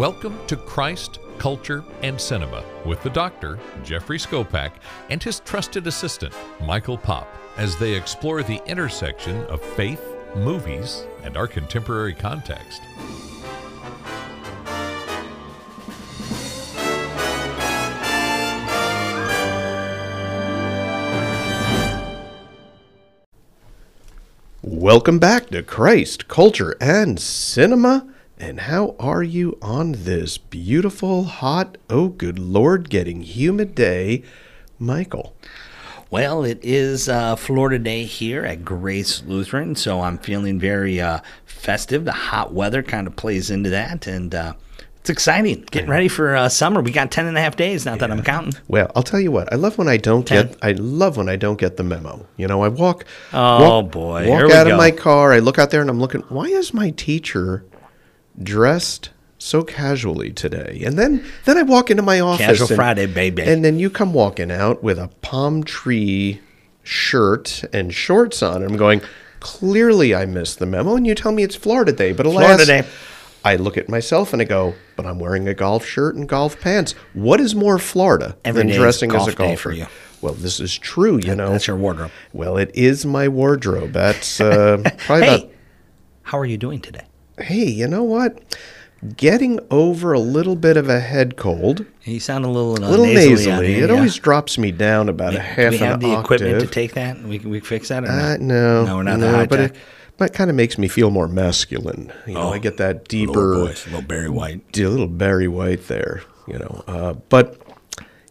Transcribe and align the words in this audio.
Welcome 0.00 0.38
to 0.46 0.56
Christ, 0.56 1.18
Culture, 1.36 1.84
and 2.02 2.18
Cinema 2.18 2.64
with 2.86 3.02
the 3.02 3.10
doctor, 3.10 3.58
Jeffrey 3.84 4.16
Skopak, 4.16 4.72
and 5.10 5.22
his 5.22 5.40
trusted 5.40 5.86
assistant, 5.86 6.32
Michael 6.64 6.96
Pop, 6.96 7.28
as 7.58 7.76
they 7.76 7.94
explore 7.94 8.42
the 8.42 8.62
intersection 8.66 9.44
of 9.48 9.60
faith, 9.60 10.02
movies, 10.34 11.04
and 11.22 11.36
our 11.36 11.46
contemporary 11.46 12.14
context. 12.14 12.80
Welcome 24.62 25.18
back 25.18 25.48
to 25.48 25.62
Christ, 25.62 26.26
Culture, 26.26 26.74
and 26.80 27.20
Cinema. 27.20 28.10
And 28.40 28.60
how 28.60 28.96
are 28.98 29.22
you 29.22 29.58
on 29.60 29.92
this 29.92 30.38
beautiful, 30.38 31.24
hot, 31.24 31.76
oh 31.90 32.08
good 32.08 32.38
lord, 32.38 32.88
getting 32.88 33.20
humid 33.20 33.74
day, 33.74 34.22
Michael? 34.78 35.36
Well, 36.10 36.42
it 36.42 36.58
is 36.62 37.06
uh, 37.06 37.36
Florida 37.36 37.78
Day 37.78 38.04
here 38.04 38.42
at 38.46 38.64
Grace 38.64 39.22
Lutheran, 39.26 39.76
so 39.76 40.00
I'm 40.00 40.16
feeling 40.16 40.58
very 40.58 40.98
uh, 41.02 41.20
festive. 41.44 42.06
The 42.06 42.12
hot 42.12 42.54
weather 42.54 42.82
kind 42.82 43.06
of 43.06 43.14
plays 43.14 43.50
into 43.50 43.68
that, 43.68 44.06
and 44.06 44.34
uh, 44.34 44.54
it's 45.00 45.10
exciting. 45.10 45.66
Getting 45.70 45.90
ready 45.90 46.08
for 46.08 46.34
uh, 46.34 46.48
summer. 46.48 46.80
We 46.80 46.92
got 46.92 47.10
10 47.10 47.26
and 47.26 47.36
a 47.36 47.42
half 47.42 47.56
days, 47.56 47.84
not 47.84 47.98
that 47.98 48.10
I'm 48.10 48.22
counting. 48.22 48.58
Well, 48.68 48.90
I'll 48.96 49.02
tell 49.02 49.20
you 49.20 49.30
what. 49.30 49.52
I 49.52 49.56
love 49.56 49.76
when 49.76 49.86
I 49.86 49.98
don't 49.98 50.26
Ten. 50.26 50.46
get. 50.46 50.56
I 50.62 50.72
love 50.72 51.18
when 51.18 51.28
I 51.28 51.36
don't 51.36 51.60
get 51.60 51.76
the 51.76 51.84
memo. 51.84 52.26
You 52.38 52.48
know, 52.48 52.62
I 52.62 52.68
walk. 52.68 53.04
Oh, 53.34 53.82
walk, 53.82 53.92
boy. 53.92 54.28
Walk 54.28 54.38
Here 54.38 54.46
we 54.46 54.54
out 54.54 54.66
go. 54.66 54.72
of 54.72 54.78
my 54.78 54.90
car. 54.90 55.34
I 55.34 55.40
look 55.40 55.58
out 55.58 55.70
there 55.70 55.82
and 55.82 55.90
I'm 55.90 56.00
looking. 56.00 56.22
Why 56.22 56.46
is 56.46 56.72
my 56.72 56.88
teacher 56.90 57.64
dressed 58.42 59.10
so 59.38 59.62
casually 59.62 60.30
today? 60.30 60.82
And 60.84 60.98
then 60.98 61.24
then 61.44 61.56
I 61.58 61.62
walk 61.62 61.90
into 61.90 62.02
my 62.02 62.20
office. 62.20 62.46
Casual 62.46 62.68
and- 62.68 62.76
Friday, 62.76 63.06
baby. 63.06 63.42
And 63.42 63.64
then 63.64 63.78
you 63.78 63.90
come 63.90 64.12
walking 64.12 64.50
out 64.50 64.82
with 64.82 64.98
a 64.98 65.08
palm 65.22 65.62
tree 65.64 66.40
shirt 66.82 67.64
and 67.72 67.92
shorts 67.94 68.42
on. 68.42 68.62
And 68.62 68.72
I'm 68.72 68.76
going. 68.76 69.00
Clearly, 69.40 70.14
I 70.14 70.26
missed 70.26 70.58
the 70.58 70.66
memo, 70.66 70.96
and 70.96 71.06
you 71.06 71.14
tell 71.14 71.32
me 71.32 71.42
it's 71.42 71.56
Florida 71.56 71.92
Day. 71.92 72.12
But 72.12 72.26
alas, 72.26 72.44
Florida 72.44 72.66
Day. 72.66 72.88
I 73.42 73.56
look 73.56 73.78
at 73.78 73.88
myself 73.88 74.34
and 74.34 74.42
I 74.42 74.44
go, 74.44 74.74
but 74.96 75.06
I'm 75.06 75.18
wearing 75.18 75.48
a 75.48 75.54
golf 75.54 75.86
shirt 75.86 76.14
and 76.14 76.28
golf 76.28 76.60
pants. 76.60 76.92
What 77.14 77.40
is 77.40 77.54
more 77.54 77.78
Florida 77.78 78.36
Every 78.44 78.64
than 78.64 78.72
dressing 78.76 79.14
as 79.14 79.28
a 79.28 79.32
golfer? 79.34 79.72
you. 79.72 79.86
Well, 80.20 80.34
this 80.34 80.60
is 80.60 80.76
true, 80.76 81.16
you 81.16 81.34
know. 81.34 81.52
That's 81.52 81.66
your 81.66 81.76
wardrobe. 81.78 82.10
Well, 82.34 82.58
it 82.58 82.70
is 82.74 83.06
my 83.06 83.28
wardrobe. 83.28 83.92
That's 83.92 84.42
uh, 84.42 84.76
probably 84.98 85.26
Hey, 85.26 85.34
about. 85.36 85.50
how 86.24 86.38
are 86.38 86.44
you 86.44 86.58
doing 86.58 86.80
today? 86.82 87.06
Hey, 87.40 87.64
you 87.68 87.86
know 87.88 88.02
what? 88.04 88.38
Getting 89.16 89.60
over 89.70 90.12
a 90.12 90.18
little 90.20 90.56
bit 90.56 90.76
of 90.76 90.88
a 90.90 91.00
head 91.00 91.36
cold, 91.38 91.86
You 92.04 92.20
sound 92.20 92.44
a 92.44 92.48
little, 92.48 92.84
uh, 92.84 92.88
a 92.88 92.90
little 92.90 93.06
nasally. 93.06 93.30
nasally. 93.30 93.74
here, 93.74 93.84
it 93.84 93.88
yeah. 93.90 93.96
always 93.96 94.14
drops 94.16 94.58
me 94.58 94.72
down 94.72 95.08
about 95.08 95.34
a 95.34 95.40
half 95.40 95.72
an 95.72 95.74
octave. 95.74 95.78
Do 95.80 95.84
we 95.84 95.86
have 95.86 96.00
the 96.00 96.06
octave. 96.08 96.24
equipment 96.42 96.60
to 96.60 96.66
take 96.66 96.92
that? 96.94 97.22
We 97.22 97.38
can, 97.38 97.48
we 97.50 97.60
fix 97.60 97.88
that 97.88 98.04
or 98.04 98.08
Uh, 98.08 98.16
not? 98.32 98.40
no, 98.40 98.84
No, 98.84 98.96
we're 98.96 99.02
not 99.04 99.18
no, 99.20 99.46
but 99.46 99.56
tech. 99.56 99.70
it, 99.70 99.76
but 100.18 100.30
it 100.30 100.34
kind 100.34 100.50
of 100.50 100.56
makes 100.56 100.76
me 100.76 100.86
feel 100.86 101.10
more 101.10 101.28
masculine. 101.28 102.12
You 102.26 102.34
know, 102.34 102.52
I 102.52 102.58
get 102.58 102.76
that 102.76 103.08
deeper, 103.08 103.32
Lower 103.56 103.66
voice, 103.68 103.86
a 103.86 103.88
little 103.90 104.02
Barry 104.06 104.28
White. 104.28 104.60
a 104.78 104.86
little 104.88 105.06
Barry 105.06 105.48
White 105.48 105.88
there, 105.88 106.20
you 106.46 106.58
know. 106.58 106.84
Uh, 106.86 107.12
but 107.30 107.56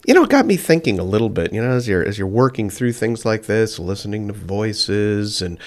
you 0.06 0.14
know, 0.14 0.24
it 0.24 0.30
got 0.30 0.46
me 0.46 0.56
thinking 0.56 1.00
a 1.00 1.04
little 1.04 1.30
bit. 1.30 1.52
You 1.52 1.64
know, 1.64 1.72
as 1.72 1.88
you're 1.88 2.04
as 2.06 2.20
you're 2.20 2.28
working 2.28 2.70
through 2.70 2.94
things 2.94 3.26
like 3.26 3.48
this, 3.48 3.80
listening 3.80 4.28
to 4.28 4.34
voices, 4.34 5.42
and 5.42 5.58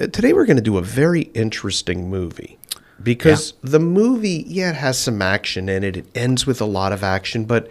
uh, 0.00 0.08
today 0.08 0.32
we're 0.32 0.46
going 0.46 0.56
to 0.56 0.62
do 0.62 0.78
a 0.78 0.82
very 0.82 1.22
interesting 1.34 2.10
movie 2.10 2.58
because 3.02 3.54
the 3.62 3.78
movie, 3.80 4.44
yeah, 4.46 4.70
it 4.70 4.76
has 4.76 4.98
some 4.98 5.20
action 5.22 5.68
in 5.68 5.82
it. 5.84 5.96
It 5.96 6.06
ends 6.14 6.46
with 6.46 6.60
a 6.60 6.64
lot 6.66 6.92
of 6.92 7.02
action, 7.02 7.44
but 7.44 7.68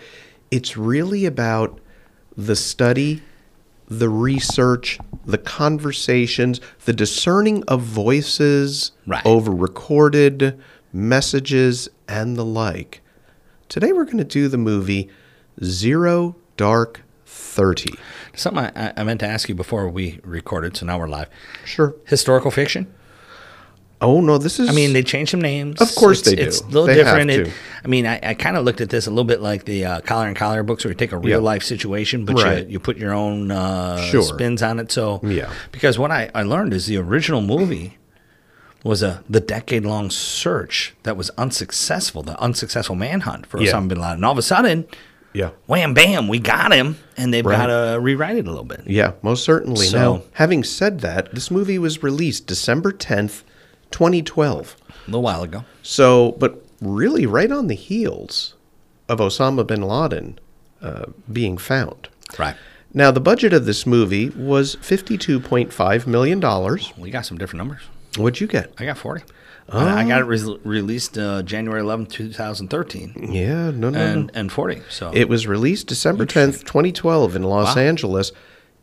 it's 0.50 0.76
really 0.78 1.26
about 1.26 1.80
the 2.38 2.56
study 2.56 3.22
the 3.88 4.08
research, 4.08 4.98
the 5.26 5.38
conversations, 5.38 6.62
the 6.86 6.94
discerning 6.94 7.62
of 7.68 7.82
voices 7.82 8.94
Right. 9.06 9.22
over 9.26 9.52
recorded 9.52 10.58
messages, 10.94 11.90
and 12.08 12.38
the 12.38 12.46
like. 12.46 13.02
Today 13.68 13.92
we're 13.92 14.06
going 14.06 14.18
to 14.20 14.24
do 14.24 14.48
the 14.48 14.58
movie 14.58 15.10
Zero 15.62 16.38
Dark 16.56 17.02
Thirty. 17.26 17.94
Something 18.34 18.64
I, 18.74 18.88
I- 18.90 18.94
I 18.98 19.04
meant 19.04 19.20
to 19.22 19.28
ask 19.28 19.50
you 19.50 19.56
before 19.56 19.90
we 19.90 20.20
recorded, 20.24 20.78
so 20.78 20.86
now 20.86 20.98
we're 20.98 21.10
live. 21.10 21.28
Sure. 21.66 21.94
Historical 22.06 22.50
fiction? 22.52 22.94
Oh 24.02 24.20
no, 24.20 24.38
this 24.40 24.60
is. 24.60 24.68
I 24.70 24.74
mean, 24.74 24.94
they 24.94 25.04
changed 25.04 25.32
some 25.32 25.42
names. 25.42 25.80
Of 25.80 25.94
course 25.96 26.22
It's- 26.22 26.30
they 26.32 26.36
do. 26.42 26.48
It's 26.48 26.62
a 26.62 26.66
little 26.66 26.86
They 26.88 26.96
different. 26.96 27.30
It. 27.30 27.52
I 27.84 27.88
mean, 27.88 28.06
I, 28.08 28.20
I 28.24 28.34
kind 28.34 28.58
of 28.58 28.66
looked 28.66 28.82
at 28.82 28.90
this 28.90 29.06
a 29.08 29.10
little 29.12 29.24
bit 29.24 29.42
like 29.42 29.66
the 29.66 29.86
uh, 29.86 30.02
Collar 30.02 30.28
and 30.28 30.36
Collar 30.36 30.64
books, 30.64 30.84
where 30.84 30.92
you 30.92 30.96
take 30.98 31.12
a 31.12 31.18
real 31.18 31.40
Yeah. 31.40 31.46
life 31.46 31.64
situation, 31.64 32.26
but 32.26 32.36
Right. 32.36 32.66
you, 32.66 32.74
you 32.74 32.80
put 32.80 32.98
your 32.98 33.14
own 33.14 33.52
uh, 33.52 34.02
Sure. 34.02 34.24
spins 34.24 34.62
on 34.64 34.80
it. 34.80 34.92
So, 34.92 35.20
Yeah. 35.24 35.52
Because 35.72 36.00
what 36.00 36.10
I, 36.12 36.30
I 36.34 36.44
learned 36.44 36.74
is 36.74 36.88
the 36.88 36.98
original 36.98 37.42
movie 37.42 37.98
was 38.84 39.04
a 39.04 39.24
the 39.30 39.40
decade 39.40 39.86
long 39.86 40.10
search 40.10 40.96
that 41.04 41.16
was 41.16 41.30
unsuccessful, 41.38 42.24
the 42.24 42.40
unsuccessful 42.40 42.96
manhunt 42.96 43.46
for 43.46 43.62
Yeah. 43.62 43.72
Osama 43.74 43.88
bin 43.90 44.00
Laden. 44.00 44.16
And 44.16 44.26
all 44.26 44.32
of 44.32 44.38
a 44.40 44.42
sudden, 44.42 44.86
yeah. 45.34 45.52
wham, 45.68 45.94
bam, 45.94 46.28
we 46.28 46.40
got 46.40 46.72
him, 46.74 46.98
and 47.18 47.32
they've 47.32 47.46
Right. 47.46 47.68
got 47.68 47.68
to 47.94 48.00
rewrite 48.00 48.38
it 48.38 48.48
a 48.48 48.50
little 48.50 48.66
bit. 48.66 48.82
Yeah, 48.88 49.12
most 49.22 49.44
certainly. 49.44 49.86
So- 49.86 49.98
now, 50.00 50.22
having 50.34 50.64
said 50.64 51.02
that, 51.02 51.34
this 51.36 51.52
movie 51.52 51.78
was 51.78 52.02
released 52.02 52.48
December 52.48 52.92
10th, 52.92 53.44
2012. 53.92 54.76
A 54.90 54.94
little 55.08 55.22
while 55.22 55.44
ago. 55.44 55.64
So, 55.84 56.34
but 56.34 56.64
really, 56.82 57.26
right 57.26 57.52
on 57.52 57.68
the 57.68 57.76
heels 57.76 58.56
of 59.10 59.20
Osama 59.20 59.66
bin 59.66 59.82
Laden 59.82 60.40
uh, 60.82 61.06
being 61.32 61.58
found. 61.58 62.10
Right. 62.40 62.56
Now, 62.94 63.12
the 63.12 63.22
budget 63.22 63.54
of 63.54 63.66
this 63.66 63.86
movie 63.86 64.30
was 64.30 64.76
$52.5 64.78 66.08
million. 66.08 66.40
We 66.98 67.12
got 67.12 67.26
some 67.26 67.38
different 67.38 67.58
numbers. 67.60 67.82
What'd 68.18 68.42
you 68.42 68.48
get? 68.48 68.74
I 68.78 68.86
got 68.86 68.98
40. 68.98 69.24
I 69.70 70.02
I 70.04 70.08
got 70.08 70.20
it 70.22 70.26
re- 70.26 70.58
released 70.66 71.18
uh, 71.18 71.44
January 71.44 71.82
11th, 71.82 72.10
2013. 72.10 73.30
Yeah, 73.32 73.72
no, 73.72 73.72
no, 73.72 73.90
no. 73.92 74.00
and 74.00 74.32
and 74.34 74.52
40. 74.52 74.82
So 74.90 75.12
It 75.14 75.30
was 75.30 75.48
released 75.48 75.88
December 75.88 76.26
10th, 76.26 76.62
2012 76.66 77.36
in 77.38 77.44
Los 77.44 77.76
Wow. 77.78 77.82
Angeles 77.82 78.34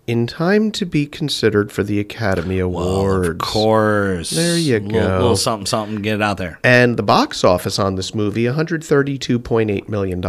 in 0.08 0.26
time 0.26 0.72
to 0.72 0.86
be 0.86 1.06
considered 1.06 1.70
for 1.70 1.82
the 1.82 2.00
Academy 2.00 2.58
Awards. 2.58 3.28
of 3.28 3.38
course. 3.38 4.30
There 4.30 4.56
you 4.56 4.80
little, 4.80 4.90
go. 4.90 5.18
Little 5.18 5.36
something, 5.36 5.66
something. 5.66 6.00
Get 6.00 6.14
it 6.14 6.22
out 6.22 6.38
there. 6.38 6.58
And 6.64 6.96
the 6.96 7.02
box 7.02 7.44
office 7.44 7.78
on 7.78 7.96
this 7.96 8.14
movie, 8.14 8.44
$132.8 8.44 9.88
million. 9.88 10.22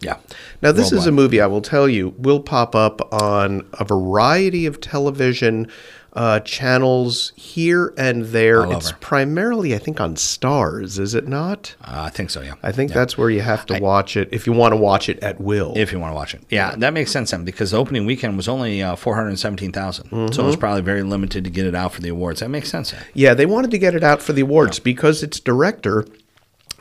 Yeah. 0.00 0.16
Now, 0.62 0.72
this 0.72 0.90
is 0.90 1.06
a 1.06 1.12
movie 1.12 1.42
I 1.42 1.46
will 1.46 1.60
tell 1.60 1.86
you 1.86 2.14
will 2.16 2.40
pop 2.40 2.74
up 2.74 3.12
on 3.12 3.68
a 3.74 3.84
variety 3.84 4.64
of 4.64 4.80
television 4.80 5.68
uh, 6.16 6.40
channels 6.40 7.32
here 7.36 7.92
and 7.98 8.24
there. 8.24 8.64
All 8.64 8.72
it's 8.76 8.88
over. 8.88 8.96
primarily, 9.00 9.74
I 9.74 9.78
think, 9.78 10.00
on 10.00 10.14
Starz, 10.16 10.98
is 10.98 11.14
it 11.14 11.28
not? 11.28 11.76
Uh, 11.82 12.04
I 12.06 12.08
think 12.10 12.30
so. 12.30 12.40
Yeah. 12.40 12.54
I 12.62 12.72
think 12.72 12.90
that's 12.92 13.18
where 13.18 13.28
you 13.28 13.42
have 13.42 13.66
to 13.66 13.78
watch 13.78 14.16
it 14.16 14.30
if 14.32 14.46
you 14.46 14.54
want 14.54 14.72
to 14.72 14.76
watch 14.78 15.10
it 15.10 15.18
at 15.22 15.38
will. 15.40 15.74
If 15.76 15.92
you 15.92 16.00
want 16.00 16.12
to 16.12 16.14
watch 16.14 16.34
it, 16.34 16.40
yeah, 16.48 16.74
that 16.76 16.94
makes 16.94 17.10
sense 17.10 17.30
then 17.32 17.44
because 17.44 17.70
the 17.72 17.76
opening 17.76 18.06
weekend 18.06 18.36
was 18.38 18.48
only 18.48 18.82
uh, 18.82 18.96
four 18.96 19.14
hundred 19.14 19.38
seventeen 19.38 19.72
so 19.74 19.80
Mm-hmm. 19.82 20.40
it 20.40 20.42
was 20.42 20.56
probably 20.56 20.80
very 20.80 21.02
limited 21.02 21.44
to 21.44 21.50
get 21.50 21.66
it 21.66 21.74
out 21.74 21.92
for 21.92 22.00
the 22.00 22.08
awards. 22.08 22.40
That 22.40 22.48
makes 22.48 22.70
sense. 22.70 22.92
Then. 22.92 23.02
yeah, 23.12 23.34
they 23.34 23.44
wanted 23.46 23.70
to 23.72 23.78
get 23.78 23.94
it 23.94 24.02
out 24.02 24.22
for 24.22 24.32
the 24.32 24.40
awards 24.40 24.78
because 24.78 25.22
its 25.22 25.38
director, 25.38 26.06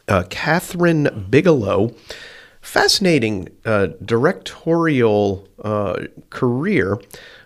uh, 0.07 0.23
Kathryn 0.29 1.29
Bigelow, 1.29 1.93
fascinating 2.61 3.49
uh, 3.65 3.87
directorial 4.03 5.47
uh, 5.63 6.05
career. 6.29 6.99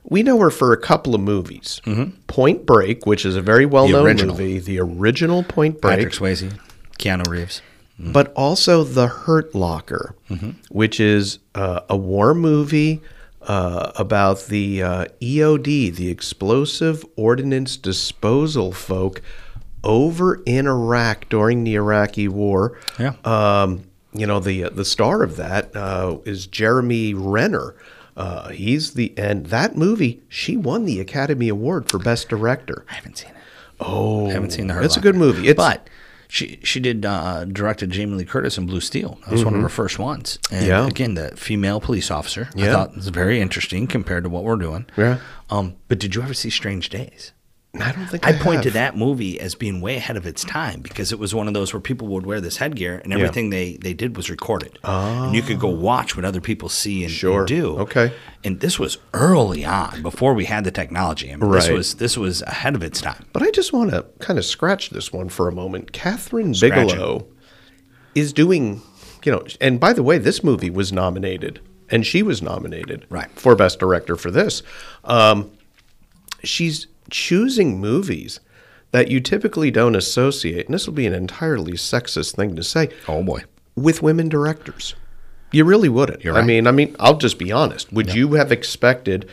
We 0.04 0.24
know 0.24 0.40
her 0.40 0.50
for 0.50 0.74
a 0.74 0.78
couple 0.78 1.14
of 1.16 1.22
movies. 1.22 1.82
Point 2.28 2.66
Break, 2.66 3.06
which 3.06 3.26
is 3.26 3.36
a 3.36 3.42
very 3.42 3.66
well 3.66 3.88
known 3.88 4.06
original. 4.06 4.36
movie, 4.36 4.60
the 4.60 4.80
original 4.80 5.44
Point 5.44 5.82
Break. 5.82 5.98
Patrick 5.98 6.14
Swayze, 6.14 6.58
Keanu 6.98 7.28
Reeves. 7.28 7.62
but 8.00 8.32
also 8.34 8.84
The 8.84 9.08
Hurt 9.08 9.54
Locker, 9.54 10.16
which 10.70 11.00
is 11.00 11.40
uh, 11.56 11.82
a 11.90 11.98
war 11.98 12.34
movie 12.34 13.02
uh, 13.42 13.92
about 13.96 14.46
the 14.48 14.82
uh, 14.84 15.06
EOD, 15.22 15.96
the 15.96 16.10
Explosive 16.10 17.06
Ordnance 17.16 17.76
Disposal 17.78 18.72
folk, 18.72 19.22
over 19.84 20.42
in 20.46 20.68
Iraq 20.68 21.30
during 21.30 21.64
the 21.64 21.76
Iraqi 21.76 22.28
War. 22.28 22.78
Yeah. 22.98 23.14
Um, 23.26 23.84
you 24.14 24.26
know 24.26 24.40
the 24.40 24.64
the 24.70 24.86
star 24.86 25.22
of 25.24 25.36
that 25.36 25.76
uh, 25.76 26.18
is 26.26 26.48
Jeremy 26.48 27.14
Renner. 27.14 27.76
Uh, 28.20 28.50
he's 28.50 28.94
the 28.96 29.14
and 29.18 29.46
that 29.48 29.78
movie 29.78 30.22
she 30.28 30.58
won 30.58 30.84
the 30.86 31.00
Academy 31.00 31.48
Award 31.48 31.90
for 31.90 31.98
Best 32.00 32.28
Director. 32.30 32.86
I 32.90 32.96
haven't 32.96 33.18
seen 33.18 33.30
it. 33.32 33.36
Oh, 33.80 34.28
I 34.28 34.34
haven't 34.34 34.52
seen 34.52 34.68
the. 34.68 34.74
Hurt 34.74 34.82
That's 34.82 34.98
a 34.98 35.02
good 35.02 35.16
movie. 35.16 35.48
It's, 35.48 35.56
but 35.58 35.88
she 36.28 36.60
she 36.64 36.80
did 36.82 37.06
uh, 37.06 37.46
directed 37.46 37.92
Jamie 37.92 38.16
Lee 38.18 38.26
Curtis 38.26 38.58
in 38.58 38.66
Blue 38.66 38.82
Steel. 38.82 39.18
That 39.22 39.32
was 39.32 39.46
one 39.46 39.56
of 39.56 39.62
her 39.62 39.70
first 39.70 39.98
ones. 40.00 40.38
And 40.52 40.60
Mm-hmm. 40.62 40.68
Yeah. 40.70 40.88
again, 40.88 41.14
the 41.14 41.30
female 41.38 41.80
police 41.80 42.12
officer. 42.12 42.50
I 42.56 42.60
Yeah. 42.60 42.74
thought 42.74 42.90
it 42.90 42.96
was 42.98 43.08
very 43.08 43.40
interesting 43.40 43.88
compared 43.88 44.26
to 44.26 44.30
what 44.30 44.44
we're 44.44 44.58
doing. 44.58 44.86
Yeah. 44.98 45.20
Um, 45.50 45.76
but 45.88 45.98
did 45.98 46.14
you 46.14 46.22
ever 46.22 46.34
see 46.34 46.50
Strange 46.50 46.90
Days? 46.90 47.32
I 47.76 47.92
don't 47.92 48.08
think 48.08 48.26
I 48.26 48.32
I, 48.32 48.34
point 48.34 48.64
to 48.64 48.72
that 48.72 48.98
movie 48.98 49.40
as 49.40 49.54
being 49.54 49.80
way 49.80 49.96
ahead 49.98 50.18
of 50.18 50.26
its 50.26 50.44
time 50.44 50.82
because 50.82 51.12
it 51.12 51.20
was 51.20 51.36
one 51.36 51.48
of 51.48 51.54
those 51.54 51.72
where 51.72 51.80
people 51.80 52.08
would 52.08 52.26
wear 52.26 52.42
this 52.42 52.58
headgear 52.58 52.98
and 53.04 53.14
everything 53.14 53.52
they, 53.52 53.78
they 53.78 53.94
did 53.94 54.18
was 54.18 54.28
recorded. 54.28 54.80
And 54.84 55.36
you 55.36 55.44
could 55.44 55.60
go 55.60 55.68
watch 55.70 56.16
what 56.16 56.26
other 56.26 56.42
people 56.42 56.68
see 56.68 57.04
and, 57.04 57.24
and 57.24 57.48
do. 57.48 57.78
Okay. 57.78 58.12
And 58.44 58.60
this 58.60 58.80
was 58.80 58.98
early 59.14 59.64
on 59.66 60.02
before 60.02 60.34
we 60.34 60.46
had 60.46 60.64
the 60.64 60.72
technology. 60.72 61.32
I 61.32 61.36
mean, 61.36 61.52
this 61.52 61.70
was 61.70 61.96
this 61.96 62.18
was 62.18 62.42
ahead 62.42 62.74
of 62.74 62.82
its 62.82 63.02
time. 63.02 63.26
But 63.34 63.44
I 63.44 63.52
just 63.52 63.72
want 63.72 63.92
to 63.92 64.04
kind 64.18 64.40
of 64.40 64.46
scratch 64.46 64.90
this 64.90 65.14
one 65.14 65.30
for 65.30 65.48
a 65.48 65.52
moment. 65.52 65.92
Kathryn. 65.92 66.60
Bigelow 66.60 67.28
is 68.16 68.34
doing, 68.34 68.82
you 69.24 69.32
know, 69.32 69.44
and 69.62 69.80
by 69.80 69.94
the 69.94 70.02
way, 70.02 70.18
this 70.18 70.44
movie 70.44 70.72
was 70.72 70.92
nominated, 70.92 71.60
and 71.90 72.04
she 72.04 72.24
was 72.24 72.42
nominated 72.42 73.06
Right. 73.10 73.30
for 73.36 73.56
Best 73.56 73.78
Director 73.80 74.16
for 74.16 74.32
this. 74.32 74.64
Um, 75.04 75.52
she's 76.44 76.88
choosing 77.10 77.80
movies 77.80 78.40
that 78.92 79.10
you 79.12 79.20
typically 79.20 79.70
don't 79.72 79.96
associate, 79.96 80.66
and 80.66 80.74
this 80.74 80.88
will 80.88 80.94
be 80.96 81.06
an 81.06 81.14
entirely 81.14 81.74
sexist 81.74 82.36
thing 82.36 82.56
to 82.56 82.64
say, 82.64 82.90
Oh 83.08 83.22
boy. 83.24 83.44
with 83.76 84.02
women 84.02 84.30
directors. 84.30 84.96
You 85.52 85.66
really 85.66 85.90
wouldn't. 85.90 86.24
You're 86.24 86.38
I 86.38 86.44
mean, 86.44 86.68
I 86.68 86.72
mean, 86.72 86.96
I'll 87.00 87.18
just 87.18 87.40
be 87.40 87.52
honest. 87.52 87.92
Would 87.94 88.14
you 88.14 88.34
have 88.34 88.52
expected 88.52 89.28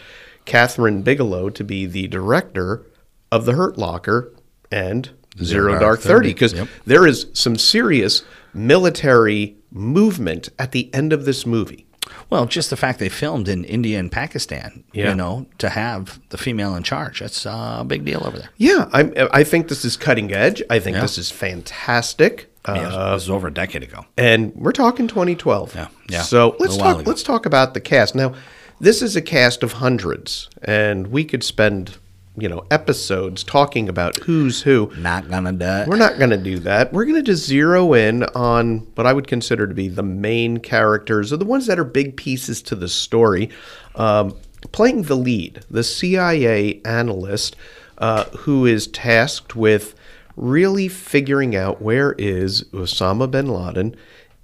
Kathryn 0.46 1.02
Bigelow 1.04 1.50
to 1.50 1.64
be 1.64 1.84
the 1.86 2.06
director 2.08 2.84
of 3.32 3.44
The 3.44 3.52
Hurt 3.54 3.76
Locker 3.76 4.32
and 4.72 5.10
Zero, 5.42 5.72
Dark 5.72 5.80
Dark, 5.80 6.00
30? 6.00 6.08
Thirty? 6.14 6.28
Because 6.32 6.52
Yep. 6.54 6.68
there 6.86 7.06
is 7.06 7.26
some 7.34 7.56
serious 7.56 8.24
military 8.54 9.56
movement 9.70 10.48
at 10.58 10.72
the 10.72 10.92
end 10.94 11.12
of 11.12 11.24
this 11.24 11.46
movie. 11.46 11.85
Well, 12.30 12.46
just 12.46 12.70
the 12.70 12.76
fact 12.76 12.98
they 12.98 13.08
filmed 13.08 13.48
in 13.48 13.64
India 13.64 13.98
and 13.98 14.10
Pakistan, 14.10 14.84
Yeah. 14.92 15.10
you 15.10 15.14
know, 15.14 15.46
to 15.58 15.68
have 15.68 16.20
the 16.30 16.38
female 16.38 16.74
in 16.76 16.82
charge, 16.82 17.20
that's 17.20 17.46
uh, 17.46 17.78
a 17.80 17.84
big 17.84 18.04
deal 18.04 18.22
over 18.24 18.38
there. 18.38 18.50
Yeah, 18.56 18.88
I, 18.92 19.28
I 19.32 19.44
think 19.44 19.68
this 19.68 19.84
is 19.84 19.96
cutting 19.96 20.32
edge. 20.32 20.62
I 20.70 20.78
think 20.78 20.96
Yeah. 20.96 21.02
this 21.02 21.18
is 21.18 21.30
fantastic. 21.30 22.50
Yeah, 22.66 22.74
Uh, 22.74 23.10
this 23.14 23.28
was 23.28 23.30
over 23.30 23.46
a 23.48 23.54
decade 23.54 23.82
ago. 23.84 24.06
and 24.18 24.52
we're 24.56 24.72
talking 24.72 25.06
2012. 25.06 25.74
Yeah, 25.74 25.88
yeah, 26.08 26.22
So 26.22 26.56
let's 26.58 26.76
talk. 26.76 27.00
ago. 27.00 27.08
Let's 27.08 27.22
talk 27.22 27.46
about 27.46 27.74
the 27.74 27.80
cast. 27.80 28.14
Now, 28.14 28.32
this 28.80 29.02
is 29.02 29.14
a 29.16 29.22
cast 29.22 29.62
of 29.62 29.74
hundreds, 29.74 30.48
and 30.62 31.06
we 31.08 31.24
could 31.24 31.44
spend, 31.44 31.96
you 32.36 32.48
know, 32.48 32.64
episodes 32.70 33.42
talking 33.42 33.88
about 33.88 34.16
who's 34.18 34.62
who. 34.62 34.90
Not 34.96 35.28
gonna 35.28 35.52
do 35.52 35.64
it. 35.64 35.88
We're 35.88 35.96
not 35.96 36.18
to 36.30 36.36
do 36.36 36.58
that. 36.60 36.92
We're 36.92 37.04
to 37.06 37.22
just 37.22 37.46
zero 37.46 37.94
in 37.94 38.24
on 38.24 38.78
what 38.94 39.06
I 39.06 39.12
would 39.12 39.26
consider 39.26 39.66
to 39.66 39.74
be 39.74 39.88
the 39.88 40.02
main 40.02 40.58
characters, 40.58 41.32
or 41.32 41.36
the 41.36 41.44
ones 41.44 41.66
that 41.66 41.78
are 41.78 41.84
big 41.84 42.16
pieces 42.16 42.62
to 42.62 42.74
the 42.74 42.88
story. 42.88 43.50
Um, 43.94 44.36
playing 44.72 45.02
the 45.02 45.16
lead, 45.16 45.64
the 45.70 45.84
CIA 45.84 46.80
analyst 46.84 47.56
uh, 47.98 48.24
who 48.24 48.66
is 48.66 48.86
tasked 48.88 49.56
with 49.56 49.94
really 50.36 50.88
figuring 50.88 51.56
out 51.56 51.80
where 51.80 52.12
is 52.12 52.64
Osama 52.64 53.30
bin 53.30 53.48
Laden 53.48 53.96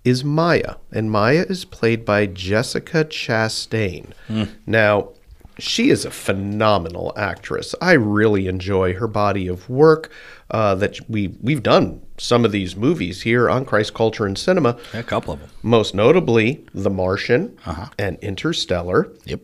is 0.05 0.25
Maya. 0.25 0.77
And 0.91 1.11
Maya 1.11 1.45
is 1.49 1.65
played 1.65 2.05
by 2.05 2.27
Jessica 2.27 3.05
Chastain. 3.05 4.13
Now, 4.67 5.11
she 5.63 5.91
is 5.91 6.05
a 6.05 6.11
phenomenal 6.11 7.13
actress. 7.17 7.75
I 7.81 7.93
really 7.93 8.49
enjoy 8.49 8.95
her 8.95 9.07
body 9.07 9.47
of 9.47 9.69
work. 9.69 10.11
Uh, 10.51 10.75
that 10.75 10.99
we 11.09 11.29
we've 11.41 11.63
done 11.63 12.03
some 12.19 12.45
of 12.45 12.53
these 12.53 12.77
movies 12.77 13.23
here 13.23 13.49
on 13.49 13.65
Christ 13.65 13.95
Culture 13.95 14.27
and 14.27 14.37
Cinema. 14.37 14.77
a 14.93 15.03
couple 15.03 15.33
of 15.33 15.41
them. 15.41 15.49
Most 15.63 15.95
notably, 15.95 16.67
The 16.75 16.91
Martian 16.91 17.57
and 17.99 18.19
Interstellar. 18.21 19.11
Yep. 19.25 19.41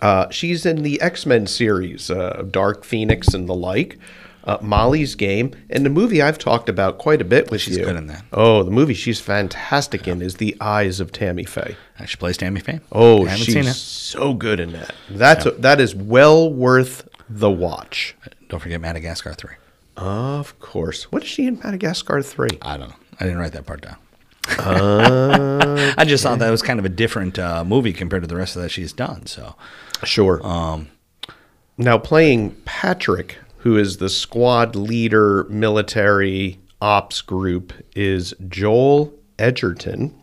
Uh, 0.00 0.30
she's 0.30 0.64
in 0.64 0.82
the 0.84 1.00
X 1.02 1.26
Men 1.26 1.46
series, 1.46 2.10
uh, 2.10 2.44
Dark 2.50 2.84
Phoenix 2.84 3.34
and 3.34 3.46
the 3.48 3.54
like. 3.54 3.98
Uh, 4.48 4.56
Molly's 4.62 5.14
Game, 5.14 5.52
and 5.68 5.84
the 5.84 5.90
movie 5.90 6.22
I've 6.22 6.38
talked 6.38 6.68
about 6.70 6.96
quite 6.98 7.20
a 7.20 7.24
bit 7.24 7.50
with 7.50 7.60
She's 7.60 7.76
you. 7.76 7.84
good 7.84 7.96
in 7.96 8.06
that. 8.06 8.24
Oh, 8.32 8.62
the 8.62 8.70
movie 8.70 8.94
she's 8.94 9.20
fantastic 9.20 10.08
in 10.08 10.22
is 10.22 10.36
The 10.36 10.56
Eyes 10.60 11.00
of 11.00 11.12
Tammy 11.12 11.44
Faye. 11.44 11.76
Uh, 12.00 12.06
She 12.06 12.16
plays 12.16 12.36
Tammy 12.38 12.60
Faye. 12.60 12.80
Oh, 12.90 13.26
she's 13.28 13.76
so 13.76 14.32
good 14.32 14.58
in 14.58 14.72
that. 14.72 14.94
That's 15.10 15.44
that 15.58 15.80
is 15.80 15.94
well 15.94 16.50
worth 16.52 17.06
the 17.28 17.50
watch. 17.50 18.16
Don't 18.48 18.60
forget 18.60 18.80
Madagascar 18.80 19.34
3. 19.34 19.50
Of 19.98 20.58
course. 20.60 21.12
What 21.12 21.22
is 21.24 21.28
she 21.28 21.46
in 21.46 21.58
Madagascar 21.62 22.22
3? 22.22 22.48
I 22.62 22.76
don't 22.78 22.88
know. 22.88 22.94
I 23.20 23.24
didn't 23.24 23.38
write 23.40 23.52
that 23.52 23.66
part 23.66 23.82
down. 23.82 23.96
Uh, 24.58 25.94
I 25.98 26.04
just 26.04 26.22
thought 26.22 26.38
that 26.38 26.50
was 26.50 26.62
kind 26.62 26.78
of 26.78 26.84
a 26.84 26.88
different 26.88 27.38
uh, 27.38 27.64
movie 27.64 27.92
compared 27.92 28.22
to 28.22 28.26
the 28.28 28.36
rest 28.36 28.56
of 28.56 28.62
that 28.62 28.70
she's 28.70 28.92
done. 28.92 29.26
So, 29.26 29.56
Sure. 30.04 30.40
um, 30.46 30.88
now 31.76 31.98
playing 31.98 32.52
Patrick, 32.64 33.36
who 33.68 33.76
is 33.76 33.98
the 33.98 34.08
squad 34.08 34.74
leader 34.74 35.44
military 35.50 36.58
ops 36.80 37.20
group, 37.20 37.74
is 37.94 38.32
Joel 38.48 39.12
Edgerton. 39.38 40.18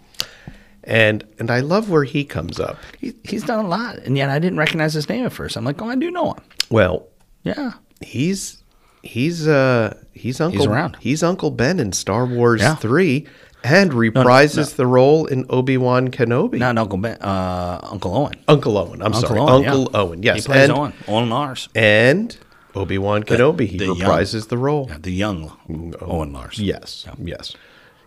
And 0.84 1.24
and 1.38 1.52
I 1.52 1.60
love 1.60 1.88
where 1.92 2.06
he 2.06 2.26
comes 2.26 2.60
up. 2.60 2.78
he, 3.00 3.14
he's 3.24 3.44
done 3.44 3.64
a 3.64 3.68
lot, 3.68 3.98
and 4.00 4.18
yet 4.18 4.32
I 4.32 4.40
didn't 4.40 4.58
recognize 4.58 4.96
his 4.96 5.08
name 5.08 5.26
at 5.28 5.32
first. 5.32 5.58
I'm 5.58 5.64
like, 5.64 5.80
oh, 5.80 5.88
I 5.90 5.96
do 5.96 6.10
know 6.10 6.32
him. 6.34 6.44
Well, 6.72 7.08
Yeah. 7.44 7.74
he's 8.02 8.64
he's 9.04 9.48
uh 9.48 9.96
he's 10.14 10.42
Uncle 10.42 10.62
he's, 10.62 10.68
around. 10.68 10.98
He's 11.00 11.22
Uncle 11.22 11.52
Ben 11.52 11.80
in 11.80 11.92
Star 11.92 12.26
Wars 12.26 12.62
Yeah. 12.62 12.74
3 12.76 13.28
and 13.64 13.92
reprises 13.92 14.76
the 14.76 14.88
role 14.88 15.28
in 15.28 15.46
Obi-Wan 15.52 16.10
Kenobi. 16.10 16.58
Not 16.58 16.78
Uncle 16.80 16.98
Ben, 16.98 17.18
uh, 17.22 17.80
Uncle 17.84 18.16
Owen. 18.16 18.34
Uncle 18.48 18.78
Owen. 18.78 19.02
I'm 19.02 19.14
Uncle 19.14 19.22
sorry. 19.22 19.40
Owen. 19.40 19.64
yeah. 19.64 19.72
Uncle 19.72 19.92
Owen. 19.94 20.24
Yes. 20.24 20.38
He 20.38 20.42
plays 20.44 20.70
and, 20.70 20.72
Owen. 20.72 20.94
Owen 21.08 21.30
Lars. 21.30 21.70
and 21.76 22.38
Obi-Wan 22.76 23.24
Kenobi. 23.24 23.68
He 23.68 23.78
the 23.78 23.86
young- 23.86 23.98
reprises 23.98 24.50
the 24.50 24.58
role. 24.58 24.88
Yeah, 24.90 24.98
the 25.00 25.12
young 25.14 25.94
Owen 26.02 26.34
Lars. 26.34 26.60
Yes. 26.60 27.06
Yes. 27.18 27.56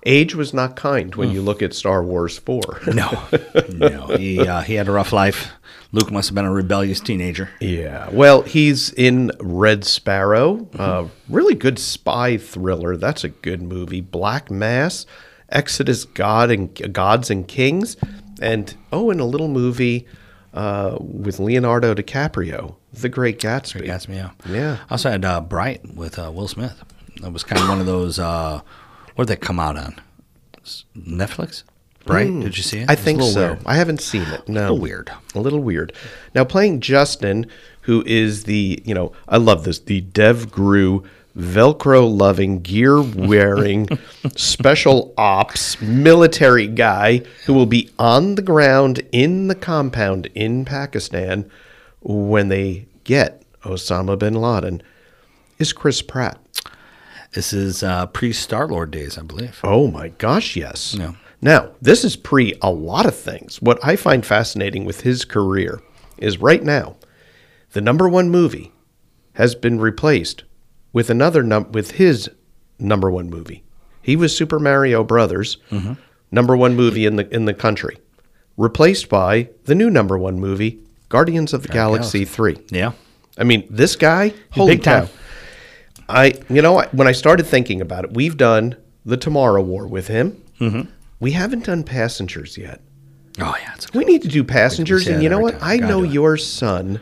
Age 0.06 0.34
was 0.34 0.54
not 0.54 0.76
kind 0.76 1.14
when 1.16 1.32
you 1.32 1.42
look 1.42 1.60
at 1.60 1.74
Star 1.74 2.02
Wars 2.04 2.38
4. 2.38 2.60
No, 2.94 3.24
no. 3.68 4.06
He 4.16 4.38
uh, 4.40 4.62
he 4.62 4.74
had 4.74 4.86
a 4.88 4.92
rough 4.92 5.12
life. 5.12 5.48
Luke 5.90 6.10
must 6.12 6.28
have 6.28 6.34
been 6.34 6.44
a 6.44 6.52
rebellious 6.52 7.00
teenager. 7.00 7.50
Yeah. 7.60 8.08
Well, 8.12 8.42
he's 8.42 8.92
in 8.92 9.32
Red 9.40 9.84
Sparrow, 9.84 10.68
uh, 10.78 11.08
really 11.28 11.54
good 11.54 11.78
spy 11.78 12.36
thriller. 12.36 12.96
That's 12.96 13.24
a 13.24 13.30
good 13.30 13.62
movie. 13.62 14.00
Black 14.02 14.50
Mass, 14.50 15.04
Exodus, 15.48 16.04
God 16.04 16.50
and 16.50 16.92
Gods 16.92 17.30
and 17.30 17.48
Kings, 17.48 17.96
and 18.40 18.74
oh, 18.92 19.10
in 19.10 19.18
a 19.18 19.24
little 19.26 19.48
movie 19.48 20.06
uh, 20.54 20.96
with 21.00 21.40
Leonardo 21.40 21.94
DiCaprio, 21.94 22.76
The 23.00 23.08
Great 23.08 23.38
Gatsby. 23.38 23.86
That's 23.86 24.08
me 24.08 24.18
out. 24.18 24.32
Yeah. 24.48 24.78
I 24.88 24.92
also 24.92 25.10
had 25.10 25.24
uh, 25.24 25.40
Bright 25.40 25.94
with 25.94 26.18
uh, 26.18 26.30
Will 26.32 26.48
Smith. 26.48 26.82
That 27.20 27.32
was 27.32 27.44
kind 27.44 27.60
of 27.62 27.68
one 27.68 27.80
of 27.80 27.86
those. 27.86 28.18
Uh, 28.18 28.60
what 29.14 29.26
did 29.26 29.32
that 29.34 29.40
come 29.44 29.58
out 29.60 29.76
on? 29.76 30.00
Netflix. 30.96 31.62
Bright. 32.04 32.28
Did 32.40 32.56
you 32.56 32.62
see 32.62 32.78
it? 32.78 32.88
I 32.88 32.94
It's 32.94 33.02
a 33.02 33.04
think 33.04 33.22
so. 33.22 33.34
weird. 33.48 33.66
I 33.66 33.74
haven't 33.76 34.00
seen 34.00 34.22
it. 34.22 34.48
No. 34.48 34.60
A 34.60 34.62
little 34.62 34.78
weird. 34.78 35.12
A 35.34 35.40
little 35.40 35.60
weird. 35.60 35.92
Now 36.34 36.44
playing 36.44 36.80
Justin, 36.80 37.46
who 37.82 38.02
is 38.06 38.44
the 38.44 38.82
you 38.84 38.94
know 38.94 39.12
I 39.28 39.36
love 39.36 39.64
this 39.64 39.78
the 39.80 40.00
Dev 40.00 40.50
Gru 40.50 41.02
Velcro 41.36 42.08
loving, 42.10 42.60
gear 42.62 43.00
wearing, 43.00 43.88
special 44.36 45.12
ops 45.16 45.80
military 45.80 46.66
guy 46.66 47.18
who 47.46 47.54
will 47.54 47.66
be 47.66 47.90
on 47.98 48.34
the 48.34 48.42
ground 48.42 49.02
in 49.12 49.46
the 49.46 49.54
compound 49.54 50.26
in 50.34 50.64
Pakistan 50.64 51.48
when 52.00 52.48
they 52.48 52.86
get 53.08 53.42
Osama 53.62 54.18
bin 54.18 54.34
Laden 54.34 54.82
is 55.58 55.72
Chris 55.72 56.02
Pratt. 56.02 56.38
This 57.32 57.54
is 57.54 57.82
uh, 57.82 58.06
pre 58.06 58.32
Star 58.34 58.68
Lord 58.68 58.90
days, 58.90 59.16
I 59.16 59.22
believe. 59.22 59.58
Oh 59.64 59.88
my 59.88 60.08
gosh, 60.08 60.56
yes. 60.56 60.94
Yeah. 60.94 61.12
Now, 61.40 61.70
this 61.80 62.04
is 62.04 62.16
pre 62.16 62.54
a 62.60 62.70
lot 62.70 63.06
of 63.06 63.16
things. 63.16 63.62
What 63.62 63.78
I 63.82 63.96
find 63.96 64.24
fascinating 64.26 64.84
with 64.84 65.00
his 65.00 65.24
career 65.24 65.80
is 66.18 66.38
right 66.38 66.62
now, 66.62 66.96
the 67.72 67.80
number 67.80 68.08
one 68.08 68.28
movie 68.30 68.72
has 69.34 69.54
been 69.54 69.80
replaced 69.80 70.44
with 70.92 71.08
another 71.08 71.42
num- 71.42 71.72
with 71.72 71.92
his 71.92 72.30
number 72.78 73.10
one 73.10 73.30
movie. 73.30 73.64
He 74.02 74.16
was 74.16 74.36
Super 74.36 74.58
Mario 74.58 75.02
Brothers, 75.02 75.56
number 76.30 76.56
one 76.56 76.76
movie 76.76 77.06
in 77.06 77.16
the 77.16 77.28
in 77.34 77.46
the 77.46 77.54
country, 77.54 77.96
replaced 78.58 79.08
by 79.08 79.48
the 79.64 79.74
new 79.74 79.88
number 79.90 80.18
one 80.18 80.38
movie, 80.40 80.80
Guardians 81.08 81.52
of 81.54 81.62
the 81.62 81.68
Galaxy 81.68 82.24
Three. 82.24 82.58
Yeah. 82.70 82.92
I 83.36 83.44
mean, 83.44 83.66
this 83.70 83.96
guy, 83.96 84.34
holy 84.50 84.74
big 84.76 84.82
time. 84.84 85.06
cow. 85.06 85.12
I, 86.08 86.34
you 86.48 86.62
know, 86.62 86.82
when 86.92 87.06
I 87.06 87.12
started 87.12 87.44
thinking 87.46 87.80
about 87.80 88.04
it, 88.04 88.12
we've 88.14 88.36
done 88.36 88.76
the 89.04 89.16
Tomorrow 89.16 89.62
War 89.62 89.86
with 89.86 90.08
him. 90.08 90.42
Mm-hmm. 90.60 90.90
We 91.20 91.32
haven't 91.32 91.64
done 91.66 91.84
Passengers 91.84 92.56
yet. 92.58 92.80
Oh 93.40 93.54
yeah. 93.60 93.74
We 93.94 94.04
need 94.04 94.22
to 94.22 94.28
do 94.28 94.42
Passengers, 94.42 95.06
and 95.06 95.22
you 95.22 95.28
know 95.28 95.38
what? 95.38 95.52
time. 95.60 95.62
I 95.62 95.76
Gotta 95.78 95.92
know 95.92 96.02
your 96.02 96.36
son 96.36 97.00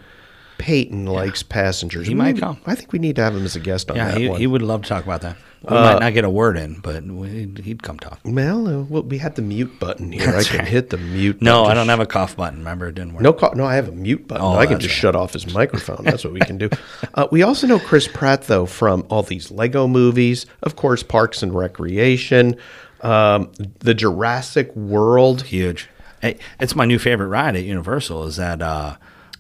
Peyton 0.58 1.06
likes 1.06 1.42
passengers. 1.42 2.06
He 2.06 2.14
We 2.14 2.18
might 2.18 2.34
need- 2.34 2.40
come. 2.40 2.58
I 2.66 2.74
think 2.74 2.92
we 2.92 2.98
need 2.98 3.16
to 3.16 3.22
have 3.22 3.34
him 3.36 3.44
as 3.44 3.56
a 3.56 3.60
guest 3.60 3.90
on 3.90 3.96
Yeah, 3.96 4.10
that 4.12 4.18
he, 4.18 4.28
one. 4.28 4.40
he 4.40 4.46
would 4.46 4.62
love 4.62 4.82
to 4.82 4.88
talk 4.88 5.04
about 5.04 5.20
that. 5.22 5.36
We 5.68 5.76
Uh, 5.76 5.82
might 5.94 6.00
not 6.00 6.14
get 6.14 6.24
a 6.24 6.30
word 6.30 6.56
in, 6.56 6.80
but 6.80 7.02
he'd, 7.02 7.58
he'd 7.64 7.82
come 7.82 7.98
talk. 7.98 8.20
well, 8.24 8.68
uh, 8.68 8.82
well, 8.84 9.02
we 9.02 9.18
had 9.18 9.34
the 9.34 9.42
mute 9.42 9.80
button 9.80 10.12
here. 10.12 10.28
I 10.36 10.44
can 10.44 10.60
right. 10.60 10.68
hit 10.68 10.90
the 10.90 10.96
mute. 10.96 11.42
No. 11.42 11.64
I 11.64 11.74
don't 11.74 11.88
have 11.88 11.98
a 12.00 12.06
cough 12.06 12.36
button. 12.36 12.60
Remember, 12.60 12.86
it 12.88 12.94
didn't 12.94 13.14
work. 13.14 13.22
No, 13.22 13.36
no, 13.54 13.64
I 13.64 13.74
have 13.74 13.88
a 13.88 13.92
mute 13.92 14.28
button. 14.28 14.44
Oh, 14.44 14.54
I 14.54 14.66
can 14.66 14.78
just 14.78 14.94
right. 14.94 15.00
shut 15.00 15.16
off 15.16 15.32
his 15.32 15.52
microphone. 15.52 16.04
That's 16.04 16.22
what 16.22 16.32
we 16.32 16.40
can 16.40 16.56
do. 16.56 16.70
Uh, 17.14 17.26
we 17.32 17.42
also 17.42 17.66
know 17.66 17.78
Chris 17.80 18.06
Pratt, 18.06 18.42
though, 18.44 18.66
from 18.66 19.04
all 19.08 19.22
these 19.22 19.50
Lego 19.50 19.88
movies, 19.88 20.46
of 20.62 20.76
course, 20.76 21.02
Parks 21.02 21.42
and 21.42 21.52
Recreation, 21.54 22.56
um, 23.00 23.50
the 23.80 23.94
Jurassic 23.94 24.74
World. 24.76 25.42
Huge. 25.42 25.88
Hey, 26.22 26.38
it's 26.60 26.74
my 26.76 26.84
new 26.84 26.98
favorite 26.98 27.26
ride 27.28 27.56
at 27.56 27.64
Universal. 27.64 28.24
Is 28.24 28.36
that 28.36 28.62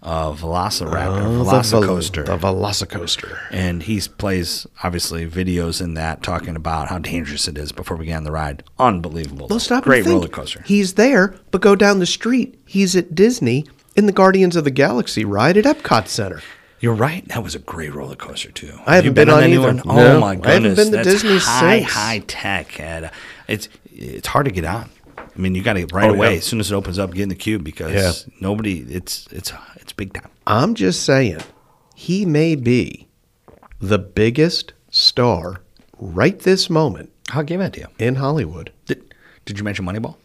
uh, 0.06 0.30
uh, 0.30 0.34
Velociraptor, 0.34 1.22
Oh, 1.24 1.38
the 1.38 1.44
Vel- 1.44 1.60
Velocicoaster. 1.62 2.24
The 2.26 2.38
Velocicoaster. 2.38 3.38
and 3.50 3.82
he 3.82 4.00
plays 4.00 4.66
obviously 4.82 5.26
videos 5.28 5.80
in 5.82 5.94
that 5.94 6.22
talking 6.22 6.56
about 6.56 6.88
how 6.88 6.98
dangerous 6.98 7.48
it 7.48 7.58
is 7.58 7.72
before 7.72 7.96
we 7.96 8.06
get 8.06 8.16
on 8.16 8.24
the 8.24 8.32
ride. 8.32 8.62
Unbelievable. 8.78 9.48
Well, 9.48 9.58
stop 9.60 9.84
Great 9.84 10.06
roller 10.06 10.28
coaster. 10.28 10.62
He's 10.64 10.94
there, 10.94 11.34
but 11.50 11.60
go 11.60 11.74
down 11.74 11.98
the 11.98 12.06
street. 12.06 12.58
He's 12.66 12.94
at 12.96 13.14
Disney 13.14 13.66
in 13.96 14.06
the 14.06 14.12
Guardians 14.12 14.56
of 14.56 14.64
the 14.64 14.70
Galaxy 14.70 15.24
ride 15.24 15.56
at 15.56 15.64
Epcot 15.64 16.06
Center. 16.08 16.40
You're 16.78 16.94
right. 16.94 17.26
That 17.28 17.42
was 17.42 17.54
a 17.54 17.58
great 17.58 17.94
roller 17.94 18.16
coaster 18.16 18.50
too. 18.52 18.78
I 18.86 18.96
haven't 18.96 19.10
you 19.10 19.14
been 19.14 19.30
on 19.30 19.48
new 19.50 19.60
either. 19.64 19.82
one? 19.82 19.96
No, 19.96 20.16
oh 20.16 20.20
my 20.20 20.26
I 20.26 20.30
haven't 20.34 20.42
goodness! 20.42 20.76
been 20.78 20.86
to 20.90 20.96
That's 20.98 21.08
Disney 21.22 21.38
high, 21.38 21.78
since. 21.80 21.92
high 21.92 22.18
tech. 22.26 22.78
Uh, 22.78 23.08
it's 23.48 23.68
it's 23.92 24.28
hard 24.28 24.44
to 24.44 24.50
get 24.52 24.66
on. 24.66 24.90
I 25.18 25.38
mean, 25.38 25.54
you 25.54 25.62
got 25.62 25.72
to 25.74 25.80
get 25.80 25.92
right 25.92 26.10
Oh, 26.10 26.14
away 26.14 26.32
yeah. 26.32 26.38
as 26.38 26.44
soon 26.44 26.60
as 26.60 26.70
it 26.70 26.74
opens 26.74 26.98
up, 26.98 27.12
get 27.14 27.22
in 27.24 27.28
the 27.30 27.34
queue 27.34 27.58
because 27.58 27.92
Yeah. 28.26 28.32
nobody. 28.40 28.80
It's 28.80 29.26
it's 29.32 29.52
it's 29.75 29.75
big 29.96 30.12
time. 30.12 30.30
I'm 30.46 30.74
just 30.74 31.02
saying, 31.04 31.40
he 31.94 32.24
may 32.26 32.54
be 32.54 33.08
the 33.80 33.98
biggest 33.98 34.72
star 34.90 35.60
right 35.98 36.38
this 36.40 36.68
moment 36.70 37.10
I'll 37.32 37.42
give 37.42 37.60
it 37.60 37.72
to 37.74 37.80
you. 37.80 37.86
in 37.98 38.16
Hollywood. 38.16 38.72
Did, 38.86 39.14
did 39.44 39.58
you 39.58 39.64
mention 39.64 39.84
Moneyball? 39.86 40.16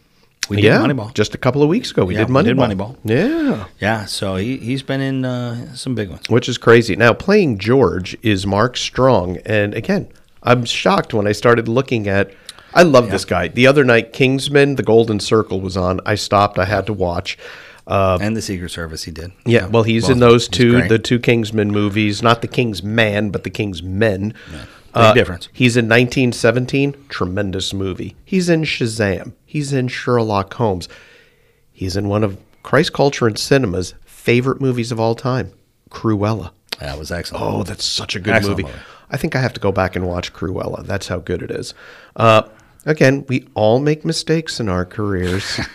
We 0.48 0.56
did 0.56 0.64
yeah, 0.64 0.78
Moneyball. 0.80 1.14
just 1.14 1.34
a 1.34 1.38
couple 1.38 1.62
of 1.62 1.68
weeks 1.68 1.90
ago, 1.92 2.04
we 2.04 2.14
Yeah, 2.14 2.20
did 2.24 2.28
we 2.30 2.34
Moneyball. 2.34 2.44
did 2.44 2.78
Moneyball. 2.78 2.96
Yeah, 3.04 3.64
yeah, 3.80 4.04
so 4.06 4.36
he 4.36 4.56
he's 4.58 4.82
been 4.82 5.00
in 5.00 5.24
uh, 5.24 5.74
some 5.74 5.94
big 5.94 6.10
ones. 6.10 6.28
which 6.28 6.48
is 6.48 6.58
crazy. 6.58 6.96
Now, 6.96 7.12
playing 7.12 7.58
George 7.58 8.16
is 8.22 8.46
Mark 8.46 8.76
Strong, 8.76 9.38
and 9.46 9.72
again, 9.74 10.08
I'm 10.42 10.64
shocked 10.64 11.14
when 11.14 11.26
I 11.26 11.32
started 11.32 11.68
looking 11.68 12.08
at. 12.08 12.32
I 12.74 12.82
love 12.84 13.10
this 13.10 13.24
guy. 13.24 13.48
The 13.48 13.66
other 13.66 13.84
night, 13.84 14.12
Kingsman: 14.12 14.74
The 14.76 14.82
Golden 14.82 15.20
Circle 15.20 15.60
was 15.60 15.76
on. 15.76 16.00
I 16.06 16.16
stopped. 16.16 16.58
I 16.58 16.64
had 16.64 16.86
to 16.86 16.92
watch. 16.92 17.38
And 17.86 18.36
the 18.36 18.42
Secret 18.42 18.70
Service, 18.70 19.04
he 19.04 19.10
did. 19.10 19.30
Uh, 19.30 19.34
Yeah, 19.46 19.66
well, 19.66 19.82
he's 19.82 20.08
in 20.08 20.18
those 20.20 20.46
He's 20.46 20.56
two, 20.56 20.70
great. 20.72 20.88
the 20.88 20.98
two 20.98 21.18
Kingsman 21.18 21.70
movies, 21.70 22.22
not 22.22 22.40
the 22.42 22.48
King's 22.48 22.82
Man, 22.82 23.30
but 23.30 23.44
the 23.44 23.50
King's 23.50 23.82
Men. 23.82 24.34
Big 24.94 25.14
difference. 25.14 25.48
He's 25.52 25.76
in 25.76 25.86
1917, 25.86 27.06
tremendous 27.08 27.72
movie. 27.72 28.14
He's 28.24 28.48
in 28.50 28.62
Shazam. 28.62 29.32
He's 29.46 29.72
in 29.72 29.88
Sherlock 29.88 30.52
Holmes. 30.54 30.86
He's 31.72 31.96
in 31.96 32.08
one 32.08 32.22
of 32.22 32.36
Christ 32.62 32.92
Culture 32.92 33.26
and 33.26 33.38
Cinema's 33.38 33.94
favorite 34.04 34.60
movies 34.60 34.92
of 34.92 35.00
all 35.00 35.14
time, 35.14 35.52
Cruella. 35.90 36.50
That 36.78 36.98
was 36.98 37.10
excellent. 37.10 37.44
Oh, 37.44 37.62
that's 37.62 37.84
such 37.84 38.14
a 38.16 38.20
good 38.20 38.34
Excellent 38.34 38.58
movie. 38.58 38.70
movie. 38.70 38.84
I 39.10 39.16
think 39.16 39.34
I 39.34 39.40
have 39.40 39.52
to 39.54 39.60
go 39.60 39.72
back 39.72 39.96
and 39.96 40.06
watch 40.06 40.32
Cruella. 40.32 40.84
That's 40.84 41.08
how 41.08 41.18
good 41.20 41.42
it 41.42 41.50
is. 41.50 41.74
Uh, 42.16 42.42
again, 42.86 43.24
we 43.28 43.48
all 43.54 43.78
make 43.80 44.04
mistakes 44.04 44.60
in 44.60 44.68
our 44.68 44.84
careers. 44.84 45.58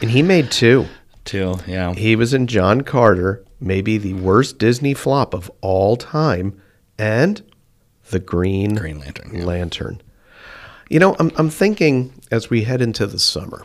and 0.00 0.10
he 0.10 0.22
made 0.22 0.50
two. 0.50 0.86
too. 1.24 1.56
Yeah, 1.66 1.94
He 1.94 2.16
was 2.16 2.32
in 2.34 2.46
John 2.46 2.80
Carter, 2.82 3.44
maybe 3.60 3.98
the 3.98 4.14
worst 4.14 4.58
Disney 4.58 4.94
flop 4.94 5.34
of 5.34 5.50
all 5.60 5.96
time, 5.96 6.60
and 6.98 7.42
The 8.10 8.18
Green, 8.20 8.74
Green 8.74 8.98
Lantern, 8.98 9.30
yeah. 9.34 9.44
Lantern. 9.44 10.00
You 10.88 10.98
know, 10.98 11.14
I'm, 11.18 11.30
I'm 11.36 11.50
thinking 11.50 12.12
as 12.30 12.50
we 12.50 12.64
head 12.64 12.82
into 12.82 13.06
the 13.06 13.18
summer, 13.18 13.64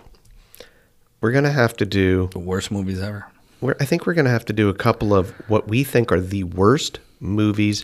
we're 1.22 1.32
going 1.32 1.44
to 1.46 1.52
have 1.52 1.76
to 1.78 1.86
do, 1.86 2.30
the 2.34 2.40
worst 2.40 2.70
movies 2.72 3.02
ever. 3.02 3.26
we're, 3.62 3.76
I 3.80 3.86
think 3.86 4.06
we're 4.06 4.14
going 4.14 4.26
to 4.26 4.32
have 4.32 4.46
to 4.46 4.54
do 4.54 4.70
a 4.70 4.74
couple 4.74 5.16
of 5.16 5.32
what 5.50 5.68
we 5.68 5.84
think 5.84 6.12
are 6.12 6.20
the 6.20 6.44
worst 6.44 7.00
movies 7.20 7.84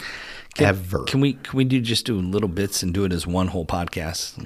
ever. 0.60 1.04
Can 1.06 1.22
we 1.22 1.34
can 1.34 1.58
we 1.58 1.64
do 1.64 1.80
just 1.82 2.06
do 2.06 2.20
little 2.20 2.50
bits 2.50 2.84
and 2.84 2.94
do 2.94 3.06
it 3.06 3.14
as 3.14 3.26
one 3.26 3.48
whole 3.48 3.66
podcast 3.66 4.38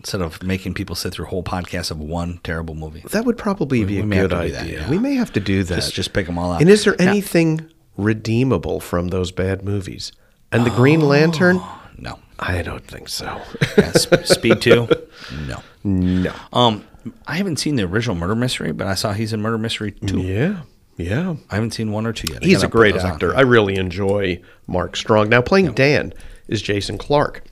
instead 0.00 0.20
of 0.22 0.42
making 0.42 0.74
people 0.74 0.96
sit 0.96 1.12
through 1.12 1.26
whole 1.26 1.42
podcasts 1.42 1.90
of 1.90 1.98
one 2.00 2.40
terrible 2.42 2.74
movie? 2.74 3.02
that 3.12 3.24
would 3.24 3.38
probably 3.38 3.84
be 3.84 4.00
we 4.02 4.16
a 4.18 4.22
good 4.22 4.30
do 4.30 4.36
that, 4.36 4.62
idea. 4.62 4.80
yeah. 4.80 4.90
We 4.90 4.98
may 4.98 5.14
have 5.14 5.32
to 5.34 5.40
do 5.40 5.62
that. 5.64 5.74
Just 5.76 5.94
just 5.94 6.12
pick 6.12 6.26
them 6.26 6.38
all 6.38 6.52
out. 6.52 6.60
And 6.60 6.68
is 6.70 6.84
there 6.84 6.96
Now- 6.98 7.10
anything 7.10 7.68
redeemable 7.96 8.80
from 8.80 9.08
those 9.08 9.30
bad 9.30 9.64
movies? 9.64 10.12
And 10.52 10.64
the 10.66 10.70
Green 10.70 11.00
Lantern? 11.00 11.60
no. 11.96 12.18
I 12.42 12.62
don't 12.62 12.84
think 12.86 13.08
so. 13.10 13.40
Yeah, 13.76 13.92
Sp- 13.92 14.24
Speed 14.24 14.60
two? 14.62 14.88
No. 15.46 15.62
no. 15.84 16.32
Um, 16.54 16.84
I 17.26 17.36
haven't 17.36 17.58
seen 17.58 17.76
the 17.76 17.82
original 17.84 18.16
Murder 18.16 18.34
Mystery, 18.34 18.72
but 18.72 18.86
I 18.86 18.94
saw 18.94 19.12
he's 19.12 19.32
in 19.34 19.42
Murder 19.42 19.58
Mystery 19.58 19.92
two. 19.92 20.20
Yeah, 20.20 20.62
yeah. 20.96 21.36
I 21.50 21.54
haven't 21.56 21.72
seen 21.72 21.92
one 21.92 22.06
or 22.06 22.12
two 22.14 22.32
yet. 22.32 22.42
I 22.42 22.46
He's 22.46 22.62
a 22.62 22.68
great 22.68 22.94
those 22.94 23.04
on. 23.04 23.12
actor. 23.12 23.36
I 23.36 23.42
really 23.42 23.76
enjoy 23.76 24.40
Mark 24.66 24.96
Strong. 24.96 25.28
Now 25.28 25.42
playing 25.42 25.72
Dan 25.72 26.14
is 26.48 26.62
Jason 26.62 26.96
Clarke, 26.96 27.44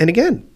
and 0.00 0.08
again, 0.08 0.48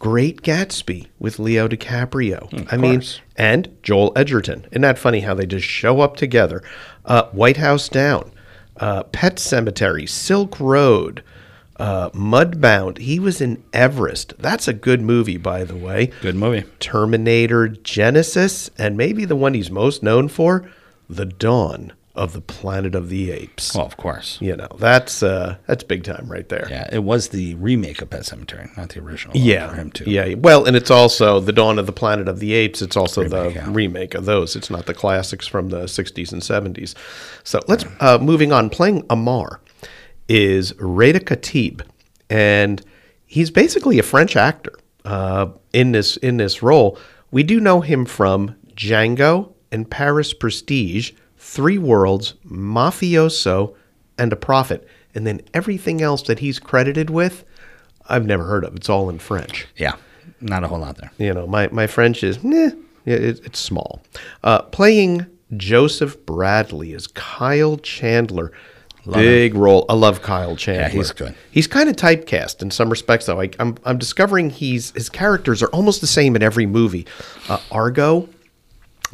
great 0.00 0.42
Gatsby 0.42 1.06
with 1.20 1.38
Leo 1.38 1.68
DiCaprio. 1.68 2.66
I 2.72 2.76
mean, 2.76 3.02
and 3.36 3.76
Joel 3.84 4.12
Edgerton. 4.16 4.66
Isn't 4.72 4.82
that 4.82 4.98
funny 4.98 5.20
how 5.20 5.34
they 5.34 5.46
just 5.46 5.66
show 5.66 6.00
up 6.00 6.16
together? 6.16 6.64
Uh, 7.04 7.24
White 7.26 7.58
House 7.58 7.88
Down, 7.88 8.32
uh, 8.78 9.04
Pet 9.04 9.36
Sematary, 9.36 10.08
Silk 10.08 10.58
Road. 10.58 11.22
Uh, 11.76 12.10
Mudbound. 12.10 12.98
He 12.98 13.18
was 13.18 13.40
in 13.40 13.62
Everest. 13.72 14.34
That's 14.38 14.68
a 14.68 14.74
good 14.74 15.00
movie, 15.00 15.38
by 15.38 15.64
the 15.64 15.74
way. 15.76 16.12
Good 16.20 16.34
movie. 16.34 16.64
Terminator 16.78 17.68
Genisys, 17.68 18.68
and 18.76 18.98
maybe 18.98 19.24
the 19.24 19.34
one 19.34 19.54
he's 19.54 19.70
most 19.70 20.02
known 20.02 20.28
for, 20.28 20.70
The 21.08 21.24
Dawn 21.24 21.94
of 22.20 22.34
the 22.34 22.40
Planet 22.42 22.94
of 22.94 23.08
the 23.08 23.30
Apes. 23.30 23.74
Well, 23.74 23.86
of 23.86 23.96
course. 23.96 24.36
You 24.42 24.54
know, 24.54 24.68
that's 24.78 25.22
uh 25.22 25.56
that's 25.66 25.82
big 25.82 26.04
time 26.04 26.26
right 26.28 26.46
there. 26.50 26.66
Yeah, 26.68 26.86
it 26.92 27.02
was 27.02 27.30
the 27.30 27.54
remake 27.54 28.02
of 28.02 28.10
Pet 28.10 28.20
Sematary, 28.20 28.76
not 28.76 28.90
the 28.90 29.00
original. 29.00 29.34
Yeah, 29.34 29.70
for 29.70 29.76
him 29.76 29.90
too. 29.90 30.04
yeah. 30.06 30.34
Well, 30.34 30.66
and 30.66 30.76
it's 30.76 30.90
also 30.90 31.40
the 31.40 31.52
Dawn 31.52 31.78
of 31.78 31.86
the 31.86 31.92
Planet 31.92 32.28
of 32.28 32.38
the 32.38 32.52
Apes. 32.52 32.82
It's 32.82 32.96
also 32.96 33.22
Remake, 33.22 33.54
the 33.54 33.60
yeah. 33.60 33.66
remake 33.68 34.14
of 34.14 34.26
those. 34.26 34.54
It's 34.54 34.68
not 34.68 34.84
the 34.84 34.92
classics 34.92 35.46
from 35.46 35.70
the 35.70 35.84
'60s 35.84 36.30
and 36.30 36.42
'70s. 36.42 36.94
So 37.42 37.58
let's 37.68 37.86
uh, 38.00 38.18
moving 38.18 38.52
on. 38.52 38.68
Playing 38.68 39.06
Amar 39.08 39.62
is 40.28 40.74
Reda 40.78 41.20
Kateb, 41.20 41.80
and 42.28 42.84
he's 43.24 43.50
basically 43.50 43.98
a 43.98 44.02
French 44.02 44.36
actor 44.36 44.78
uh, 45.06 45.46
in 45.72 45.92
this 45.92 46.18
in 46.18 46.36
this 46.36 46.62
role. 46.62 46.98
We 47.30 47.44
do 47.44 47.60
know 47.60 47.80
him 47.80 48.04
from 48.04 48.56
Django 48.74 49.54
and 49.72 49.90
Paris 49.90 50.34
Prestige, 50.34 51.12
Three 51.42 51.78
Worlds, 51.78 52.34
Mafioso, 52.46 53.74
and 54.18 54.30
A 54.30 54.36
Prophet, 54.36 54.86
and 55.14 55.26
then 55.26 55.40
everything 55.54 56.02
else 56.02 56.22
that 56.24 56.40
he's 56.40 56.58
credited 56.58 57.08
with. 57.08 57.44
I've 58.06 58.26
never 58.26 58.44
heard 58.44 58.62
of. 58.62 58.76
It's 58.76 58.90
all 58.90 59.08
in 59.08 59.18
French. 59.18 59.66
Yeah, 59.74 59.96
not 60.40 60.64
a 60.64 60.68
whole 60.68 60.80
lot 60.80 60.98
there. 60.98 61.10
You 61.16 61.32
know, 61.32 61.46
my, 61.46 61.68
my 61.68 61.86
French 61.86 62.22
is, 62.22 62.44
meh, 62.44 62.70
yeah, 63.06 63.14
it, 63.14 63.40
it's 63.44 63.58
small. 63.58 64.02
Uh, 64.44 64.62
playing 64.62 65.26
Joseph 65.56 66.24
Bradley 66.26 66.92
is 66.92 67.06
Kyle 67.06 67.78
Chandler. 67.78 68.52
Big 69.10 69.54
role. 69.54 69.86
I 69.88 69.94
love 69.94 70.20
Kyle 70.20 70.56
Chandler. 70.56 70.82
Yeah, 70.82 70.88
he's 70.90 71.12
good. 71.12 71.34
He's 71.50 71.66
kind 71.66 71.88
of 71.88 71.96
typecast 71.96 72.60
in 72.60 72.70
some 72.70 72.90
respects, 72.90 73.26
though. 73.26 73.40
I, 73.40 73.48
I'm, 73.58 73.76
I'm 73.86 73.96
discovering 73.96 74.50
he's 74.50 74.90
his 74.90 75.08
characters 75.08 75.62
are 75.62 75.68
almost 75.68 76.02
the 76.02 76.06
same 76.06 76.36
in 76.36 76.42
every 76.42 76.66
movie. 76.66 77.06
Uh, 77.48 77.58
Argo 77.72 78.28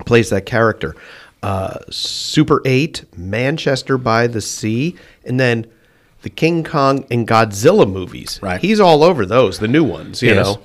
plays 0.06 0.30
that 0.30 0.44
character. 0.44 0.96
Uh, 1.46 1.78
Super 1.90 2.60
8, 2.64 3.04
Manchester 3.16 3.96
by 3.98 4.26
the 4.26 4.40
Sea, 4.40 4.96
and 5.24 5.38
then 5.38 5.64
the 6.22 6.30
King 6.30 6.64
Kong 6.64 7.06
and 7.10 7.26
Godzilla 7.28 7.88
movies. 7.90 8.40
Right. 8.42 8.60
He's 8.60 8.80
all 8.80 9.04
over 9.04 9.24
those, 9.24 9.60
the 9.60 9.68
new 9.68 9.84
ones, 9.84 10.22
you 10.22 10.34
know. 10.34 10.60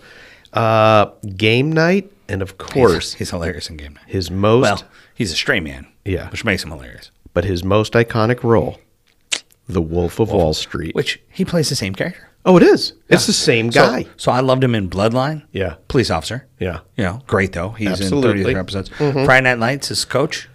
Uh, 0.53 1.11
Game 1.37 1.71
Night, 1.71 2.11
and 2.27 2.41
of 2.41 2.57
course, 2.57 3.13
he's, 3.13 3.19
he's 3.19 3.29
hilarious 3.29 3.69
in 3.69 3.77
Game 3.77 3.93
Night. 3.93 4.05
his 4.07 4.31
most, 4.31 4.61
Well, 4.63 4.83
he's 5.13 5.31
a 5.31 5.35
stray 5.35 5.59
man. 5.59 5.87
Yeah. 6.03 6.29
which 6.31 6.43
makes 6.43 6.63
him 6.63 6.71
hilarious. 6.71 7.11
but 7.35 7.43
his 7.45 7.63
most 7.63 7.93
iconic 7.93 8.43
role, 8.43 8.79
The 9.69 9.81
Wolf 9.81 10.19
of 10.19 10.31
Wall 10.31 10.55
Street. 10.55 10.95
Which 10.95 11.21
he 11.29 11.45
plays 11.45 11.69
the 11.69 11.75
same 11.75 11.93
character. 11.93 12.27
oh, 12.43 12.57
it 12.57 12.63
is. 12.63 12.93
It's 13.07 13.27
the 13.27 13.33
same 13.33 13.69
guy. 13.69 14.07
So, 14.17 14.31
I 14.31 14.39
loved 14.39 14.63
him 14.63 14.73
in 14.73 14.89
Bloodline. 14.89 15.43
Yeah. 15.51 15.75
police 15.89 16.09
officer. 16.09 16.47
Yeah. 16.59 16.79
you 16.97 17.03
know, 17.03 17.21
great 17.27 17.51
though. 17.53 17.69
He's 17.69 18.01
Absolutely. 18.01 18.41
in 18.41 18.55
33 18.55 18.55
episodes. 18.59 18.89
Friday 19.25 19.41
Night 19.43 19.59
Lights, 19.59 19.89
his 19.89 20.05
coach. 20.05 20.47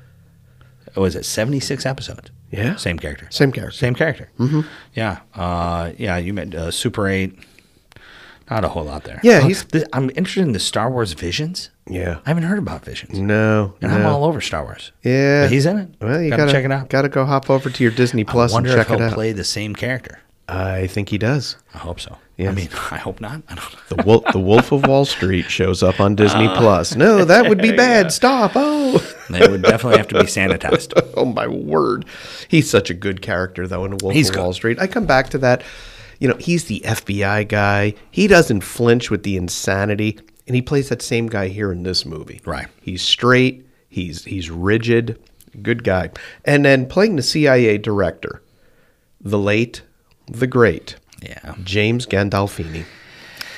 Oh, 0.97 1.03
was 1.03 1.15
it 1.15 1.25
76 1.25 1.85
episodes? 1.87 2.31
Yeah. 2.51 2.77
same 2.77 2.99
character. 2.99 3.27
Same 3.31 3.53
character. 3.53 3.77
Same 3.77 3.95
character. 3.95 4.31
Mm-hmm. 4.39 4.61
Yeah, 4.95 5.19
uh, 5.35 5.93
yeah. 5.99 6.17
You 6.17 6.33
met 6.33 6.55
uh, 6.55 6.71
Super 6.71 7.07
Eight, 7.09 7.37
Not 8.51 8.65
a 8.65 8.69
whole 8.69 8.85
lot 8.85 9.05
there. 9.05 9.21
Yeah, 9.23 9.41
Oh, 9.43 9.47
he's- 9.49 9.67
I'm 9.93 10.11
interested 10.11 10.43
in 10.43 10.53
the 10.53 10.61
Star 10.61 10.91
Wars 10.91 11.13
Visions. 11.13 11.71
Yeah. 11.89 12.19
I 12.25 12.31
haven't 12.31 12.45
heard 12.45 12.59
about 12.59 12.85
Visions, 12.85 13.19
No. 13.19 13.75
and 13.83 13.93
I'm 13.93 14.07
all 14.07 14.25
over 14.25 14.41
Star 14.41 14.63
Wars. 14.65 14.93
Yeah. 15.03 15.43
But 15.45 15.53
he's 15.53 15.67
in 15.67 15.79
it. 15.79 15.89
Well, 16.01 16.23
you 16.23 16.31
gotta, 16.31 16.43
gotta, 16.43 16.53
check 16.53 16.65
it 16.65 16.73
out. 16.73 16.89
Gotta 16.89 17.09
go 17.09 17.25
hop 17.25 17.51
over 17.51 17.69
to 17.71 17.83
your 17.83 17.93
Disney 17.93 18.25
Plus 18.25 18.53
I 18.53 18.55
wonder 18.55 18.71
and 18.71 18.81
if 18.81 18.87
check 18.87 18.97
he'll 18.97 19.05
it 19.07 19.11
out. 19.11 19.15
play 19.15 19.33
the 19.33 19.45
same 19.45 19.75
character. 19.75 20.21
I 20.49 20.87
think 20.87 21.09
he 21.11 21.19
does. 21.19 21.57
I 21.75 21.79
hope 21.79 21.99
so. 22.01 22.17
Yes. 22.37 22.51
I 22.53 22.55
mean, 22.55 22.69
I 22.91 22.99
hope 22.99 23.21
not. 23.21 23.43
I 23.49 23.55
don't 23.55 23.73
know. 23.73 23.97
The 23.97 24.03
Wolf, 24.03 24.25
the 24.33 24.39
Wolf 24.39 24.73
of 24.73 24.87
Wall 24.87 25.05
Street 25.05 25.47
shows 25.51 25.83
up 25.83 26.01
on 26.01 26.15
Disney 26.17 26.47
Uh, 26.47 26.57
Plus. 26.57 26.95
No, 26.95 27.25
that 27.25 27.49
would 27.49 27.59
be 27.63 27.73
bad. 27.73 28.13
Stop. 28.13 28.53
Oh. 28.55 28.99
They 29.31 29.47
would 29.49 29.63
definitely 29.63 29.99
have 29.99 30.09
to 30.09 30.17
be 30.19 30.27
sanitized. 30.27 30.93
oh 31.17 31.25
my 31.25 31.47
word. 31.47 32.05
He's 32.49 32.69
such 32.69 32.91
a 32.91 32.95
good 32.95 33.23
character 33.23 33.67
though 33.67 33.85
in 33.85 33.97
Wolf 33.99 34.15
He's 34.15 34.29
of 34.29 34.35
good. 34.35 34.43
Wall 34.43 34.53
Street. 34.53 34.79
I 34.81 34.87
come 34.87 35.07
back 35.07 35.31
to 35.31 35.39
that. 35.39 35.63
You 36.21 36.29
know, 36.29 36.37
he's 36.37 36.65
the 36.65 36.81
FBI 36.85 37.47
guy. 37.49 37.95
He 38.11 38.27
doesn't 38.27 38.63
flinch 38.63 39.11
with 39.11 39.23
the 39.23 39.37
insanity, 39.37 40.19
and 40.47 40.55
he 40.57 40.63
plays 40.63 40.89
that 40.89 41.03
same 41.03 41.27
guy 41.27 41.49
here 41.49 41.71
in 41.73 41.83
this 41.83 42.07
movie. 42.07 42.41
Right. 42.47 42.69
He's 42.81 43.03
straight. 43.03 43.67
He's 43.89 44.25
he's 44.25 44.51
rigid. 44.51 45.19
Good 45.63 45.85
guy. 45.85 46.11
And 46.45 46.65
then 46.65 46.87
playing 46.87 47.17
the 47.17 47.23
CIA 47.23 47.79
director, 47.79 48.43
the 49.21 49.39
late, 49.39 49.83
the 50.27 50.47
great 50.47 50.97
Yeah. 51.23 51.55
James 51.65 52.07
Gandolfini. 52.07 52.85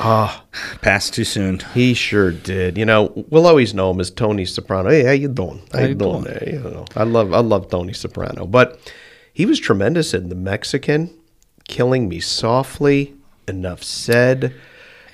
Ah, 0.00 0.44
passed 0.80 1.14
too 1.14 1.24
soon. 1.24 1.58
He 1.74 1.92
sure 1.92 2.30
did. 2.30 2.78
You 2.78 2.84
know, 2.84 3.12
we'll 3.30 3.46
always 3.46 3.74
know 3.74 3.90
him 3.90 4.00
as 4.00 4.10
Tony 4.10 4.44
Soprano. 4.44 4.90
Hey, 4.90 5.04
how 5.04 5.10
you 5.10 5.28
doing? 5.28 5.60
How, 5.72 5.80
you 5.80 5.88
you 5.88 5.94
doing? 5.94 6.22
doing? 6.22 6.24
there? 6.24 6.48
You 6.48 6.60
know, 6.60 6.84
I 6.94 7.02
love 7.02 7.32
I 7.32 7.40
love 7.40 7.68
Tony 7.68 7.92
Soprano, 7.92 8.46
but 8.46 8.92
he 9.32 9.44
was 9.44 9.58
tremendous 9.58 10.14
in 10.14 10.28
The 10.28 10.34
Mexican, 10.36 11.10
Killing 11.66 12.08
Me 12.08 12.20
Softly. 12.20 13.14
Enough 13.48 13.82
said. 13.82 14.54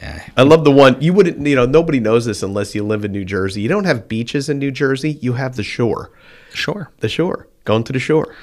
Yeah. 0.03 0.23
I 0.37 0.43
love 0.43 0.65
the 0.65 0.71
one 0.73 1.01
you 1.01 1.13
wouldn't. 1.15 1.47
You 1.47 1.57
know, 1.57 1.67
nobody 1.67 2.01
knows 2.01 2.27
this 2.27 2.43
unless 2.43 2.75
you 2.75 2.85
live 2.85 3.05
in 3.05 3.13
New 3.13 3.25
Jersey. 3.25 3.63
You 3.63 3.69
don't 3.69 3.85
have 3.85 4.09
beaches 4.09 4.51
in 4.51 4.59
New 4.59 4.71
Jersey. 4.71 5.13
You 5.13 5.35
have 5.35 5.57
the 5.57 5.63
shore. 5.63 6.11
Sure. 6.53 6.91
The 6.99 7.09
shore. 7.09 7.49
Going 7.65 7.85
to 7.85 7.93
the 7.93 7.99
shore. 7.99 8.35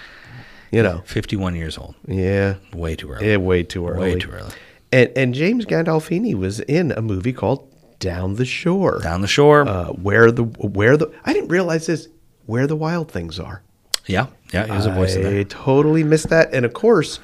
You 0.71 0.83
know. 0.83 1.01
51 1.05 1.55
years 1.55 1.77
old. 1.77 1.95
Yeah. 2.07 2.55
Way 2.73 2.95
too 2.95 3.11
early. 3.11 3.29
Yeah, 3.29 3.37
way 3.37 3.63
too 3.63 3.87
early. 3.87 3.99
Way 4.13 4.19
too 4.19 4.31
early. 4.31 4.51
And 4.91 5.09
and 5.15 5.33
James 5.33 5.65
Gandolfini 5.65 6.33
was 6.35 6.59
in 6.61 6.91
a 6.93 7.01
movie 7.01 7.33
called 7.33 7.67
Down 7.99 8.35
the 8.35 8.45
Shore. 8.45 8.99
Down 9.01 9.21
the 9.21 9.27
shore. 9.27 9.67
uh, 9.67 9.87
where 9.87 10.31
the 10.31 10.43
where 10.43 10.97
the 10.97 11.11
I 11.25 11.33
didn't 11.33 11.49
realize 11.49 11.87
this 11.87 12.07
where 12.45 12.67
the 12.67 12.75
wild 12.75 13.11
things 13.11 13.39
are. 13.39 13.61
yeah. 14.05 14.27
Yeah. 14.53 14.65
He 14.65 14.71
was 14.71 14.85
a 14.85 14.91
voice 14.91 15.15
in 15.15 15.25
I 15.25 15.29
there. 15.29 15.43
totally 15.45 16.03
missed 16.03 16.27
that, 16.29 16.53
and 16.53 16.65
of 16.65 16.73
course, 16.73 17.19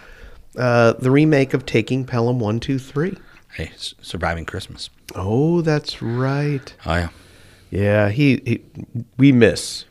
uh, 0.58 0.94
the 0.94 1.12
remake 1.12 1.54
of 1.54 1.66
Taking 1.66 2.06
Pelham 2.06 2.40
One 2.40 2.60
Two 2.62 2.80
Three. 2.80 3.18
Hey, 3.54 3.72
Surviving 3.78 4.46
Christmas. 4.46 4.90
Oh, 5.16 5.62
that's 5.62 6.02
right. 6.02 6.74
Oh, 6.86 6.94
yeah. 6.96 7.10
Yeah, 7.70 8.10
he, 8.10 8.42
he 8.46 8.62
we 9.18 9.32
miss 9.34 9.84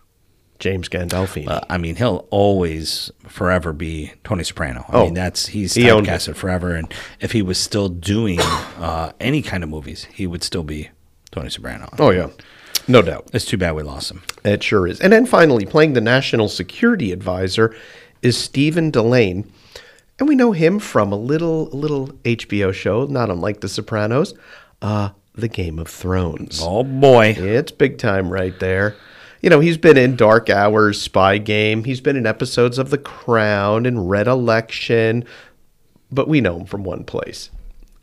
James 0.59 0.89
Gandolfini. 0.89 1.49
Uh, 1.49 1.61
I 1.69 1.79
mean, 1.79 1.97
he'll 1.97 2.27
always, 2.31 3.11
forever 3.27 3.73
be 3.73 4.13
Tony 4.25 4.45
Soprano. 4.45 4.85
I 4.89 4.97
Oh, 4.97 5.05
mean, 5.07 5.15
that's 5.15 5.47
he's 5.49 5.75
he 5.75 5.85
typecasted 5.85 6.37
forever. 6.37 6.75
And 6.75 6.93
if 7.21 7.33
he 7.33 7.43
was 7.43 7.59
still 7.59 7.89
doing 7.89 8.41
uh, 8.41 9.13
any 9.21 9.43
kind 9.43 9.63
of 9.63 9.69
movies, 9.71 10.05
he 10.13 10.27
would 10.27 10.43
still 10.43 10.63
be 10.65 10.91
Tony 11.31 11.51
Soprano. 11.51 11.89
oh 11.99 12.11
yeah, 12.11 12.29
no 12.89 13.03
doubt. 13.03 13.29
It's 13.33 13.45
too 13.45 13.59
bad 13.59 13.75
we 13.75 13.83
lost 13.83 14.11
him. 14.11 14.23
It 14.45 14.63
sure 14.63 14.87
is. 14.87 15.01
And 15.01 15.13
then 15.13 15.27
finally, 15.27 15.67
playing 15.67 15.93
the 15.93 16.01
national 16.01 16.49
security 16.49 17.13
advisor 17.13 17.75
is 18.23 18.37
Stephen 18.39 18.91
Dillane. 18.91 19.49
And 20.19 20.27
we 20.27 20.35
know 20.35 20.53
him 20.53 20.79
from 20.79 21.13
a 21.13 21.17
little 21.17 21.69
a 21.75 21.77
little 21.77 22.07
HBO 22.25 22.73
show, 22.73 23.05
not 23.05 23.29
unlike 23.29 23.61
The 23.61 23.69
Sopranos, 23.69 24.33
uh, 24.81 25.11
The 25.35 25.49
Game 25.49 25.79
of 25.79 25.89
Thrones. 25.89 26.59
Oh 26.63 26.83
boy, 26.85 27.35
It's 27.39 27.71
big 27.71 27.99
time 27.99 28.31
right 28.33 28.59
there. 28.59 28.97
You 29.43 29.51
know, 29.51 29.61
he's 29.61 29.77
been 29.79 29.97
in 29.97 30.17
Dark 30.17 30.49
Hours, 30.51 31.01
Spy 31.01 31.39
Game. 31.39 31.85
He's 31.85 32.01
been 32.01 32.17
in 32.17 32.27
episodes 32.27 32.79
of 32.79 32.91
The 32.91 32.99
Crown 32.99 33.87
and 33.87 34.09
Red 34.09 34.27
Election. 34.27 35.25
But 36.11 36.29
we 36.29 36.41
know 36.41 36.61
him 36.61 36.67
from 36.67 36.85
one 36.85 37.05
place 37.05 37.51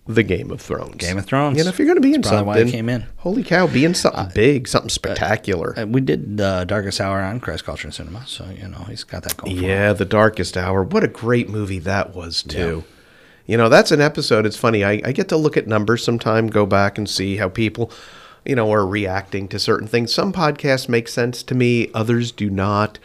The 0.05 0.23
Game 0.23 0.51
of 0.51 0.61
Thrones. 0.61 0.95
Game 0.97 1.17
of 1.17 1.25
Thrones. 1.25 1.57
You 1.57 1.63
know, 1.63 1.69
if 1.69 1.79
you're 1.79 1.87
going 1.87 1.97
to 1.97 2.01
be 2.01 2.13
in 2.13 2.21
That's 2.21 2.29
probably 2.31 2.53
something, 2.53 2.63
why 2.63 2.65
he 2.65 2.71
came 2.71 2.89
in. 2.89 3.05
holy 3.17 3.43
cow, 3.43 3.65
be 3.67 3.85
in 3.85 3.93
something 3.93 4.27
big, 4.35 4.67
something 4.67 4.89
spectacular. 4.89 5.77
Uh, 5.79 5.85
we 5.85 6.01
did 6.01 6.37
the 6.37 6.65
Darkest 6.67 7.01
Hour 7.01 7.21
on 7.21 7.39
Christ 7.39 7.63
Culture 7.63 7.87
and 7.87 7.93
Cinema, 7.95 8.25
so 8.27 8.45
you 8.49 8.67
know 8.67 8.85
he's 8.89 9.03
got 9.03 9.23
that 9.23 9.37
going. 9.37 9.55
Yeah, 9.57 9.93
The 9.93 10.05
Darkest 10.05 10.57
Hour. 10.57 10.83
What 10.83 11.03
a 11.03 11.07
great 11.07 11.49
movie 11.49 11.79
that 11.79 12.13
was, 12.13 12.43
too. 12.43 12.83
You 13.45 13.57
know, 13.57 13.67
that's 13.67 13.91
an 13.91 13.99
episode. 14.01 14.45
It's 14.45 14.55
funny. 14.55 14.83
I, 14.85 15.01
I 15.03 15.11
get 15.11 15.27
to 15.29 15.37
look 15.37 15.57
at 15.57 15.67
numbers 15.67 16.03
sometime, 16.03 16.47
go 16.47 16.65
back 16.65 16.97
and 16.97 17.09
see 17.09 17.35
how 17.37 17.49
people, 17.49 17.91
you 18.45 18.55
know, 18.55 18.71
are 18.71 18.85
reacting 18.85 19.47
to 19.49 19.59
certain 19.59 19.87
things. 19.87 20.13
Some 20.13 20.33
podcasts 20.33 20.89
make 20.89 21.07
sense 21.07 21.43
to 21.43 21.55
me, 21.55 21.89
others 21.93 22.31
do 22.31 22.49
not. 22.49 22.99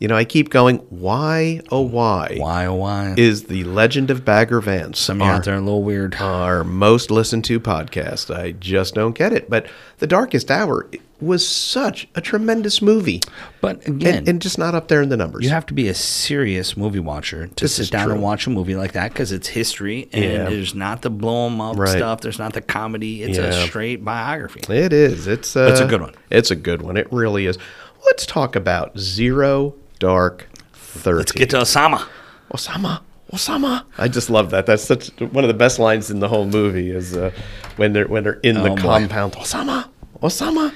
You 0.00 0.08
know, 0.08 0.16
I 0.16 0.24
keep 0.24 0.50
going, 0.50 0.78
why, 0.90 1.60
oh, 1.70 1.80
why, 1.80 2.34
Why 2.36 2.66
oh 2.66 2.74
why? 2.74 3.14
is 3.16 3.44
The 3.44 3.64
Legend 3.64 4.10
of 4.10 4.24
Bagger 4.24 4.60
Vance 4.60 4.98
Some 4.98 5.20
of 5.20 5.26
you 5.26 5.30
our, 5.30 5.36
out 5.38 5.44
there 5.44 5.54
are 5.54 5.58
a 5.58 5.60
little 5.60 5.84
weird. 5.84 6.16
our 6.16 6.64
most 6.64 7.10
listened 7.10 7.44
to 7.46 7.60
podcast? 7.60 8.34
I 8.34 8.52
just 8.52 8.94
don't 8.94 9.14
get 9.16 9.32
it. 9.32 9.48
But 9.48 9.66
The 9.98 10.06
Darkest 10.08 10.50
Hour 10.50 10.88
was 11.20 11.46
such 11.46 12.06
a 12.14 12.20
tremendous 12.20 12.82
movie. 12.82 13.20
but 13.60 13.86
again, 13.86 14.16
And, 14.18 14.28
and 14.28 14.42
just 14.42 14.58
not 14.58 14.74
up 14.74 14.88
there 14.88 15.00
in 15.00 15.08
the 15.08 15.16
numbers. 15.16 15.44
you 15.44 15.50
have 15.50 15.64
to 15.66 15.74
be 15.74 15.88
a 15.88 15.94
serious 15.94 16.76
movie 16.76 16.98
watcher 16.98 17.46
to 17.46 17.64
This 17.64 17.76
sit 17.76 17.90
down 17.90 18.04
true. 18.06 18.14
and 18.14 18.22
watch 18.22 18.46
a 18.46 18.50
movie 18.50 18.74
like 18.76 18.92
that 18.92 19.12
because 19.12 19.32
it's 19.32 19.48
history 19.48 20.08
and 20.12 20.24
Yeah. 20.24 20.50
there's 20.50 20.74
not 20.74 21.02
the 21.02 21.10
blow 21.10 21.46
'em 21.46 21.60
up 21.60 21.78
Right. 21.78 21.88
stuff. 21.96 22.20
There's 22.20 22.38
not 22.38 22.52
the 22.52 22.60
comedy. 22.60 23.22
It's 23.22 23.38
a 23.38 23.52
straight 23.66 24.04
biography. 24.04 24.60
It 24.72 24.92
is. 24.92 25.26
It's 25.26 25.56
uh, 25.56 25.68
It's 25.70 25.80
a 25.80 25.86
good 25.86 26.00
one. 26.02 26.14
It's 26.30 26.50
a 26.50 26.56
good 26.56 26.82
one. 26.82 26.96
It 26.96 27.06
really 27.12 27.46
is. 27.46 27.58
Let's 28.04 28.26
talk 28.26 28.54
about 28.56 28.98
Zero 28.98 29.74
Dark 30.00 30.48
Thirty. 30.74 31.16
Let's 31.18 31.32
get 31.32 31.50
to 31.50 31.58
Osama. 31.58 32.06
Osama. 32.52 33.00
Osama. 33.32 33.82
I 33.98 34.08
just 34.08 34.28
love 34.30 34.50
that. 34.50 34.66
That's 34.66 34.82
such 34.84 35.08
one 35.18 35.42
of 35.42 35.48
the 35.48 35.54
best 35.54 35.78
lines 35.78 36.10
in 36.10 36.20
the 36.20 36.28
whole 36.28 36.44
movie 36.46 36.90
is 36.90 37.16
uh, 37.16 37.30
when 37.76 37.92
they're 37.94 38.06
when 38.06 38.22
they're 38.24 38.40
in 38.42 38.56
the 38.56 38.70
Oh, 38.70 38.76
boy. 38.76 38.82
compound. 38.82 39.32
Osama. 39.34 39.86
Osama. 40.22 40.72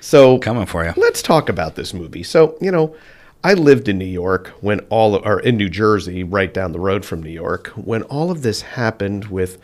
So 0.00 0.38
Coming 0.38 0.66
for 0.66 0.84
you. 0.84 0.92
Let's 0.96 1.22
talk 1.22 1.48
about 1.48 1.76
this 1.76 1.92
movie. 1.92 2.22
So, 2.22 2.56
you 2.60 2.70
know, 2.70 2.96
I 3.42 3.54
lived 3.54 3.88
in 3.88 3.98
New 3.98 4.04
York 4.04 4.48
when 4.60 4.80
all 4.90 5.16
or 5.16 5.40
in 5.40 5.56
New 5.56 5.68
Jersey, 5.68 6.22
right 6.24 6.52
down 6.52 6.72
the 6.72 6.80
road 6.80 7.04
from 7.04 7.22
New 7.22 7.30
York, 7.30 7.68
when 7.68 8.02
all 8.04 8.30
of 8.30 8.42
this 8.42 8.62
happened 8.62 9.26
with, 9.26 9.58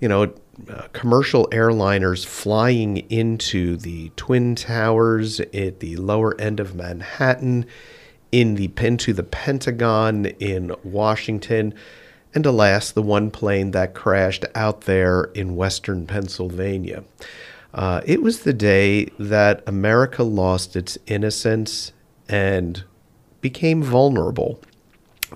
you 0.00 0.08
know, 0.08 0.32
uh, 0.68 0.86
commercial 0.92 1.48
airliners 1.48 2.24
flying 2.24 2.98
into 3.10 3.76
the 3.76 4.10
Twin 4.16 4.54
Towers 4.54 5.40
at 5.40 5.80
the 5.80 5.96
lower 5.96 6.38
end 6.40 6.60
of 6.60 6.74
Manhattan, 6.74 7.66
in 8.30 8.54
the 8.54 8.70
into 8.76 9.12
the 9.12 9.22
Pentagon 9.22 10.26
in 10.26 10.72
Washington, 10.84 11.74
and 12.34 12.46
alas, 12.46 12.92
the 12.92 13.02
one 13.02 13.30
plane 13.30 13.72
that 13.72 13.94
crashed 13.94 14.44
out 14.54 14.82
there 14.82 15.24
in 15.34 15.56
western 15.56 16.06
Pennsylvania. 16.06 17.02
Uh, 17.72 18.00
it 18.04 18.22
was 18.22 18.40
the 18.40 18.52
day 18.52 19.06
that 19.18 19.62
America 19.66 20.22
lost 20.22 20.74
its 20.74 20.98
innocence 21.06 21.92
and 22.28 22.84
became 23.40 23.82
vulnerable. 23.82 24.60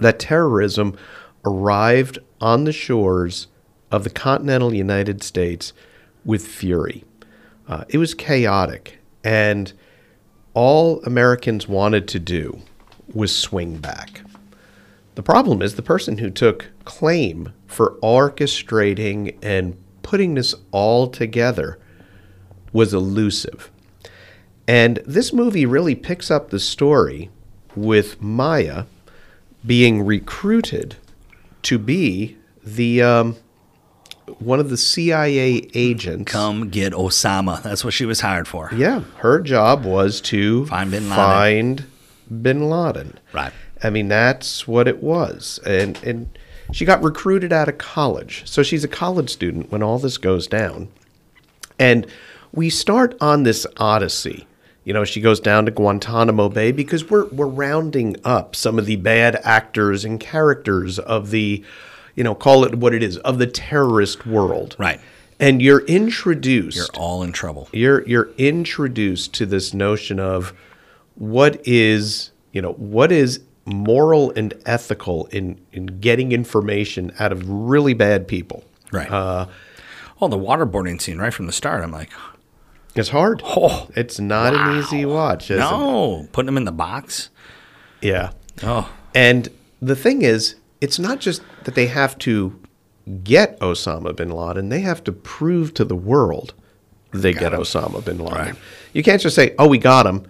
That 0.00 0.18
terrorism 0.18 0.96
arrived 1.44 2.18
on 2.40 2.64
the 2.64 2.72
shores 2.72 3.46
of 3.90 4.04
the 4.04 4.10
continental 4.10 4.74
United 4.74 5.22
States 5.22 5.72
with 6.24 6.46
fury. 6.46 7.04
Uh, 7.68 7.84
it 7.88 7.98
was 7.98 8.14
chaotic, 8.14 8.98
and 9.22 9.72
all 10.52 11.00
Americans 11.04 11.68
wanted 11.68 12.08
to 12.08 12.18
do 12.18 12.60
was 13.12 13.34
swing 13.34 13.76
back. 13.76 14.22
The 15.14 15.22
problem 15.22 15.62
is 15.62 15.76
the 15.76 15.82
person 15.82 16.18
who 16.18 16.30
took 16.30 16.70
claim 16.84 17.52
for 17.66 17.96
orchestrating 18.02 19.36
and 19.42 19.76
putting 20.02 20.34
this 20.34 20.54
all 20.72 21.06
together 21.08 21.78
was 22.74 22.92
elusive. 22.92 23.70
And 24.68 24.98
this 25.06 25.32
movie 25.32 25.64
really 25.64 25.94
picks 25.94 26.30
up 26.30 26.50
the 26.50 26.60
story 26.60 27.30
with 27.74 28.20
Maya 28.20 28.84
being 29.64 30.02
recruited 30.02 30.96
to 31.62 31.78
be 31.78 32.36
the 32.62 33.02
um, 33.02 33.36
one 34.38 34.60
of 34.60 34.70
the 34.70 34.76
CIA 34.76 35.68
agents. 35.74 36.30
Come 36.30 36.68
get 36.68 36.92
Osama. 36.92 37.62
That's 37.62 37.84
what 37.84 37.94
she 37.94 38.04
was 38.04 38.20
hired 38.20 38.48
for. 38.48 38.70
Yeah, 38.74 39.00
her 39.18 39.40
job 39.40 39.84
was 39.84 40.20
to 40.22 40.66
Find 40.66 40.90
bin 40.90 41.04
Laden. 41.08 41.16
find 41.16 41.84
bin 42.42 42.68
Laden. 42.70 43.18
Right. 43.32 43.52
I 43.82 43.90
mean, 43.90 44.08
that's 44.08 44.66
what 44.66 44.88
it 44.88 45.02
was. 45.02 45.60
And 45.66 46.02
and 46.02 46.38
she 46.72 46.84
got 46.84 47.02
recruited 47.02 47.52
out 47.52 47.68
of 47.68 47.76
college. 47.78 48.42
So 48.46 48.62
she's 48.62 48.82
a 48.84 48.88
college 48.88 49.30
student 49.30 49.70
when 49.70 49.82
all 49.82 49.98
this 49.98 50.16
goes 50.16 50.46
down. 50.46 50.88
And 51.78 52.06
we 52.54 52.70
start 52.70 53.16
on 53.20 53.42
this 53.42 53.66
odyssey. 53.76 54.46
You 54.84 54.92
know, 54.92 55.04
she 55.04 55.20
goes 55.20 55.40
down 55.40 55.64
to 55.66 55.70
Guantanamo 55.70 56.48
Bay 56.50 56.70
because 56.72 57.08
we're 57.08 57.26
we're 57.28 57.46
rounding 57.46 58.16
up 58.24 58.54
some 58.54 58.78
of 58.78 58.86
the 58.86 58.96
bad 58.96 59.36
actors 59.42 60.04
and 60.04 60.20
characters 60.20 60.98
of 60.98 61.30
the, 61.30 61.64
you 62.14 62.22
know, 62.24 62.34
call 62.34 62.64
it 62.64 62.74
what 62.76 62.92
it 62.94 63.02
is, 63.02 63.16
of 63.18 63.38
the 63.38 63.46
terrorist 63.46 64.26
world. 64.26 64.76
Right. 64.78 65.00
and 65.40 65.60
you're 65.62 65.84
introduced 65.86 66.76
You're 66.76 66.86
all 67.02 67.22
in 67.22 67.32
trouble. 67.32 67.68
you're 67.72 68.06
you're 68.06 68.30
introduced 68.36 69.32
to 69.34 69.46
this 69.46 69.72
notion 69.74 70.20
of 70.20 70.52
what 71.16 71.60
is 71.66 72.30
you 72.52 72.60
know 72.62 72.72
what 72.74 73.10
is 73.10 73.40
moral 73.64 74.30
and 74.36 74.52
ethical 74.66 75.26
in 75.32 75.58
in 75.72 75.86
getting 76.00 76.30
information 76.32 77.10
out 77.18 77.32
of 77.32 77.48
really 77.48 77.94
bad 77.94 78.28
people 78.28 78.62
Right. 78.92 79.10
uh, 79.10 79.46
oh, 80.20 80.28
the 80.28 80.38
waterboarding 80.38 81.00
scene 81.00 81.18
right 81.18 81.32
from 81.34 81.46
the 81.46 81.52
start. 81.52 81.82
I'm 81.82 81.90
like, 81.90 82.10
it's 82.94 83.08
hard. 83.08 83.42
Oh, 83.44 83.88
it's 83.96 84.18
not 84.20 84.54
an 84.54 84.78
easy 84.78 85.04
watch 85.04 85.50
is 85.50 85.58
it? 85.58 85.60
no, 85.60 86.28
putting 86.32 86.46
them 86.46 86.56
in 86.56 86.64
the 86.64 86.72
box. 86.72 87.30
yeah. 88.00 88.30
Oh, 88.62 88.90
and 89.14 89.48
the 89.82 89.96
thing 89.96 90.22
is 90.22 90.56
it's 90.80 90.98
not 90.98 91.18
just 91.20 91.42
that 91.64 91.74
they 91.74 91.86
have 91.86 92.18
to 92.18 92.60
get 93.22 93.58
Osama 93.60 94.14
bin 94.16 94.30
Laden 94.30 94.68
they 94.70 94.80
have 94.80 95.04
to 95.04 95.12
prove 95.12 95.74
to 95.74 95.84
the 95.84 95.96
world 95.96 96.54
they 97.12 97.32
get 97.32 97.52
Osama 97.52 98.04
bin 98.04 98.18
Laden. 98.18 98.38
Right. 98.38 98.54
you 98.92 99.02
can't 99.02 99.20
just 99.20 99.36
say 99.36 99.54
oh 99.58 99.68
we 99.68 99.78
got 99.78 100.06
him 100.06 100.26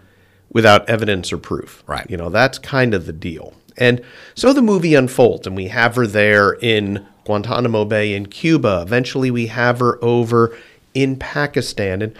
without 0.50 0.88
evidence 0.88 1.32
or 1.32 1.38
proof. 1.38 1.82
Right. 1.86 2.08
you 2.10 2.16
know 2.16 2.30
that's 2.30 2.58
kind 2.58 2.94
of 2.94 3.06
the 3.06 3.12
deal. 3.12 3.54
And 3.76 4.00
so 4.34 4.52
the 4.52 4.62
movie 4.62 4.94
unfolds 4.94 5.46
and 5.46 5.56
we 5.56 5.68
have 5.68 5.96
her 5.96 6.06
there 6.06 6.52
in 6.54 7.06
Guantanamo 7.24 7.84
Bay 7.84 8.14
in 8.14 8.26
Cuba. 8.26 8.82
Eventually 8.82 9.30
we 9.30 9.48
have 9.48 9.80
her 9.80 10.02
over 10.02 10.56
in 10.94 11.16
Pakistan. 11.16 12.02
And 12.02 12.14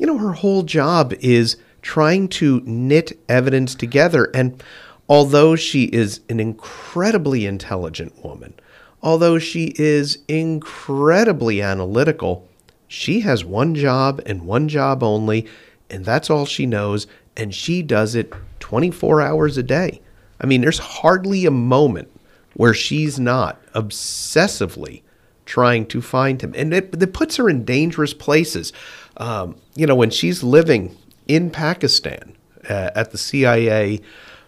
you 0.00 0.06
know 0.06 0.18
her 0.18 0.32
whole 0.32 0.62
job 0.62 1.12
is 1.20 1.56
trying 1.82 2.28
to 2.28 2.60
knit 2.64 3.18
evidence 3.28 3.74
together 3.74 4.30
and 4.34 4.62
although 5.08 5.56
she 5.56 5.84
is 5.84 6.20
an 6.28 6.40
incredibly 6.40 7.46
intelligent 7.46 8.24
woman 8.24 8.54
although 9.02 9.38
she 9.38 9.72
is 9.76 10.18
incredibly 10.28 11.62
analytical 11.62 12.46
she 12.92 13.20
has 13.20 13.44
one 13.44 13.76
job 13.76 14.20
and 14.26 14.42
one 14.42 14.68
job 14.68 15.04
only, 15.04 15.46
and 15.88 16.04
that's 16.04 16.28
all 16.28 16.44
she 16.44 16.66
knows, 16.66 17.06
and 17.36 17.54
she 17.54 17.82
does 17.82 18.16
it 18.16 18.32
24 18.58 19.20
hours 19.20 19.56
a 19.56 19.62
day. 19.62 20.00
I 20.40 20.46
mean, 20.46 20.60
there's 20.60 20.80
hardly 20.80 21.46
a 21.46 21.52
moment 21.52 22.10
where 22.54 22.74
she's 22.74 23.20
not 23.20 23.62
obsessively 23.74 25.02
trying 25.46 25.86
to 25.86 26.02
find 26.02 26.42
him. 26.42 26.52
And 26.56 26.74
it, 26.74 27.00
it 27.00 27.14
puts 27.14 27.36
her 27.36 27.48
in 27.48 27.64
dangerous 27.64 28.12
places. 28.12 28.72
Um, 29.20 29.54
you 29.76 29.86
know, 29.86 29.94
when 29.94 30.10
she's 30.10 30.42
living 30.42 30.96
in 31.28 31.50
Pakistan 31.50 32.34
uh, 32.68 32.90
at 32.94 33.12
the 33.12 33.18
CIA, 33.18 34.00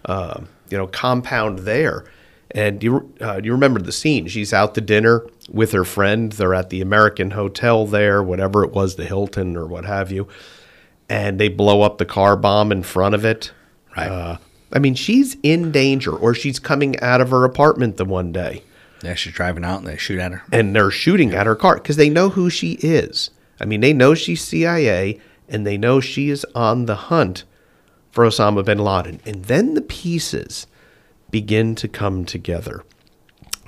uh, 0.07 0.41
you 0.71 0.79
know, 0.79 0.87
compound 0.87 1.61
there, 1.61 2.05
and 2.51 2.83
you 2.83 3.15
uh, 3.21 3.41
you 3.43 3.53
remember 3.53 3.81
the 3.81 3.93
scene? 3.93 4.27
She's 4.27 4.53
out 4.53 4.75
to 4.75 4.81
dinner 4.81 5.25
with 5.51 5.73
her 5.73 5.85
friend. 5.85 6.33
They're 6.33 6.55
at 6.55 6.71
the 6.71 6.81
American 6.81 7.33
Hotel 7.33 7.87
there, 7.87 8.23
whatever 8.23 8.65
it 8.65 8.73
was, 8.73 8.97
the 8.97 9.05
Hilton 9.05 9.57
or 9.57 9.67
what 9.67 9.85
have 9.85 10.11
you, 10.11 10.27
and 11.09 11.39
they 11.39 11.49
blow 11.49 11.83
up 11.83 11.99
the 11.99 12.07
car 12.07 12.37
bomb 12.37 12.73
in 12.73 12.83
front 12.83 13.15
of 13.15 13.25
it. 13.25 13.53
Right. 13.97 14.09
Uh, 14.09 14.39
I 14.73 14.79
mean, 14.79 14.95
she's 14.95 15.37
in 15.43 15.71
danger, 15.71 16.13
or 16.17 16.35
she's 16.35 16.59
coming 16.59 16.99
out 17.01 17.21
of 17.21 17.31
her 17.31 17.45
apartment 17.45 17.99
the 17.99 18.07
one 18.07 18.33
day, 18.33 18.65
yeah, 19.03 19.15
she's 19.15 19.35
driving 19.35 19.65
out 19.65 19.79
and 19.79 19.87
they 19.87 19.97
shoot 19.97 20.19
at 20.19 20.33
her. 20.33 20.43
and 20.51 20.75
they're 20.75 20.91
shooting 20.91 21.35
at 21.35 21.47
her 21.47 21.57
car 21.57 21.75
because 21.77 21.97
they 21.97 22.09
know 22.09 22.31
who 22.31 22.49
she 22.49 22.73
is. 22.81 23.31
I 23.63 23.65
mean, 23.65 23.81
they 23.81 23.93
know 23.93 24.15
she's 24.15 24.43
CIA, 24.43 25.21
and 25.49 25.65
they 25.65 25.79
know 25.79 26.01
she 26.01 26.31
is 26.31 26.45
on 26.55 26.87
the 26.87 26.97
hunt 26.97 27.45
for 28.11 28.25
Osama 28.25 28.65
bin 28.65 28.79
Laden. 28.79 29.21
And 29.25 29.45
then 29.45 29.75
the 29.75 29.81
pieces 29.81 30.67
begin 31.31 31.75
to 31.77 31.89
come 31.89 32.25
together. 32.25 32.85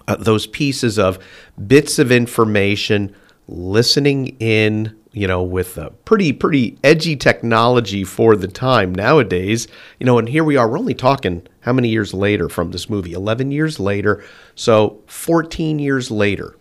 Uh, 0.07 0.16
those 0.16 0.46
pieces 0.46 0.98
of 0.98 1.18
bits 1.66 1.98
of 1.98 2.12
information, 2.12 3.14
listening 3.48 4.37
in, 4.40 4.94
you 5.12 5.26
know, 5.26 5.42
with 5.42 5.78
a 5.78 5.90
pretty, 5.90 6.33
pretty 6.33 6.76
edgy 6.85 7.16
technology 7.16 8.04
for 8.04 8.37
the 8.37 8.48
time 8.48 8.94
nowadays, 8.94 9.66
you 9.98 10.04
know, 10.04 10.18
and 10.18 10.28
here 10.28 10.44
we 10.44 10.57
are, 10.57 10.68
we're 10.68 10.78
only 10.78 10.94
talking 10.94 11.46
how 11.61 11.72
many 11.72 11.88
years 11.88 12.12
later 12.12 12.50
from 12.50 12.72
this 12.72 12.90
movie? 12.90 13.12
11 13.12 13.50
years 13.50 13.80
later. 13.80 14.22
So 14.54 15.02
14 15.07 15.78
years 15.78 16.11
later, 16.11 16.57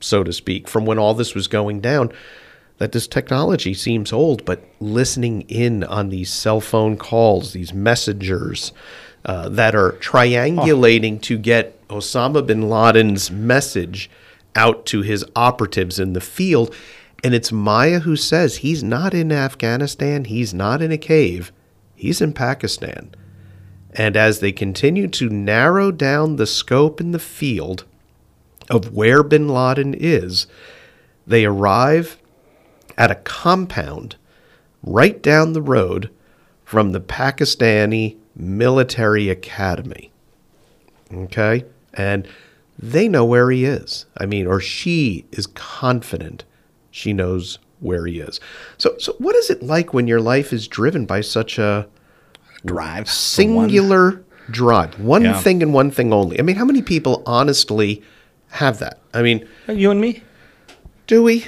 so 0.00 0.24
to 0.24 0.32
speak, 0.32 0.66
from 0.66 0.86
when 0.86 0.98
all 0.98 1.14
this 1.14 1.34
was 1.34 1.46
going 1.46 1.80
down, 1.80 2.12
that 2.80 2.92
this 2.92 3.06
technology 3.06 3.74
seems 3.74 4.10
old, 4.10 4.42
but 4.46 4.64
listening 4.80 5.42
in 5.42 5.84
on 5.84 6.08
these 6.08 6.32
cell 6.32 6.62
phone 6.62 6.96
calls, 6.96 7.52
these 7.52 7.74
messengers 7.74 8.72
uh, 9.26 9.50
that 9.50 9.74
are 9.74 9.92
triangulating 10.00 11.20
to 11.20 11.36
get 11.36 11.86
Osama 11.88 12.44
bin 12.44 12.70
Laden's 12.70 13.30
message 13.30 14.08
out 14.56 14.86
to 14.86 15.02
his 15.02 15.26
operatives 15.36 15.98
in 15.98 16.14
the 16.14 16.22
field. 16.22 16.74
And 17.22 17.34
it's 17.34 17.52
Maya 17.52 18.00
who 18.00 18.16
says 18.16 18.56
he's 18.56 18.82
not 18.82 19.12
in 19.12 19.30
Afghanistan, 19.30 20.24
he's 20.24 20.54
not 20.54 20.80
in 20.80 20.90
a 20.90 20.96
cave, 20.96 21.52
he's 21.94 22.22
in 22.22 22.32
Pakistan. 22.32 23.14
And 23.92 24.16
as 24.16 24.40
they 24.40 24.52
continue 24.52 25.06
to 25.08 25.28
narrow 25.28 25.90
down 25.90 26.36
the 26.36 26.46
scope 26.46 26.98
in 26.98 27.12
the 27.12 27.18
field 27.18 27.84
of 28.70 28.94
where 28.94 29.22
bin 29.22 29.48
Laden 29.48 29.92
is, 29.92 30.46
they 31.26 31.44
arrive 31.44 32.16
at 33.00 33.10
a 33.10 33.14
compound 33.16 34.14
right 34.84 35.22
down 35.22 35.54
the 35.54 35.62
road 35.62 36.10
from 36.64 36.92
the 36.92 37.00
Pakistani 37.00 38.16
military 38.36 39.28
academy. 39.30 40.12
Okay? 41.12 41.64
And 41.94 42.28
they 42.78 43.08
know 43.08 43.24
where 43.24 43.50
he 43.50 43.64
is. 43.64 44.04
I 44.18 44.26
mean, 44.26 44.46
or 44.46 44.60
she 44.60 45.24
is 45.32 45.46
confident 45.48 46.44
she 46.90 47.12
knows 47.12 47.58
where 47.80 48.04
he 48.06 48.20
is. 48.20 48.38
So 48.76 48.94
so 48.98 49.14
what 49.18 49.34
is 49.36 49.48
it 49.48 49.62
like 49.62 49.94
when 49.94 50.06
your 50.06 50.20
life 50.20 50.52
is 50.52 50.68
driven 50.68 51.06
by 51.06 51.22
such 51.22 51.58
a 51.58 51.88
Drive. 52.66 53.06
for 53.08 53.44
one. 53.44 53.68
singular 53.70 54.22
drive, 54.50 55.00
one 55.00 55.22
Yeah. 55.22 55.40
thing 55.40 55.62
and 55.62 55.72
one 55.72 55.90
thing 55.90 56.12
only? 56.12 56.38
I 56.38 56.42
mean, 56.42 56.56
how 56.56 56.64
many 56.66 56.82
people 56.82 57.22
honestly 57.24 58.02
have 58.48 58.78
that? 58.80 58.98
I 59.14 59.22
mean, 59.22 59.46
You 59.68 59.90
and 59.90 60.00
me? 60.00 60.22
do 61.06 61.22
we? 61.22 61.46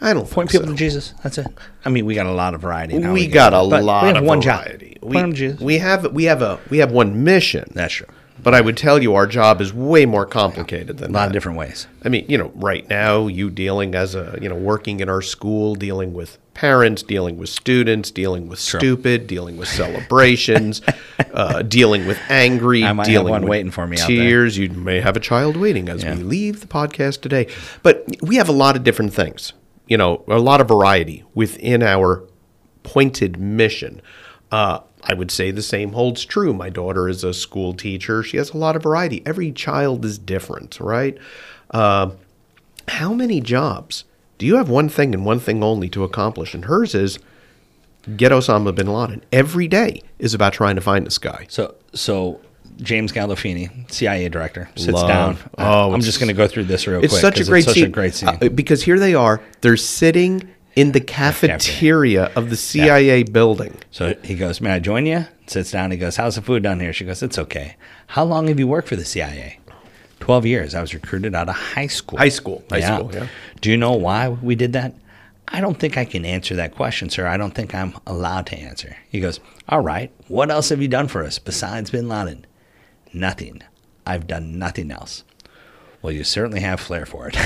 I 0.00 0.12
don't 0.12 0.28
Point 0.30 0.50
think 0.50 0.62
people 0.62 0.66
so. 0.66 0.72
to 0.72 0.78
Jesus. 0.78 1.14
That's 1.22 1.38
it. 1.38 1.46
I 1.84 1.88
mean, 1.88 2.04
we 2.06 2.14
got 2.14 2.26
a 2.26 2.32
lot 2.32 2.54
of 2.54 2.60
variety. 2.60 2.98
Now 2.98 3.12
we 3.12 3.26
get 3.26 3.34
got 3.34 3.52
it, 3.52 3.56
a 3.56 3.62
lot 3.62 4.02
we 4.02 4.08
have 4.08 4.16
of 4.18 4.24
one 4.24 4.40
variety. 4.42 4.98
job. 5.00 5.02
We, 5.02 5.14
Point 5.14 5.22
them 5.22 5.34
Jesus. 5.34 5.60
we 5.60 5.78
have 5.78 6.12
we 6.12 6.24
have 6.24 6.42
a 6.42 6.60
we 6.70 6.78
have 6.78 6.92
one 6.92 7.24
mission. 7.24 7.70
That's 7.74 7.94
true. 7.94 8.06
But 8.42 8.52
I 8.54 8.60
would 8.60 8.76
tell 8.76 9.02
you 9.02 9.14
our 9.14 9.26
job 9.26 9.60
is 9.60 9.72
way 9.72 10.04
more 10.06 10.26
complicated 10.26 10.98
than 10.98 11.12
that. 11.12 11.18
A 11.18 11.18
lot 11.18 11.20
that. 11.20 11.26
of 11.28 11.32
different 11.32 11.56
ways. 11.56 11.86
I 12.04 12.08
mean, 12.10 12.26
you 12.28 12.36
know, 12.36 12.52
right 12.56 12.86
now 12.90 13.26
you 13.26 13.48
dealing 13.48 13.94
as 13.94 14.14
a, 14.14 14.38
you 14.42 14.48
know, 14.48 14.56
working 14.56 15.00
in 15.00 15.08
our 15.08 15.22
school, 15.22 15.74
dealing 15.74 16.12
with 16.12 16.36
parents, 16.54 17.02
dealing 17.02 17.36
with 17.36 17.48
students, 17.48 18.10
dealing 18.10 18.48
with 18.48 18.58
stupid, 18.58 19.26
dealing 19.26 19.56
with 19.56 19.68
celebrations, 19.68 20.80
uh, 21.34 21.62
dealing 21.62 22.06
with 22.06 22.18
angry, 22.28 22.84
I 22.84 22.92
might 22.92 23.06
have 23.06 23.12
dealing 23.12 23.30
one 23.32 23.42
with 23.42 23.50
waiting 23.50 23.70
for 23.70 23.86
me 23.86 23.98
out 24.00 24.08
there. 24.08 24.16
tears. 24.16 24.56
You 24.56 24.68
may 24.70 25.00
have 25.00 25.16
a 25.16 25.20
child 25.20 25.56
waiting 25.56 25.88
as 25.88 26.02
Yeah. 26.04 26.14
we 26.14 26.22
leave 26.22 26.60
the 26.60 26.66
podcast 26.66 27.20
today. 27.20 27.48
But 27.82 28.06
we 28.22 28.36
have 28.36 28.48
a 28.48 28.52
lot 28.52 28.76
of 28.76 28.84
different 28.84 29.12
things, 29.12 29.52
you 29.88 29.96
know, 29.96 30.24
a 30.28 30.38
lot 30.38 30.60
of 30.60 30.68
variety 30.68 31.24
within 31.34 31.82
our 31.82 32.24
pointed 32.82 33.38
mission. 33.38 34.00
Uh, 34.52 34.78
I 35.02 35.14
would 35.14 35.30
say 35.30 35.50
the 35.50 35.62
same 35.62 35.92
holds 35.92 36.24
true. 36.24 36.54
My 36.54 36.70
daughter 36.70 37.08
is 37.08 37.24
a 37.24 37.34
school 37.34 37.74
teacher. 37.74 38.22
She 38.22 38.36
has 38.38 38.50
a 38.52 38.56
lot 38.56 38.76
of 38.76 38.82
variety. 38.82 39.22
Every 39.26 39.52
child 39.52 40.04
is 40.04 40.16
different, 40.18 40.78
right? 40.80 41.18
Uh, 41.70 42.10
how 42.88 43.12
many 43.12 43.40
jobs 43.40 44.04
do 44.38 44.46
you 44.46 44.56
have 44.56 44.68
one 44.68 44.88
thing 44.88 45.14
and 45.14 45.24
one 45.24 45.40
thing 45.40 45.62
only 45.62 45.88
to 45.90 46.04
accomplish? 46.04 46.54
And 46.54 46.64
hers 46.66 46.94
is 46.94 47.18
get 48.16 48.32
Osama 48.32 48.74
bin 48.74 48.86
Laden. 48.86 49.22
Every 49.32 49.68
day 49.68 50.02
is 50.18 50.34
about 50.34 50.52
trying 50.52 50.74
to 50.76 50.80
find 50.82 51.06
this 51.06 51.18
guy. 51.18 51.46
So, 51.48 51.74
so 51.94 52.40
James 52.78 53.12
Gandolfini, 53.12 53.90
CIA 53.90 54.28
director, 54.28 54.68
sits 54.76 54.92
Love. 54.92 55.08
down. 55.08 55.38
Oh, 55.58 55.92
I'm 55.92 56.00
just 56.00 56.18
going 56.18 56.28
to 56.28 56.34
go 56.34 56.46
through 56.48 56.64
this 56.64 56.86
real 56.86 57.02
It's 57.02 57.12
quick. 57.12 57.20
such 57.20 57.40
a 57.40 57.44
great 57.44 57.58
it's 57.60 57.66
such 57.68 57.74
scene. 57.76 57.84
a 57.84 57.88
great 57.88 58.14
scene. 58.14 58.28
Uh, 58.42 58.48
because 58.48 58.82
here 58.82 58.98
they 58.98 59.14
are. 59.14 59.40
They're 59.60 59.76
sitting 59.76 60.50
in 60.76 60.90
the 60.90 61.00
cafeteria 61.00 62.32
of 62.34 62.50
the 62.50 62.56
CIA 62.56 63.22
building. 63.22 63.76
so 63.92 64.14
he 64.24 64.34
goes, 64.34 64.60
"May 64.60 64.72
I 64.72 64.78
join 64.80 65.06
you?" 65.06 65.26
Sits 65.46 65.70
down. 65.70 65.92
He 65.92 65.96
goes, 65.96 66.16
"How's 66.16 66.34
the 66.34 66.42
food 66.42 66.62
down 66.64 66.80
here?" 66.80 66.92
She 66.92 67.04
goes, 67.04 67.22
"It's 67.22 67.38
okay." 67.38 67.76
How 68.08 68.24
long 68.24 68.48
have 68.48 68.58
you 68.58 68.66
worked 68.66 68.88
for 68.88 68.96
the 68.96 69.04
CIA? 69.04 69.60
Twelve 70.24 70.46
years. 70.46 70.74
I 70.74 70.80
was 70.80 70.94
recruited 70.94 71.34
out 71.34 71.50
of 71.50 71.54
high 71.54 71.86
school. 71.86 72.18
High 72.18 72.30
school. 72.30 72.64
High 72.70 72.80
school, 72.80 73.10
yeah. 73.12 73.26
Do 73.60 73.70
you 73.70 73.76
know 73.76 73.92
why 73.92 74.30
we 74.30 74.54
did 74.54 74.72
that? 74.72 74.94
I 75.48 75.60
don't 75.60 75.78
think 75.78 75.98
I 75.98 76.06
can 76.06 76.24
answer 76.24 76.56
that 76.56 76.74
question, 76.74 77.10
sir. 77.10 77.26
I 77.26 77.36
don't 77.36 77.54
think 77.54 77.74
I'm 77.74 77.94
allowed 78.06 78.46
to 78.46 78.58
answer. 78.58 78.96
He 79.10 79.20
goes, 79.20 79.38
All 79.68 79.82
right, 79.82 80.10
what 80.28 80.50
else 80.50 80.70
have 80.70 80.80
you 80.80 80.88
done 80.88 81.08
for 81.08 81.22
us 81.24 81.38
besides 81.38 81.90
bin 81.90 82.08
Laden? 82.08 82.46
Nothing. 83.12 83.62
I've 84.06 84.26
done 84.26 84.58
nothing 84.58 84.90
else. 84.90 85.24
Well, 86.00 86.14
you 86.14 86.24
certainly 86.24 86.60
have 86.60 86.80
flair 86.80 87.04
for 87.04 87.28
it. 87.28 87.36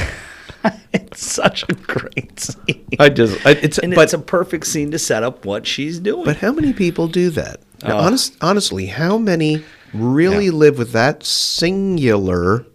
it's 0.93 1.27
such 1.27 1.65
a 1.69 1.73
great 1.75 2.39
scene. 2.39 2.87
I 3.01 3.09
just, 3.09 3.45
I, 3.45 3.51
it's, 3.53 3.79
and 3.79 3.93
but 3.93 4.03
it's 4.03 4.13
a 4.13 4.21
perfect 4.21 4.69
scene 4.69 4.93
to 4.93 5.01
set 5.01 5.25
up 5.25 5.45
what 5.45 5.67
she's 5.67 5.99
doing. 5.99 6.25
But 6.25 6.37
how 6.37 6.53
many 6.53 6.73
people 6.73 7.09
do 7.09 7.31
that? 7.31 7.59
Now, 7.83 7.99
Oh. 7.99 8.03
honest, 8.03 8.37
honestly, 8.41 8.87
how 8.87 9.19
many 9.19 9.65
really 9.93 10.47
Yeah. 10.47 10.53
live 10.53 10.79
with 10.79 10.93
that 10.93 11.25
singular 11.25 12.67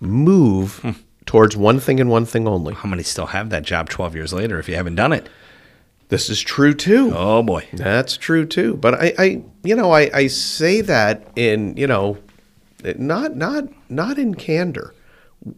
move 0.00 0.78
hmm. 0.78 0.90
towards 1.26 1.56
one 1.56 1.78
thing 1.80 2.00
and 2.00 2.10
one 2.10 2.24
thing 2.24 2.48
only. 2.48 2.74
How 2.74 2.88
many 2.88 3.02
still 3.02 3.26
have 3.26 3.50
that 3.50 3.62
job 3.62 3.88
12 3.88 4.14
years 4.14 4.32
later 4.32 4.58
if 4.58 4.68
you 4.68 4.76
haven't 4.76 4.96
done 4.96 5.12
it? 5.12 5.28
This 6.08 6.28
is 6.28 6.40
true 6.40 6.74
too. 6.74 7.12
Oh 7.14 7.42
boy. 7.42 7.68
That's 7.72 8.16
true 8.16 8.44
too. 8.44 8.76
But 8.76 8.94
I, 8.94 9.14
I 9.18 9.42
you 9.62 9.76
know, 9.76 9.92
I, 9.92 10.10
I 10.12 10.26
say 10.26 10.80
that 10.80 11.28
in, 11.36 11.76
you 11.76 11.86
know, 11.86 12.18
not 12.96 13.36
not 13.36 13.64
not 13.88 14.18
in 14.18 14.34
candor. 14.34 14.92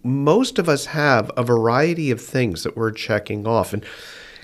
Most 0.02 0.58
of 0.58 0.68
us 0.68 0.86
have 0.86 1.30
a 1.36 1.42
variety 1.42 2.10
of 2.10 2.20
things 2.20 2.64
that 2.64 2.76
we're 2.76 2.92
checking 2.92 3.46
off. 3.46 3.72
And 3.72 3.84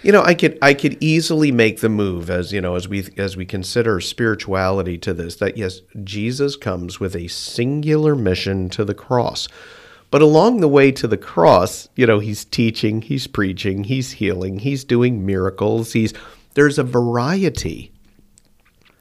you 0.02 0.12
know, 0.12 0.22
I 0.22 0.34
could 0.34 0.58
I 0.62 0.74
could 0.74 0.96
easily 1.02 1.50
make 1.50 1.80
the 1.80 1.88
move 1.88 2.30
as, 2.30 2.52
you 2.52 2.60
know, 2.60 2.76
as 2.76 2.88
we 2.88 3.08
as 3.16 3.36
we 3.36 3.44
consider 3.44 4.00
spirituality 4.00 4.96
to 4.98 5.12
this, 5.12 5.36
that 5.36 5.56
yes, 5.56 5.80
Jesus 6.04 6.56
comes 6.56 7.00
with 7.00 7.16
a 7.16 7.28
singular 7.28 8.14
mission 8.14 8.68
to 8.70 8.84
the 8.84 8.94
cross. 8.94 9.48
But 10.10 10.22
along 10.22 10.60
the 10.60 10.68
way 10.68 10.90
to 10.92 11.06
the 11.06 11.18
cross, 11.18 11.88
you 11.94 12.06
know, 12.06 12.18
he's 12.18 12.44
teaching, 12.44 13.02
he's 13.02 13.26
preaching, 13.26 13.84
he's 13.84 14.12
healing, 14.12 14.60
he's 14.60 14.84
doing 14.84 15.26
miracles. 15.26 15.92
He's 15.92 16.14
there's 16.54 16.78
a 16.78 16.84
variety 16.84 17.92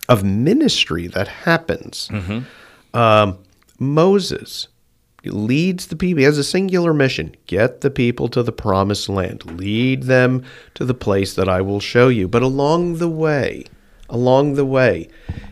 of 0.10 0.24
ministry 0.24 1.08
that 1.08 1.28
happens. 1.28 2.10
Um, 2.94 3.40
Moses 3.80 4.68
leads 5.24 5.88
the 5.88 5.96
people. 5.96 6.20
He 6.20 6.26
has 6.26 6.38
a 6.38 6.44
singular 6.44 6.94
mission: 6.94 7.36
get 7.46 7.82
the 7.82 7.90
people 7.90 8.28
to 8.30 8.44
the 8.44 8.52
promised 8.52 9.10
land, 9.10 9.60
lead 9.60 10.04
them 10.04 10.44
to 10.76 10.86
the 10.86 10.94
place 10.94 11.34
that 11.36 11.50
I 11.50 11.62
will 11.62 11.80
show 11.80 12.08
you. 12.08 12.28
But 12.28 12.44
along 12.44 12.98
the 12.98 13.10
way, 13.10 13.66
along 14.10 14.54
the 14.54 14.66
way, 14.66 15.10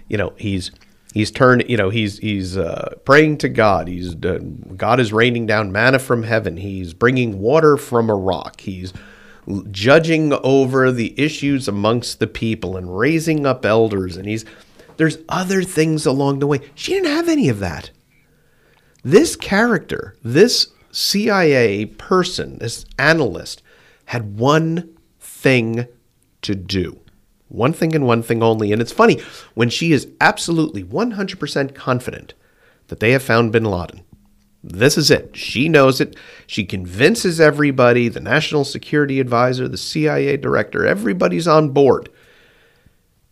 you 0.08 0.18
know, 0.18 0.34
he's 0.38 0.72
he's 1.14 1.32
turned. 1.32 1.66
You 1.68 1.78
know, 1.78 1.90
he's 1.90 2.20
he's 2.20 2.58
uh, 2.58 2.96
praying 3.06 3.40
to 3.40 3.50
God. 3.50 3.88
He's 3.88 4.16
uh, 4.16 4.40
God 4.78 5.00
is 5.00 5.12
raining 5.12 5.46
down 5.46 5.72
manna 5.72 6.00
from 6.00 6.24
heaven. 6.24 6.58
He's 6.58 6.94
bringing 6.94 7.40
water 7.40 7.78
from 7.78 8.10
a 8.10 8.16
rock. 8.16 8.62
He's 8.62 8.94
judging 9.72 10.34
over 10.44 10.92
the 10.92 11.20
issues 11.20 11.68
amongst 11.68 12.20
the 12.20 12.28
people 12.28 12.78
and 12.78 12.98
raising 12.98 13.46
up 13.46 13.66
elders 13.66 14.18
and 14.18 14.28
he's 14.28 14.44
there's 14.98 15.18
other 15.30 15.62
things 15.62 16.06
along 16.06 16.40
the 16.40 16.48
way 16.48 16.60
she 16.74 16.94
didn't 16.94 17.12
have 17.12 17.30
any 17.30 17.48
of 17.50 17.60
that 17.60 17.92
this 19.06 19.36
character, 19.36 20.16
this 20.24 20.72
CIA 20.92 21.86
person, 21.86 22.58
this 22.58 22.86
analyst, 22.98 23.62
had 24.06 24.40
one 24.40 24.98
thing 25.20 25.88
to 26.42 26.56
do. 26.56 27.00
One 27.48 27.72
thing 27.72 27.96
and 27.96 28.08
one 28.08 28.24
thing 28.24 28.42
only. 28.42 28.74
And 28.74 28.82
it's 28.82 28.92
funny, 28.92 29.22
when 29.54 29.70
she 29.70 29.92
is 29.92 30.08
absolutely 30.20 30.84
100% 30.84 31.76
confident 31.76 32.34
that 32.88 33.00
they 33.00 33.12
have 33.12 33.22
found 33.22 33.52
bin 33.52 33.66
Laden, 33.66 34.04
this 34.64 34.98
is 34.98 35.12
it. 35.12 35.38
She 35.38 35.70
knows 35.70 36.02
it. 36.02 36.16
She 36.48 36.66
convinces 36.66 37.40
everybody 37.40 38.10
the 38.10 38.20
national 38.20 38.66
security 38.66 39.20
advisor, 39.20 39.68
the 39.68 39.78
CIA 39.78 40.38
director, 40.38 40.84
everybody's 40.84 41.48
on 41.48 41.70
board. 41.70 42.10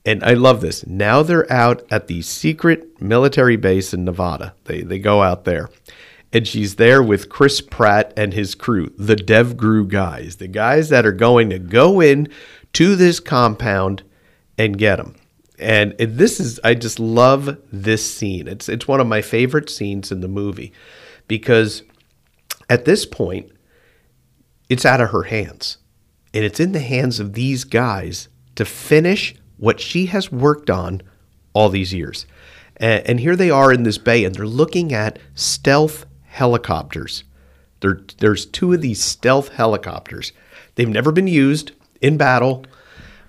And 0.05 0.23
I 0.23 0.33
love 0.33 0.61
this. 0.61 0.85
Now 0.85 1.23
they're 1.23 1.51
out 1.51 1.83
at 1.89 2.07
the 2.07 2.21
secret 2.21 3.01
military 3.01 3.55
base 3.55 3.93
in 3.93 4.03
Nevada. 4.03 4.53
They 4.65 4.81
they 4.81 4.99
go 4.99 5.21
out 5.21 5.45
there. 5.45 5.69
And 6.33 6.47
she's 6.47 6.75
there 6.75 7.01
with 7.03 7.29
Chris 7.29 7.61
Pratt 7.61 8.11
and 8.17 8.33
his 8.33 8.55
crew, 8.55 8.91
the 8.97 9.15
DevGru 9.15 9.87
guys, 9.87 10.37
the 10.37 10.47
guys 10.47 10.89
that 10.89 11.05
are 11.05 11.11
going 11.11 11.51
to 11.51 11.59
go 11.59 12.01
in 12.01 12.27
to 12.73 12.95
this 12.95 13.19
compound 13.19 14.01
and 14.57 14.75
get 14.77 14.95
them. 14.95 15.15
And 15.59 15.93
this 15.99 16.39
is 16.39 16.59
I 16.63 16.73
just 16.73 16.99
love 16.99 17.57
this 17.71 18.11
scene. 18.11 18.47
It's 18.47 18.67
it's 18.67 18.87
one 18.87 18.99
of 18.99 19.07
my 19.07 19.21
favorite 19.21 19.69
scenes 19.69 20.11
in 20.11 20.21
the 20.21 20.27
movie 20.27 20.73
because 21.27 21.83
at 22.69 22.85
this 22.85 23.05
point 23.05 23.51
it's 24.69 24.85
out 24.85 25.01
of 25.01 25.11
her 25.11 25.23
hands. 25.23 25.77
And 26.33 26.43
it's 26.43 26.59
in 26.59 26.71
the 26.71 26.79
hands 26.79 27.19
of 27.19 27.33
these 27.33 27.63
guys 27.63 28.27
to 28.55 28.65
finish 28.65 29.35
what 29.57 29.79
she 29.79 30.07
has 30.07 30.31
worked 30.31 30.69
on 30.69 31.01
all 31.53 31.69
these 31.69 31.93
years. 31.93 32.25
And, 32.77 33.05
and 33.07 33.19
here 33.19 33.35
they 33.35 33.49
are 33.49 33.71
in 33.71 33.83
this 33.83 33.97
bay, 33.97 34.23
and 34.23 34.35
they're 34.35 34.45
looking 34.45 34.93
at 34.93 35.19
stealth 35.35 36.05
helicopters. 36.23 37.23
There, 37.81 38.01
there's 38.19 38.45
two 38.45 38.73
of 38.73 38.81
these 38.81 39.03
stealth 39.03 39.49
helicopters. 39.49 40.31
They've 40.75 40.89
never 40.89 41.11
been 41.11 41.27
used 41.27 41.71
in 42.01 42.17
battle, 42.17 42.65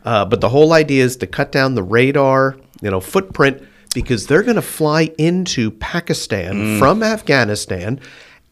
uh, 0.04 0.24
but 0.24 0.40
the 0.40 0.48
whole 0.48 0.72
idea 0.72 1.04
is 1.04 1.16
to 1.16 1.26
cut 1.26 1.52
down 1.52 1.74
the 1.74 1.82
radar, 1.82 2.56
you 2.80 2.90
know, 2.90 3.00
footprint 3.00 3.62
because 3.94 4.26
they're 4.26 4.42
going 4.42 4.56
to 4.56 4.62
fly 4.62 5.10
into 5.18 5.70
Pakistan 5.70 6.78
from 6.78 7.02
Afghanistan, 7.02 8.00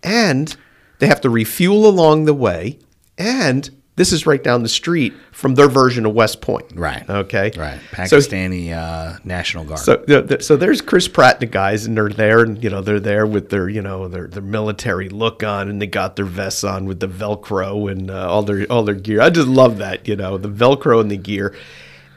and 0.02 0.56
they 0.98 1.06
have 1.08 1.20
to 1.22 1.30
refuel 1.30 1.86
along 1.86 2.24
the 2.24 2.34
way, 2.34 2.78
and 3.18 3.70
this 4.02 4.12
is 4.12 4.26
right 4.26 4.42
down 4.42 4.64
the 4.64 4.68
street 4.68 5.14
from 5.30 5.54
their 5.54 5.68
version 5.68 6.04
of 6.04 6.12
West 6.12 6.40
Point. 6.40 6.66
Right. 6.74 7.08
Okay. 7.08 7.52
Right. 7.56 7.78
So 8.08 8.18
Pakistani 8.18 8.72
uh, 8.72 9.20
National 9.22 9.62
Guard. 9.62 9.78
so, 9.78 10.04
so 10.40 10.56
there's 10.56 10.80
Chris 10.80 11.06
Pratt 11.06 11.34
and 11.34 11.42
the 11.42 11.46
guys, 11.46 11.86
and 11.86 11.96
they're 11.96 12.08
there, 12.08 12.40
and 12.40 12.60
you 12.64 12.68
know 12.68 12.80
they're 12.80 12.98
there 12.98 13.28
with 13.28 13.50
their 13.50 13.68
you 13.68 13.80
know 13.80 14.08
their 14.08 14.26
their 14.26 14.42
military 14.42 15.08
look 15.08 15.44
on, 15.44 15.68
and 15.68 15.80
they 15.80 15.86
got 15.86 16.16
their 16.16 16.24
vests 16.24 16.64
on 16.64 16.84
with 16.84 16.98
the 16.98 17.06
Velcro 17.06 17.92
and 17.92 18.10
uh, 18.10 18.28
all 18.28 18.42
their 18.42 18.66
all 18.72 18.82
their 18.82 18.96
gear. 18.96 19.20
I 19.20 19.30
just 19.30 19.46
love 19.46 19.78
that, 19.78 20.08
you 20.08 20.16
know, 20.16 20.36
the 20.36 20.48
Velcro 20.50 21.00
and 21.00 21.08
the 21.08 21.16
gear. 21.16 21.54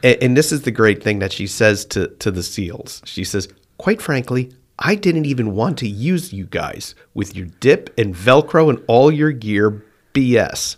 And, 0.02 0.20
and 0.20 0.36
this 0.36 0.50
is 0.50 0.62
the 0.62 0.72
great 0.72 1.04
thing 1.04 1.20
that 1.20 1.32
she 1.32 1.46
says 1.46 1.84
to 1.86 2.08
to 2.08 2.32
the 2.32 2.42
SEALs. 2.42 3.00
She 3.04 3.22
says, 3.22 3.48
quite 3.78 4.02
frankly. 4.02 4.52
I 4.78 4.94
didn't 4.94 5.24
even 5.24 5.54
want 5.54 5.78
to 5.78 5.88
use 5.88 6.34
you 6.34 6.44
guys 6.44 6.94
with 7.14 7.34
your 7.34 7.46
dip 7.60 7.94
and 7.96 8.14
Velcro 8.14 8.68
and 8.68 8.84
all 8.86 9.10
your 9.10 9.32
gear 9.32 9.82
BS. 10.12 10.76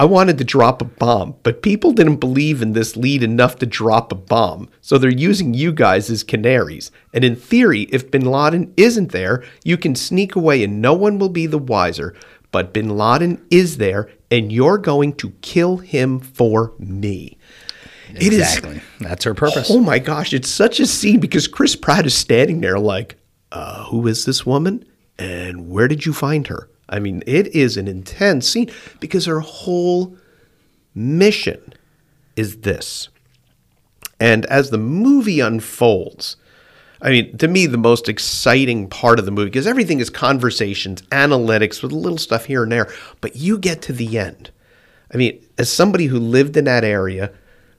I 0.00 0.04
wanted 0.04 0.38
to 0.38 0.44
drop 0.44 0.80
a 0.80 0.86
bomb, 0.86 1.34
but 1.42 1.60
people 1.60 1.92
didn't 1.92 2.20
believe 2.20 2.62
in 2.62 2.72
this 2.72 2.96
lead 2.96 3.22
enough 3.22 3.56
to 3.56 3.66
drop 3.66 4.10
a 4.10 4.14
bomb. 4.14 4.70
So 4.80 4.96
they're 4.96 5.10
using 5.10 5.52
you 5.52 5.74
guys 5.74 6.08
as 6.08 6.22
canaries. 6.22 6.90
And 7.12 7.22
in 7.22 7.36
theory, 7.36 7.82
if 7.92 8.10
bin 8.10 8.24
Laden 8.24 8.72
isn't 8.78 9.12
there, 9.12 9.44
you 9.62 9.76
can 9.76 9.94
sneak 9.94 10.34
away 10.34 10.64
and 10.64 10.80
no 10.80 10.94
one 10.94 11.18
will 11.18 11.28
be 11.28 11.44
the 11.44 11.58
wiser. 11.58 12.16
But 12.50 12.72
bin 12.72 12.96
Laden 12.96 13.44
is 13.50 13.76
there, 13.76 14.08
and 14.30 14.50
you're 14.50 14.78
going 14.78 15.12
to 15.16 15.32
kill 15.42 15.76
him 15.76 16.18
for 16.18 16.72
me. 16.78 17.36
It 18.08 18.32
is 18.32 18.38
exactly. 18.38 18.80
That's 19.00 19.24
her 19.24 19.34
purpose. 19.34 19.70
Oh 19.70 19.80
my 19.80 19.98
gosh, 19.98 20.32
it's 20.32 20.48
such 20.48 20.80
a 20.80 20.86
scene 20.86 21.20
because 21.20 21.46
Chris 21.46 21.76
Pratt 21.76 22.06
is 22.06 22.14
standing 22.14 22.62
there 22.62 22.78
like, 22.78 23.16
uh, 23.52 23.84
who 23.84 24.06
is 24.06 24.24
this 24.24 24.46
woman? 24.46 24.82
And 25.18 25.68
where 25.68 25.88
did 25.88 26.06
you 26.06 26.14
find 26.14 26.46
her? 26.46 26.70
I 26.90 26.98
mean, 26.98 27.22
it 27.26 27.46
is 27.54 27.76
an 27.76 27.88
intense 27.88 28.48
scene 28.48 28.70
because 28.98 29.24
her 29.26 29.40
whole 29.40 30.16
mission 30.94 31.72
is 32.36 32.58
this. 32.58 33.08
And 34.18 34.44
as 34.46 34.70
the 34.70 34.78
movie 34.78 35.40
unfolds, 35.40 36.36
I 37.00 37.10
mean, 37.10 37.38
to 37.38 37.48
me, 37.48 37.66
the 37.66 37.78
most 37.78 38.08
exciting 38.08 38.88
part 38.88 39.18
of 39.18 39.24
the 39.24 39.30
movie, 39.30 39.48
because 39.48 39.66
everything 39.66 40.00
is 40.00 40.10
conversations, 40.10 41.00
analytics, 41.02 41.82
with 41.82 41.92
a 41.92 41.96
little 41.96 42.18
stuff 42.18 42.44
here 42.44 42.62
and 42.62 42.72
there, 42.72 42.92
but 43.22 43.36
you 43.36 43.56
get 43.56 43.80
to 43.82 43.92
the 43.92 44.18
end. 44.18 44.50
I 45.12 45.16
mean, 45.16 45.42
as 45.56 45.72
somebody 45.72 46.06
who 46.06 46.18
lived 46.18 46.56
in 46.56 46.64
that 46.64 46.84
area, 46.84 47.32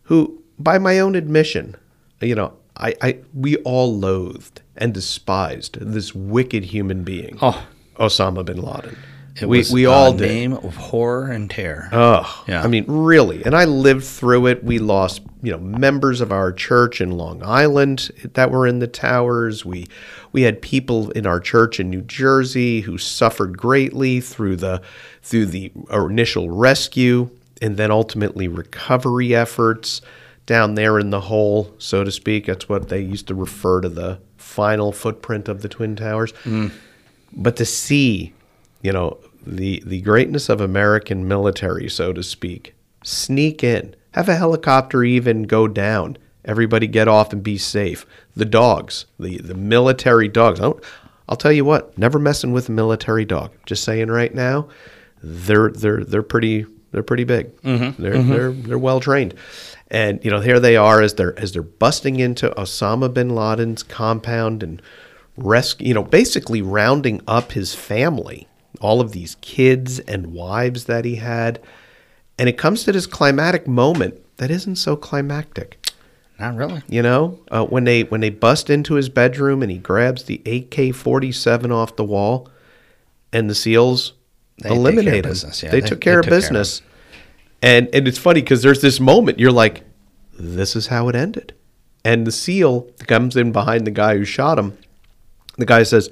who, 0.03 0.41
by 0.57 0.79
my 0.79 0.99
own 0.99 1.15
admission, 1.15 1.75
you 2.19 2.33
know, 2.33 2.53
I, 2.77 2.95
I 3.01 3.19
we 3.33 3.57
all 3.57 3.95
loathed 3.95 4.61
and 4.75 4.93
despised 4.93 5.77
this 5.79 6.15
wicked 6.15 6.65
human 6.65 7.03
being, 7.03 7.37
Oh. 7.41 7.63
Osama 8.01 8.43
bin 8.43 8.61
Laden. 8.61 8.97
It 9.39 9.47
we 9.47 9.59
was 9.59 9.71
we 9.71 9.85
a 9.85 9.91
all 9.91 10.11
did. 10.13 10.27
name 10.27 10.53
of 10.53 10.75
horror 10.75 11.27
and 11.31 11.49
terror. 11.49 11.87
Oh, 11.93 12.43
Yeah. 12.47 12.63
I 12.63 12.67
mean, 12.67 12.83
really. 12.87 13.43
And 13.45 13.55
I 13.55 13.63
lived 13.63 14.03
through 14.03 14.47
it. 14.47 14.61
We 14.63 14.77
lost, 14.77 15.21
you 15.41 15.51
know, 15.53 15.57
members 15.57 16.19
of 16.19 16.33
our 16.33 16.51
church 16.51 16.99
in 16.99 17.11
Long 17.11 17.41
Island 17.41 18.11
that 18.33 18.51
were 18.51 18.67
in 18.67 18.79
the 18.79 18.87
towers. 18.87 19.63
We 19.65 19.87
we 20.33 20.41
had 20.41 20.61
people 20.61 21.11
in 21.11 21.25
our 21.25 21.39
church 21.39 21.79
in 21.79 21.89
New 21.89 22.01
Jersey 22.01 22.81
who 22.81 22.97
suffered 22.97 23.57
greatly 23.57 24.19
through 24.19 24.57
the 24.57 24.81
through 25.23 25.45
the 25.45 25.71
uh, 25.91 26.05
initial 26.07 26.49
rescue 26.49 27.29
and 27.61 27.77
then 27.77 27.89
ultimately 27.91 28.47
recovery 28.49 29.33
efforts 29.33 30.01
down 30.45 30.75
there 30.75 30.99
in 30.99 31.09
the 31.11 31.21
hole, 31.21 31.73
so 31.77 32.03
to 32.03 32.11
speak. 32.11 32.47
That's 32.47 32.67
what 32.67 32.89
they 32.89 32.99
used 32.99 33.27
to 33.27 33.35
refer 33.35 33.79
to 33.81 33.89
the 33.89 34.19
final 34.35 34.91
footprint 34.91 35.47
of 35.47 35.61
the 35.61 35.69
Twin 35.69 35.95
Towers. 35.95 36.33
Mm. 36.43 36.71
But 37.33 37.55
to 37.57 37.65
see, 37.65 38.33
you 38.81 38.91
know, 38.91 39.17
the 39.45 39.81
the 39.85 40.01
greatness 40.01 40.49
of 40.49 40.61
American 40.61 41.27
military, 41.27 41.89
so 41.89 42.13
to 42.13 42.23
speak, 42.23 42.75
sneak 43.03 43.63
in, 43.63 43.95
have 44.11 44.29
a 44.29 44.35
helicopter 44.35 45.03
even 45.03 45.43
go 45.43 45.67
down, 45.67 46.17
everybody 46.45 46.87
get 46.87 47.07
off 47.07 47.33
and 47.33 47.41
be 47.41 47.57
safe. 47.57 48.05
The 48.35 48.45
dogs, 48.45 49.05
the 49.19 49.37
the 49.37 49.55
military 49.55 50.27
dogs. 50.27 50.59
I 50.59 50.63
don't, 50.63 50.83
I'll 51.29 51.37
tell 51.37 51.51
you 51.51 51.65
what, 51.65 51.97
never 51.97 52.19
messing 52.19 52.51
with 52.51 52.69
a 52.69 52.73
military 52.73 53.25
dog. 53.25 53.51
Just 53.65 53.83
saying 53.83 54.09
right 54.09 54.33
now, 54.33 54.67
they're 55.23 55.71
they're 55.71 56.03
they're 56.03 56.23
pretty 56.23 56.65
they're 56.91 57.03
pretty 57.03 57.23
big. 57.23 57.55
Mm-hmm. 57.61 58.01
They're 58.01 58.13
mm-hmm. 58.13 58.31
they're 58.31 58.51
they're 58.51 58.77
well 58.77 58.99
trained. 58.99 59.33
And 59.89 60.23
you 60.23 60.31
know, 60.31 60.39
here 60.39 60.59
they 60.59 60.75
are 60.75 61.01
as 61.01 61.15
they're 61.15 61.37
as 61.39 61.51
they're 61.51 61.61
busting 61.61 62.19
into 62.19 62.49
Osama 62.51 63.13
bin 63.13 63.29
Laden's 63.29 63.83
compound 63.83 64.63
and 64.63 64.81
rescue, 65.37 65.87
you 65.87 65.93
know, 65.93 66.03
basically 66.03 66.61
rounding 66.61 67.21
up 67.27 67.51
his 67.53 67.73
family. 67.75 68.47
all 68.79 68.99
of 69.01 69.11
these 69.11 69.35
kids 69.41 69.99
and 69.99 70.33
wives 70.33 70.85
that 70.85 71.05
he 71.05 71.17
had. 71.17 71.59
And 72.39 72.49
it 72.49 72.57
comes 72.57 72.83
to 72.83 72.91
this 72.91 73.05
climatic 73.05 73.67
moment 73.67 74.15
that 74.37 74.49
isn't 74.49 74.77
so 74.77 74.95
climactic. 74.95 75.77
Not 76.39 76.55
really. 76.55 76.81
You 76.89 77.03
know, 77.03 77.39
uh, 77.51 77.63
when 77.65 77.83
they 77.83 78.01
when 78.03 78.21
they 78.21 78.31
bust 78.31 78.71
into 78.71 78.95
his 78.95 79.07
bedroom 79.09 79.61
and 79.61 79.71
he 79.71 79.77
grabs 79.77 80.23
the 80.23 80.41
AK 80.47 80.95
forty 80.95 81.31
seven 81.31 81.71
off 81.71 81.95
the 81.95 82.03
wall, 82.03 82.49
and 83.31 83.47
the 83.47 83.53
seals 83.53 84.13
They 84.57 84.69
take 84.69 84.69
care 84.69 84.71
of 84.71 84.77
eliminate 84.79 85.25
him. 85.25 85.29
business, 85.31 85.61
yeah. 85.61 85.69
they, 85.69 85.81
They- 85.81 85.87
took 85.89 85.99
they 85.99 86.03
care 86.05 86.19
of 86.19 86.25
took 86.25 86.31
care 86.31 86.37
of 86.39 86.41
business, 86.41 86.81
and 87.61 87.87
and 87.93 88.07
it's 88.07 88.17
funny 88.17 88.41
because 88.41 88.63
there's 88.63 88.81
this 88.81 88.99
moment 88.99 89.39
you're 89.39 89.51
like, 89.51 89.83
this 90.39 90.75
is 90.75 90.87
how 90.87 91.07
it 91.09 91.15
ended, 91.15 91.53
and 92.03 92.25
the 92.25 92.31
seal 92.31 92.89
comes 93.07 93.35
in 93.37 93.51
behind 93.51 93.85
the 93.85 93.91
guy 93.91 94.17
who 94.17 94.25
shot 94.25 94.57
him. 94.57 94.75
The 95.57 95.65
guy 95.65 95.83
says, 95.83 96.09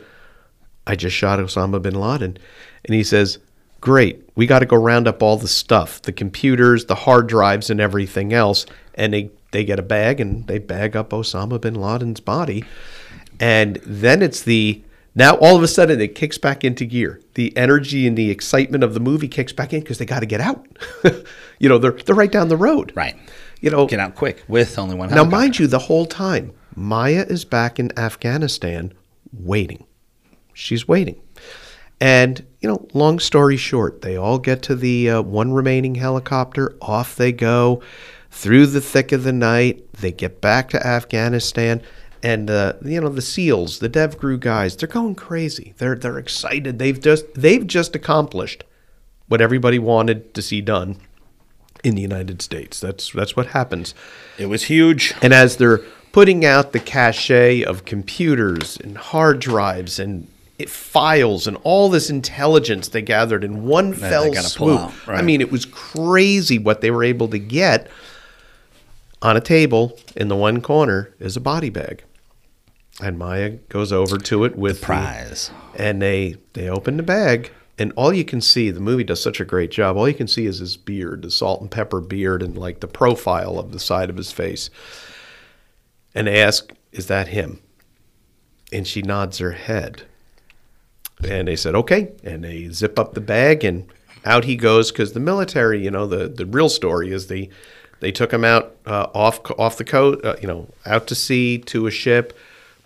"I 0.86 0.96
just 0.96 1.16
shot 1.16 1.40
Osama 1.40 1.82
bin 1.82 1.96
Laden," 1.96 2.38
and 2.86 2.96
he 2.96 3.04
says. 3.04 3.40
Great. 3.82 4.30
We 4.36 4.46
got 4.46 4.60
to 4.60 4.66
go 4.66 4.76
round 4.76 5.08
up 5.08 5.24
all 5.24 5.38
the 5.38 5.48
stuff, 5.48 6.02
the 6.02 6.12
computers, 6.12 6.84
the 6.88 6.96
hard 6.96 7.28
drives, 7.28 7.70
and 7.70 7.80
everything 7.80 8.34
else. 8.34 8.66
And 8.96 9.14
they, 9.14 9.32
they 9.52 9.64
get 9.64 9.80
a 9.80 9.84
bag 9.84 10.20
and 10.20 10.46
they 10.48 10.60
bag 10.60 10.98
up 10.98 11.12
Osama 11.12 11.62
bin 11.62 11.76
Laden's 11.76 12.20
body. 12.20 12.66
And 13.40 13.78
then 13.86 14.22
it's 14.22 14.42
the 14.42 14.84
now 15.16 15.36
all 15.36 15.56
of 15.56 15.64
a 15.64 15.68
sudden 15.68 16.00
it 16.02 16.16
kicks 16.16 16.38
back 16.38 16.64
into 16.64 16.86
gear. 16.86 17.22
The 17.34 17.56
energy 17.58 18.06
and 18.06 18.18
the 18.18 18.30
excitement 18.30 18.84
of 18.84 18.94
the 18.94 19.00
movie 19.00 19.28
kicks 19.28 19.54
back 19.54 19.74
in 19.74 19.80
because 19.80 19.98
they 19.98 20.06
got 20.06 20.20
to 20.20 20.26
get 20.26 20.42
out. 20.42 20.68
you 21.60 21.70
know, 21.70 21.78
they're 21.78 21.92
they're 21.92 22.16
right 22.16 22.32
down 22.32 22.50
the 22.50 22.58
road. 22.58 22.92
Right. 22.96 23.16
You 23.62 23.70
know, 23.70 23.88
Get 23.88 24.00
out 24.00 24.16
quick 24.16 24.44
with 24.48 24.78
only 24.80 24.96
one 24.96 25.10
now 25.10 25.26
mind 25.26 25.60
you, 25.60 25.68
the 25.68 25.80
whole 25.80 26.06
time 26.06 26.54
Maya 26.76 27.26
is 27.28 27.44
back 27.44 27.80
in 27.80 27.98
Afghanistan 28.00 28.94
waiting. 29.34 29.86
She's 30.54 30.88
waiting. 30.88 31.22
And, 32.02 32.46
you 32.62 32.70
know, 32.70 32.88
long 32.94 33.20
story 33.20 33.58
short, 33.58 34.02
they 34.02 34.16
all 34.16 34.40
get 34.40 34.62
to 34.64 34.76
the 34.76 35.10
uh, 35.10 35.22
one 35.22 35.52
remaining 35.52 35.96
helicopter. 35.96 36.76
Off 36.82 37.16
they 37.16 37.32
go 37.32 37.82
through 38.32 38.68
the 38.68 38.82
thick 38.82 39.12
of 39.12 39.24
the 39.24 39.34
night. 39.34 39.92
They 39.94 40.12
get 40.12 40.42
back 40.42 40.70
to 40.70 40.86
Afghanistan. 40.86 41.82
And 42.22 42.50
uh, 42.50 42.74
you 42.84 43.00
know 43.00 43.08
the 43.08 43.22
SEALs, 43.22 43.80
the 43.80 43.90
DevGru 43.90 44.40
guys, 44.42 44.76
they're 44.76 44.90
going 44.90 45.16
crazy. 45.16 45.74
They're 45.78 45.96
they're 45.96 46.18
excited. 46.18 46.78
They've 46.78 47.00
just 47.00 47.34
they've 47.34 47.66
just 47.66 47.96
accomplished 47.96 48.66
what 49.30 49.40
everybody 49.40 49.80
wanted 49.80 50.34
to 50.34 50.42
see 50.42 50.60
done 50.60 50.98
in 51.82 51.96
the 51.96 52.02
United 52.02 52.42
States. 52.42 52.80
That's 52.80 53.12
that's 53.12 53.38
what 53.38 53.48
happens. 53.48 53.94
It 54.38 54.48
was 54.48 54.64
huge. 54.64 55.14
And 55.22 55.34
as 55.34 55.58
they're 55.58 55.82
putting 56.12 56.46
out 56.46 56.72
the 56.72 56.80
cache 56.80 57.64
of 57.64 57.86
computers 57.86 58.78
and 58.78 58.98
hard 58.98 59.40
drives 59.40 60.00
and 60.00 60.28
it, 60.58 60.70
files 60.70 61.48
and 61.48 61.58
all 61.64 61.90
this 61.90 62.10
intelligence 62.10 62.90
they 62.90 63.02
gathered 63.02 63.44
in 63.44 63.64
one 63.64 63.92
they 63.92 63.98
fell 63.98 64.34
swoop. 64.34 64.80
out, 64.80 64.94
I 65.08 65.22
mean, 65.22 65.40
it 65.42 65.52
was 65.52 65.66
crazy 65.66 66.60
what 66.60 66.82
they 66.82 66.92
were 66.92 67.04
able 67.04 67.28
to 67.30 67.40
get. 67.40 67.90
On 69.22 69.36
a 69.36 69.42
table 69.42 69.98
in 70.16 70.30
the 70.30 70.36
one 70.36 70.62
corner 70.62 71.14
is 71.20 71.36
a 71.36 71.42
body 71.42 71.70
bag. 71.70 72.04
And 73.02 73.18
Maya 73.18 73.50
goes 73.68 73.92
over 73.92 74.18
to 74.18 74.46
it 74.46 74.56
with 74.58 74.80
the- 74.80 74.86
Prize. 74.86 75.52
and 75.76 76.02
they 76.02 76.36
they 76.54 76.70
open 76.70 76.98
the 76.98 77.04
bag 77.04 77.52
and 77.78 77.94
all 77.96 78.12
you 78.14 78.26
can 78.26 78.42
see 78.42 78.72
the 78.72 78.80
movie 78.82 79.06
does 79.06 79.22
such 79.24 79.40
a 79.40 79.46
great 79.46 79.72
job 79.72 79.96
all 79.96 80.08
you 80.08 80.14
can 80.14 80.28
see 80.28 80.46
is 80.46 80.60
his 80.60 80.76
beard 80.76 81.22
the 81.22 81.32
salt 81.32 81.62
and 81.62 81.72
pepper 81.72 82.02
beard 82.02 82.42
and 82.44 82.58
like 82.58 82.82
the 82.82 82.88
profile 82.88 83.58
of 83.58 83.72
the 83.72 83.80
side 83.80 84.10
of 84.10 84.18
his 84.18 84.32
face 84.34 84.70
and 86.20 86.28
they 86.28 86.42
ask 86.42 86.72
is 86.92 87.08
that 87.08 87.30
him 87.30 87.62
and 88.72 88.86
she 88.86 89.02
nods 89.02 89.40
her 89.40 89.54
head 89.54 90.04
and 91.28 91.48
they 91.48 91.56
said 91.56 91.74
okay 91.74 92.12
and 92.24 92.44
they 92.44 92.70
zip 92.70 93.00
up 93.00 93.14
the 93.14 93.22
bag 93.22 93.64
and 93.64 93.88
out 94.26 94.44
he 94.44 94.56
goes 94.56 94.92
because 94.92 95.14
the 95.14 95.20
military 95.20 95.84
you 95.84 95.90
know 95.90 96.06
the 96.06 96.28
the 96.28 96.46
real 96.46 96.70
story 96.70 97.12
is 97.12 97.28
they 97.28 97.50
they 98.02 98.12
took 98.12 98.32
him 98.32 98.44
out 98.44 98.76
uh, 98.86 99.08
off 99.16 99.40
off 99.58 99.78
the 99.78 99.84
coast 99.84 100.24
uh, 100.24 100.36
you 100.42 100.48
know 100.48 100.68
out 100.86 101.08
to 101.08 101.16
sea 101.16 101.58
to 101.58 101.88
a 101.88 101.92
ship 101.92 102.38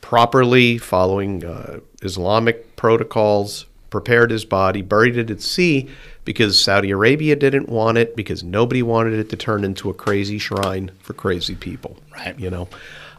properly 0.03 0.77
following 0.77 1.45
uh, 1.45 1.79
Islamic 2.01 2.75
protocols, 2.75 3.65
prepared 3.89 4.31
his 4.31 4.43
body, 4.43 4.81
buried 4.81 5.17
it 5.17 5.31
at 5.31 5.41
sea 5.41 5.89
because 6.25 6.61
Saudi 6.61 6.91
Arabia 6.91 7.37
didn't 7.37 7.69
want 7.69 7.97
it, 7.97 8.15
because 8.15 8.43
nobody 8.43 8.83
wanted 8.83 9.13
it 9.13 9.29
to 9.29 9.37
turn 9.37 9.63
into 9.63 9.89
a 9.89 9.93
crazy 9.93 10.37
shrine 10.37 10.91
for 10.99 11.13
crazy 11.13 11.55
people. 11.55 11.97
Right. 12.11 12.37
You 12.37 12.49
know? 12.49 12.67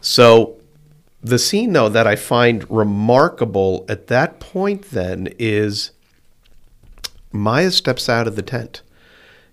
So 0.04 0.60
the 1.22 1.38
scene, 1.38 1.72
though, 1.72 1.88
that 1.88 2.06
I 2.06 2.14
find 2.14 2.70
remarkable 2.70 3.86
at 3.88 4.08
that 4.08 4.38
point 4.38 4.90
then 4.90 5.30
is 5.38 5.92
Maya 7.32 7.70
steps 7.70 8.06
out 8.10 8.28
of 8.28 8.36
the 8.36 8.42
tent, 8.42 8.82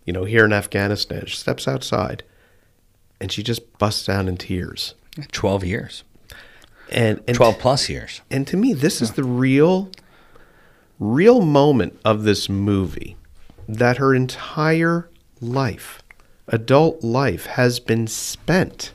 you 0.03 0.11
know, 0.11 0.25
here 0.25 0.43
in 0.43 0.51
Afghanistan. 0.51 1.25
She 1.25 1.37
steps 1.37 1.69
outside 1.69 2.23
and 3.21 3.31
she 3.31 3.43
just 3.43 3.77
busts 3.77 4.05
down 4.05 4.27
in 4.27 4.35
tears. 4.35 4.93
12 5.31 5.63
years. 5.63 6.03
And, 6.91 7.23
and 7.29 7.37
12 7.37 7.57
plus 7.57 7.87
years. 7.87 8.19
and 8.29 8.45
to 8.47 8.57
me, 8.57 8.73
this 8.73 9.01
is 9.01 9.13
the 9.13 9.23
real, 9.23 9.89
real 10.99 11.39
moment 11.39 11.97
of 12.03 12.23
this 12.23 12.49
movie 12.49 13.15
that 13.69 13.97
her 13.97 14.13
entire 14.13 15.09
life, 15.39 16.03
adult 16.49 17.05
life, 17.05 17.45
has 17.45 17.79
been 17.79 18.05
spent 18.07 18.91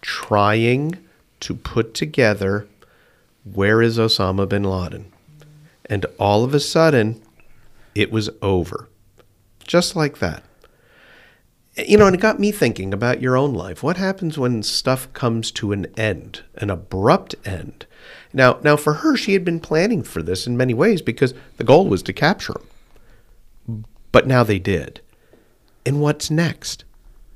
trying 0.00 0.98
to 1.40 1.54
put 1.54 1.94
together 1.94 2.66
where 3.44 3.80
is 3.80 3.98
Osama 3.98 4.48
bin 4.48 4.64
Laden? 4.64 5.12
And 5.86 6.04
all 6.18 6.44
of 6.44 6.54
a 6.54 6.60
sudden, 6.60 7.22
it 7.94 8.12
was 8.12 8.30
over. 8.42 8.88
Just 9.66 9.96
like 9.96 10.18
that. 10.18 10.42
You 11.76 11.96
know, 11.96 12.06
and 12.06 12.14
it 12.14 12.20
got 12.20 12.40
me 12.40 12.50
thinking 12.50 12.92
about 12.92 13.22
your 13.22 13.36
own 13.36 13.54
life. 13.54 13.82
What 13.82 13.96
happens 13.96 14.36
when 14.36 14.62
stuff 14.62 15.12
comes 15.12 15.50
to 15.52 15.72
an 15.72 15.86
end, 15.96 16.42
an 16.56 16.70
abrupt 16.70 17.36
end? 17.44 17.86
Now, 18.32 18.58
now 18.64 18.76
for 18.76 18.94
her, 18.94 19.16
she 19.16 19.32
had 19.32 19.44
been 19.44 19.60
planning 19.60 20.02
for 20.02 20.22
this 20.22 20.46
in 20.46 20.56
many 20.56 20.74
ways 20.74 21.02
because 21.02 21.34
the 21.56 21.64
goal 21.64 21.86
was 21.86 22.02
to 22.04 22.12
capture 22.12 22.54
him. 22.54 23.84
But 24.10 24.26
now 24.26 24.42
they 24.42 24.58
did. 24.58 25.00
And 25.86 26.00
what's 26.00 26.30
next? 26.30 26.84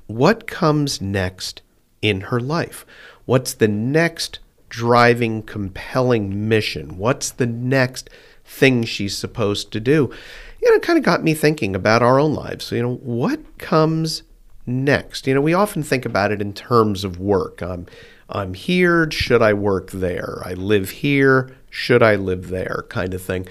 What 0.07 0.45
comes 0.45 1.01
next 1.01 1.61
in 2.03 2.21
her 2.21 2.39
life? 2.39 2.85
What's 3.25 3.53
the 3.53 3.67
next 3.67 4.37
driving, 4.69 5.41
compelling 5.41 6.47
mission? 6.47 6.97
What's 6.97 7.31
the 7.31 7.47
next 7.47 8.09
thing 8.45 8.83
she's 8.83 9.17
supposed 9.17 9.71
to 9.71 9.79
do? 9.79 10.13
You 10.61 10.69
know, 10.69 10.75
it 10.75 10.83
kind 10.83 10.99
of 10.99 11.05
got 11.05 11.23
me 11.23 11.33
thinking 11.33 11.75
about 11.75 12.03
our 12.03 12.19
own 12.19 12.35
lives. 12.35 12.71
You 12.71 12.83
know, 12.83 12.95
what 12.95 13.57
comes 13.57 14.23
next? 14.67 15.25
You 15.25 15.33
know, 15.33 15.41
we 15.41 15.53
often 15.53 15.81
think 15.81 16.05
about 16.05 16.31
it 16.31 16.41
in 16.41 16.53
terms 16.53 17.03
of 17.03 17.19
work. 17.19 17.61
I'm, 17.61 17.87
I'm 18.29 18.53
here. 18.53 19.09
Should 19.09 19.41
I 19.41 19.53
work 19.53 19.91
there? 19.91 20.41
I 20.45 20.53
live 20.53 20.89
here. 20.89 21.55
Should 21.69 22.03
I 22.03 22.15
live 22.15 22.49
there? 22.49 22.85
Kind 22.89 23.13
of 23.13 23.21
thing. 23.21 23.47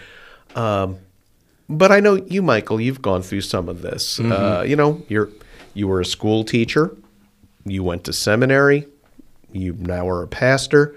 Um, 0.55 0.99
but 1.69 1.91
I 1.91 2.01
know 2.01 2.17
you, 2.17 2.43
Michael. 2.43 2.81
You've 2.81 3.03
gone 3.03 3.23
through 3.23 3.41
some 3.41 3.69
of 3.69 3.81
this. 3.81 4.21
Uh, 4.33 4.62
you 4.62 4.77
know, 4.77 5.03
you're 5.09 5.31
you 5.75 5.88
were 5.88 6.01
a 6.01 6.05
school 6.05 6.45
teacher. 6.45 6.95
You 7.64 7.83
went 7.83 8.05
to 8.05 8.12
seminary. 8.12 8.87
You 9.53 9.75
now 9.79 10.09
are 10.09 10.22
a 10.22 10.29
pastor, 10.29 10.96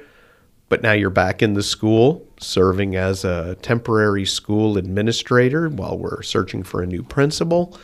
but 0.69 0.81
now 0.81 0.93
you're 0.93 1.09
back 1.09 1.41
in 1.41 1.53
the 1.53 1.63
school 1.63 2.25
serving 2.39 2.95
as 2.95 3.23
a 3.23 3.55
temporary 3.61 4.25
school 4.25 4.77
administrator 4.77 5.69
while 5.69 5.97
we're 5.97 6.21
searching 6.21 6.63
for 6.63 6.81
a 6.81 6.87
new 6.87 7.03
principal. 7.03 7.77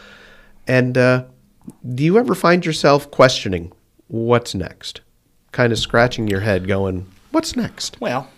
And 0.68 0.98
uh, 0.98 1.26
do 1.94 2.04
you 2.04 2.18
ever 2.18 2.36
find 2.36 2.66
yourself 2.66 3.10
questioning 3.12 3.72
what's 4.08 4.56
next? 4.56 5.02
Kind 5.52 5.74
of 5.74 5.80
scratching 5.80 6.28
your 6.28 6.40
head, 6.42 6.68
going, 6.68 7.08
"What's 7.32 7.56
next?" 7.56 8.00
Well, 8.00 8.30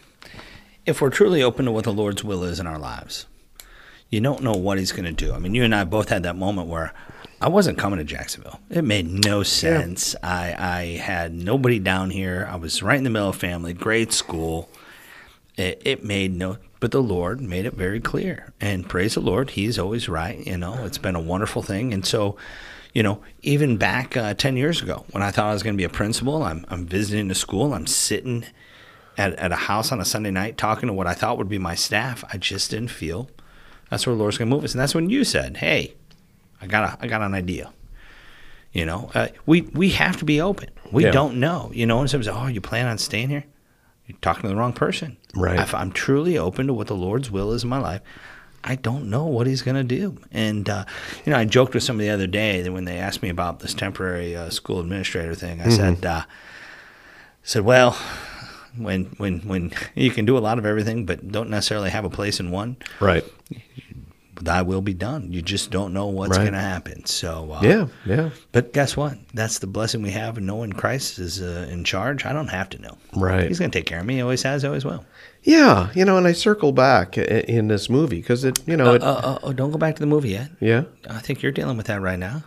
if 0.85 1.01
we're 1.01 1.09
truly 1.09 1.43
open 1.43 1.65
to 1.65 1.71
what 1.71 1.83
the 1.83 1.93
Lord's 1.93 2.23
will 2.23 2.43
is 2.43 2.59
in 2.59 2.67
our 2.67 2.79
lives, 2.79 3.27
you 4.09 4.19
don't 4.19 4.43
know 4.43 4.53
what 4.53 4.79
He's 4.79 4.91
going 4.91 5.05
to 5.05 5.11
do. 5.11 5.33
I 5.33 5.39
mean, 5.39 5.53
you 5.53 5.63
and 5.63 5.75
I 5.75 5.83
both 5.83 6.09
had 6.09 6.23
that 6.23 6.35
moment 6.35 6.69
where 6.69 6.93
I 7.43 7.49
wasn't 7.49 7.77
coming 7.77 7.99
to 7.99 8.05
Jacksonville. 8.05 8.61
It 8.69 8.85
made 8.85 9.05
no 9.05 9.43
sense. 9.43 10.15
I, 10.23 10.55
I 10.57 10.81
had 10.95 11.33
nobody 11.33 11.77
down 11.77 12.09
here. 12.09 12.47
I 12.49 12.55
was 12.55 12.81
right 12.81 12.97
in 12.97 13.03
the 13.03 13.09
middle 13.09 13.27
of 13.27 13.35
family, 13.35 13.73
great 13.73 14.13
school. 14.13 14.69
It, 15.57 15.81
it 15.83 16.05
made 16.05 16.33
no, 16.33 16.55
but 16.79 16.91
the 16.91 17.03
Lord 17.03 17.41
made 17.41 17.65
it 17.65 17.73
very 17.73 17.99
clear. 17.99 18.53
And 18.61 18.87
praise 18.87 19.15
the 19.15 19.19
Lord, 19.19 19.49
He's 19.49 19.77
always 19.77 20.07
right. 20.07 20.39
You 20.47 20.57
know, 20.57 20.85
it's 20.85 20.97
been 20.97 21.17
a 21.17 21.21
wonderful 21.21 21.61
thing. 21.61 21.93
And 21.93 22.05
so, 22.05 22.37
you 22.93 23.03
know, 23.03 23.21
even 23.41 23.75
back 23.75 24.15
uh, 24.15 24.35
10 24.35 24.55
years 24.55 24.81
ago 24.81 25.05
when 25.11 25.21
I 25.21 25.29
thought 25.29 25.49
I 25.49 25.53
was 25.53 25.63
going 25.63 25.75
to 25.75 25.77
be 25.77 25.83
a 25.83 25.89
principal, 25.89 26.43
I'm, 26.43 26.65
I'm 26.69 26.85
visiting 26.85 27.29
a 27.29 27.35
school, 27.35 27.73
I'm 27.73 27.87
sitting 27.87 28.45
at, 29.17 29.33
at 29.33 29.51
a 29.51 29.57
house 29.57 29.91
on 29.91 29.99
a 29.99 30.05
Sunday 30.05 30.31
night 30.31 30.57
talking 30.57 30.87
to 30.87 30.93
what 30.93 31.07
I 31.07 31.13
thought 31.13 31.37
would 31.37 31.49
be 31.49 31.57
my 31.57 31.75
staff. 31.75 32.23
I 32.31 32.37
just 32.37 32.71
didn't 32.71 32.91
feel 32.91 33.29
that's 33.93 34.07
where 34.07 34.15
the 34.15 34.19
Lord's 34.19 34.39
going 34.39 34.49
to 34.49 34.55
move 34.55 34.63
us. 34.63 34.73
And 34.73 34.81
that's 34.81 34.95
when 34.95 35.11
you 35.11 35.23
said, 35.23 35.57
hey, 35.57 35.93
I 36.63 36.67
got, 36.67 36.83
a, 36.99 37.03
I 37.03 37.07
got 37.07 37.21
an 37.21 37.33
idea. 37.33 37.71
You 38.71 38.85
know, 38.85 39.11
uh, 39.13 39.27
we, 39.45 39.61
we 39.61 39.89
have 39.91 40.17
to 40.17 40.25
be 40.25 40.41
open. 40.41 40.69
We 40.91 41.03
Yeah. 41.03 41.11
don't 41.11 41.37
know. 41.39 41.69
You 41.73 41.85
know, 41.85 41.99
and 41.99 42.09
somebody 42.09 42.29
says, 42.31 42.35
oh, 42.41 42.47
you 42.47 42.61
plan 42.61 42.87
on 42.87 42.97
staying 42.97 43.29
here? 43.29 43.43
You're 44.07 44.17
talking 44.21 44.43
to 44.43 44.47
the 44.47 44.55
wrong 44.55 44.73
person. 44.73 45.17
Right. 45.35 45.59
If 45.59 45.73
I'm 45.75 45.91
truly 45.91 46.37
open 46.37 46.67
to 46.67 46.73
what 46.73 46.87
the 46.87 46.95
Lord's 46.95 47.29
will 47.29 47.51
is 47.53 47.63
in 47.63 47.69
my 47.69 47.77
life, 47.77 48.01
I 48.63 48.75
don't 48.75 49.09
know 49.09 49.25
what 49.25 49.45
he's 49.45 49.61
going 49.61 49.75
to 49.75 49.83
do. 49.83 50.17
And, 50.31 50.67
uh, 50.69 50.85
you 51.25 51.31
know, 51.31 51.37
I 51.37 51.45
joked 51.45 51.73
with 51.73 51.83
somebody 51.83 52.07
the 52.07 52.13
other 52.13 52.27
day 52.27 52.61
that 52.61 52.71
when 52.71 52.85
they 52.85 52.97
asked 52.97 53.21
me 53.21 53.29
about 53.29 53.59
this 53.59 53.73
temporary 53.73 54.35
uh, 54.35 54.49
school 54.49 54.79
administrator 54.79 55.35
thing, 55.35 55.61
I 55.61 55.69
said, 55.69 56.05
uh, 56.05 56.23
said, 57.43 57.63
well, 57.63 57.97
when, 58.77 59.05
when, 59.17 59.41
when 59.41 59.71
you 59.95 60.09
can 60.11 60.25
do 60.25 60.37
a 60.37 60.39
lot 60.39 60.57
of 60.57 60.65
everything, 60.65 61.05
but 61.05 61.27
don't 61.31 61.49
necessarily 61.49 61.89
have 61.91 62.05
a 62.05 62.09
place 62.09 62.39
in 62.39 62.51
one, 62.51 62.77
Right. 62.99 63.23
Thy 64.41 64.61
will 64.61 64.81
be 64.81 64.93
done. 64.93 65.31
You 65.31 65.41
just 65.41 65.69
don't 65.71 65.93
know 65.93 66.07
what's 66.07 66.37
Right. 66.37 66.43
going 66.43 66.53
to 66.53 66.59
happen. 66.59 67.05
So, 67.05 67.51
uh, 67.53 67.61
Yeah. 67.63 67.87
Yeah. 68.05 68.29
But 68.51 68.73
guess 68.73 68.97
what? 68.97 69.17
That's 69.33 69.59
the 69.59 69.67
blessing 69.67 70.01
we 70.01 70.11
have 70.11 70.37
in 70.37 70.45
knowing 70.45 70.73
Christ 70.73 71.19
is 71.19 71.41
uh, 71.41 71.67
in 71.71 71.83
charge. 71.83 72.25
I 72.25 72.33
don't 72.33 72.47
have 72.49 72.69
to 72.71 72.81
know. 72.81 72.97
Right. 73.15 73.47
He's 73.47 73.59
going 73.59 73.71
to 73.71 73.77
take 73.77 73.85
care 73.85 73.99
of 73.99 74.05
me. 74.05 74.15
He 74.15 74.21
always 74.21 74.43
has, 74.43 74.65
always 74.65 74.85
will. 74.85 75.05
Yeah. 75.43 75.89
You 75.93 76.05
know, 76.05 76.17
and 76.17 76.25
I 76.27 76.31
circle 76.33 76.71
back 76.71 77.17
in 77.17 77.67
this 77.67 77.89
movie 77.89 78.21
because 78.21 78.43
it, 78.43 78.59
you 78.65 78.75
know, 78.77 78.93
it, 78.95 79.03
Uh, 79.03 79.11
uh, 79.23 79.39
oh, 79.43 79.53
don't 79.53 79.71
go 79.71 79.77
back 79.77 79.95
to 79.95 79.99
the 79.99 80.07
movie 80.07 80.29
yet. 80.29 80.49
yeah, 80.59 80.83
I 81.09 81.19
think 81.19 81.41
you're 81.43 81.51
dealing 81.51 81.77
with 81.77 81.87
that 81.87 82.01
right 82.01 82.19
now. 82.19 82.43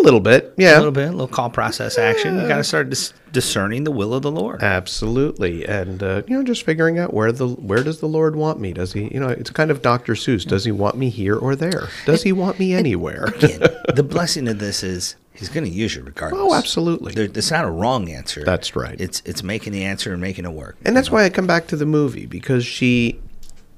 A 0.00 0.02
little 0.02 0.20
bit. 0.20 0.54
Yeah. 0.56 0.76
A 0.76 0.78
little 0.78 0.92
bit, 0.92 1.08
a 1.08 1.12
little 1.12 1.28
call 1.28 1.50
process 1.50 1.98
action. 1.98 2.40
You 2.40 2.48
got 2.48 2.56
to 2.56 2.64
start 2.64 2.90
dis- 2.90 3.12
discerning 3.32 3.84
the 3.84 3.90
will 3.90 4.14
of 4.14 4.22
the 4.22 4.30
Lord. 4.30 4.62
Absolutely, 4.62 5.66
and 5.66 6.02
uh, 6.02 6.22
you 6.26 6.36
know, 6.36 6.42
just 6.42 6.64
figuring 6.64 6.98
out 6.98 7.12
where 7.12 7.32
the 7.32 7.48
where 7.48 7.82
does 7.82 8.00
the 8.00 8.08
Lord 8.08 8.36
want 8.36 8.60
me? 8.60 8.72
Does 8.72 8.92
he, 8.92 9.12
you 9.12 9.20
know, 9.20 9.28
it's 9.28 9.50
kind 9.50 9.70
of 9.70 9.82
Dr. 9.82 10.14
Seuss. 10.14 10.46
Does 10.46 10.64
he 10.64 10.72
want 10.72 10.96
me 10.96 11.10
here 11.10 11.36
or 11.36 11.56
there? 11.56 11.88
Does 12.06 12.22
he 12.22 12.32
want 12.32 12.58
me 12.58 12.74
anywhere? 12.74 13.24
Again, 13.24 13.60
the 13.94 14.02
blessing 14.02 14.48
of 14.48 14.58
this 14.58 14.82
is 14.82 15.16
He's 15.34 15.48
going 15.48 15.64
to 15.64 15.70
use 15.70 15.96
you 15.96 16.02
regardless. 16.02 16.40
Oh, 16.40 16.54
absolutely. 16.54 17.12
There, 17.12 17.24
it's 17.24 17.50
not 17.50 17.64
a 17.64 17.70
wrong 17.70 18.08
answer. 18.08 18.44
That's 18.44 18.76
right. 18.76 19.00
It's 19.00 19.20
it's 19.24 19.42
making 19.42 19.72
the 19.72 19.84
answer 19.84 20.12
and 20.12 20.22
making 20.22 20.44
it 20.44 20.52
work. 20.52 20.76
And 20.84 20.96
that's 20.96 21.10
why 21.10 21.24
I 21.24 21.28
come 21.30 21.46
back 21.46 21.66
to 21.68 21.76
the 21.76 21.86
movie 21.86 22.26
because 22.26 22.64
she 22.64 23.20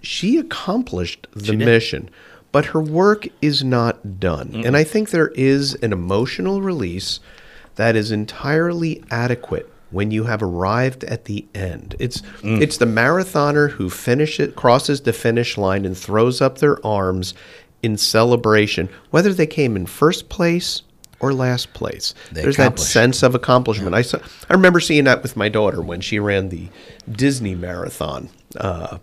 she 0.02 0.36
accomplished 0.36 1.26
the 1.32 1.56
did. 1.56 1.58
mission, 1.60 2.10
but 2.56 2.64
her 2.64 2.80
work 2.80 3.28
is 3.42 3.62
not 3.62 4.18
done. 4.18 4.62
And 4.64 4.78
I 4.78 4.82
think 4.82 5.10
there 5.10 5.28
is 5.34 5.74
an 5.74 5.92
emotional 5.92 6.62
release 6.62 7.20
that 7.74 7.94
is 7.94 8.10
entirely 8.10 9.04
adequate 9.10 9.70
when 9.90 10.10
you 10.10 10.24
have 10.24 10.42
arrived 10.42 11.04
at 11.04 11.26
the 11.26 11.44
end. 11.54 11.96
It's 11.98 12.22
it's 12.42 12.78
the 12.78 12.86
marathoner 12.86 13.72
who 13.72 13.90
finishes 13.90 14.48
it, 14.48 14.56
crosses 14.56 15.02
the 15.02 15.12
finish 15.12 15.58
line 15.58 15.84
and 15.84 15.94
throws 15.94 16.40
up 16.40 16.56
their 16.56 16.78
arms 16.82 17.34
in 17.82 17.98
celebration, 17.98 18.88
whether 19.10 19.34
they 19.34 19.46
came 19.46 19.76
in 19.76 19.84
first 19.84 20.30
place 20.30 20.80
or 21.20 21.34
last 21.34 21.74
place. 21.74 22.14
They 22.32 22.40
There's 22.40 22.56
that 22.56 22.78
sense 22.78 23.22
of 23.22 23.34
accomplishment. 23.34 23.94
I 23.94 24.00
saw, 24.00 24.16
I 24.48 24.54
remember 24.54 24.80
seeing 24.80 25.04
that 25.04 25.22
with 25.22 25.36
my 25.36 25.50
daughter 25.50 25.82
when 25.82 26.00
she 26.00 26.18
ran 26.18 26.48
the 26.48 26.68
Disney 27.12 27.54
marathon. 27.54 28.30
Uh, 28.58 28.96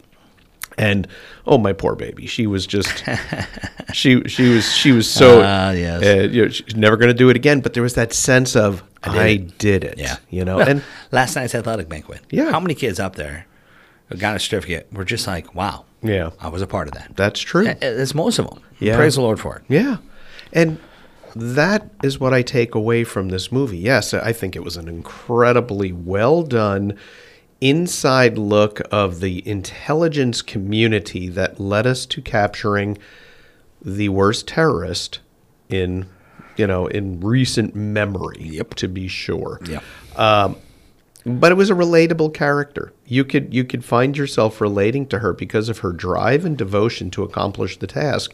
and 0.78 1.08
oh 1.46 1.58
my 1.58 1.74
poor 1.74 1.96
baby, 1.96 2.26
she 2.26 2.48
was 2.48 2.66
just 2.68 3.04
she 3.94 4.22
she 4.28 4.50
was 4.54 4.72
she 4.74 4.92
was 4.92 5.10
so 5.10 5.42
Ah, 5.44 5.72
yes. 5.72 6.04
uh, 6.04 6.24
you 6.32 6.44
know, 6.44 6.50
she's 6.50 6.76
never 6.76 6.98
going 6.98 7.10
to 7.10 7.14
do 7.14 7.30
it 7.30 7.36
again. 7.36 7.62
But 7.62 7.74
there 7.74 7.84
was 7.84 7.94
that 7.96 8.14
sense 8.14 8.56
of 8.56 8.84
I 9.04 9.36
did 9.58 9.84
it. 9.84 9.98
Yeah. 9.98 10.18
you 10.30 10.46
know, 10.46 10.58
Well, 10.58 10.70
and 10.70 10.84
last 11.12 11.36
night's 11.36 11.54
athletic 11.56 11.90
banquet. 11.90 12.22
Yeah. 12.30 12.52
How 12.52 12.60
many 12.60 12.74
kids 12.76 13.00
up 13.00 13.16
there 13.16 13.46
who 14.08 14.18
got 14.18 14.36
a 14.36 14.40
certificate 14.40 14.88
were 14.94 15.04
just 15.06 15.28
like, 15.28 15.54
wow, 15.54 15.86
yeah, 16.02 16.30
I 16.40 16.48
was 16.50 16.62
a 16.62 16.68
part 16.68 16.88
of 16.88 16.94
that. 16.96 17.16
that's 17.16 17.40
true. 17.40 17.68
Uh, 17.68 17.76
It's 17.82 18.14
most 18.16 18.40
of 18.40 18.50
them. 18.50 18.62
Yeah. 18.80 18.96
Praise 18.96 19.16
the 19.16 19.22
Lord 19.22 19.40
for 19.40 19.58
it. 19.58 19.64
Yeah. 19.70 19.98
And 20.54 20.78
that 21.36 21.90
is 22.04 22.20
what 22.20 22.34
I 22.34 22.44
take 22.44 22.76
away 22.76 23.04
from 23.04 23.30
this 23.30 23.52
movie. 23.52 23.78
Yes, 23.78 24.14
I 24.14 24.32
think 24.34 24.56
it 24.56 24.64
was 24.64 24.78
an 24.78 24.88
incredibly 24.88 25.92
well 25.92 26.44
done 26.44 26.98
inside 27.70 28.38
look 28.38 28.82
of 28.92 29.20
the 29.20 29.48
intelligence 29.48 30.42
community 30.42 31.30
that 31.30 31.60
led 31.60 31.88
us 31.88 32.06
to 32.08 32.22
capturing 32.22 32.98
the 33.82 34.10
worst 34.10 34.48
terrorist 34.48 35.20
in 35.70 36.06
you 36.58 36.68
know 36.68 36.88
in 36.88 37.20
recent 37.22 37.76
memory 37.76 38.38
Yep. 38.42 38.76
to 38.76 38.88
be 38.88 39.08
sure 39.08 39.60
Yeah. 39.68 39.80
Um, 40.16 40.58
but 41.26 41.54
it 41.54 41.56
was 41.56 41.70
a 41.70 41.74
relatable 41.74 42.34
character. 42.34 42.92
You 43.06 43.24
could 43.24 43.54
you 43.54 43.64
could 43.64 43.86
find 43.86 44.18
yourself 44.18 44.60
relating 44.60 45.08
to 45.08 45.20
her 45.20 45.32
because 45.32 45.70
of 45.70 45.80
her 45.80 45.94
drive 45.94 46.44
and 46.44 46.58
devotion 46.58 47.10
to 47.12 47.24
accomplish 47.24 47.78
the 47.78 47.88
task, 47.88 48.34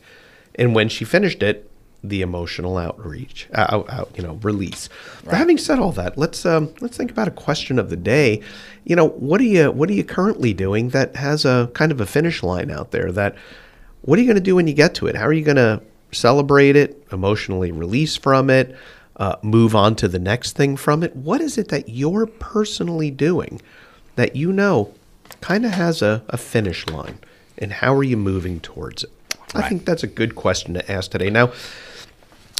and 0.55 0.73
when 0.73 0.89
she 0.89 1.05
finished 1.05 1.43
it, 1.43 1.68
the 2.03 2.21
emotional 2.21 2.77
outreach, 2.77 3.47
uh, 3.53 3.67
out, 3.69 3.89
out, 3.89 4.11
you 4.15 4.23
know, 4.23 4.39
release. 4.41 4.89
But 5.25 5.35
having 5.35 5.57
said 5.57 5.79
all 5.79 5.91
that, 5.93 6.17
let's 6.17 6.45
um, 6.45 6.73
let's 6.79 6.97
think 6.97 7.11
about 7.11 7.27
a 7.27 7.31
question 7.31 7.79
of 7.79 7.89
the 7.89 7.97
day. 7.97 8.41
You 8.85 8.95
know, 8.95 9.09
what 9.09 9.41
are 9.41 9.45
you 9.45 9.71
what 9.71 9.89
are 9.89 9.93
you 9.93 10.03
currently 10.03 10.53
doing 10.53 10.89
that 10.89 11.15
has 11.15 11.45
a 11.45 11.69
kind 11.73 11.91
of 11.91 11.99
a 11.99 12.05
finish 12.05 12.43
line 12.43 12.71
out 12.71 12.91
there? 12.91 13.11
That 13.11 13.35
what 14.01 14.17
are 14.17 14.21
you 14.21 14.27
going 14.27 14.35
to 14.35 14.41
do 14.41 14.55
when 14.55 14.67
you 14.67 14.73
get 14.73 14.95
to 14.95 15.07
it? 15.07 15.15
How 15.15 15.25
are 15.25 15.33
you 15.33 15.43
going 15.43 15.57
to 15.57 15.81
celebrate 16.11 16.75
it, 16.75 17.05
emotionally 17.11 17.71
release 17.71 18.15
from 18.15 18.49
it? 18.49 18.75
uh, 19.19 19.35
move 19.41 19.75
on 19.75 19.95
to 19.97 20.07
the 20.07 20.17
next 20.17 20.55
thing 20.55 20.77
from 20.77 21.03
it? 21.03 21.15
What 21.15 21.41
is 21.41 21.57
it 21.57 21.67
that 21.67 21.89
you're 21.89 22.25
personally 22.25 23.11
doing 23.11 23.61
that 24.15 24.35
you 24.35 24.51
know 24.51 24.93
kind 25.41 25.65
of 25.65 25.71
has 25.71 26.01
a, 26.01 26.23
a 26.29 26.37
finish 26.37 26.87
line? 26.87 27.19
And 27.57 27.73
how 27.73 27.93
are 27.93 28.03
you 28.03 28.15
moving 28.15 28.61
towards 28.61 29.03
it? 29.03 29.11
I 29.53 29.67
think 29.67 29.83
that's 29.83 30.03
a 30.03 30.07
good 30.07 30.35
question 30.35 30.73
to 30.75 30.91
ask 30.91 31.11
today. 31.11 31.29
Now, 31.29 31.51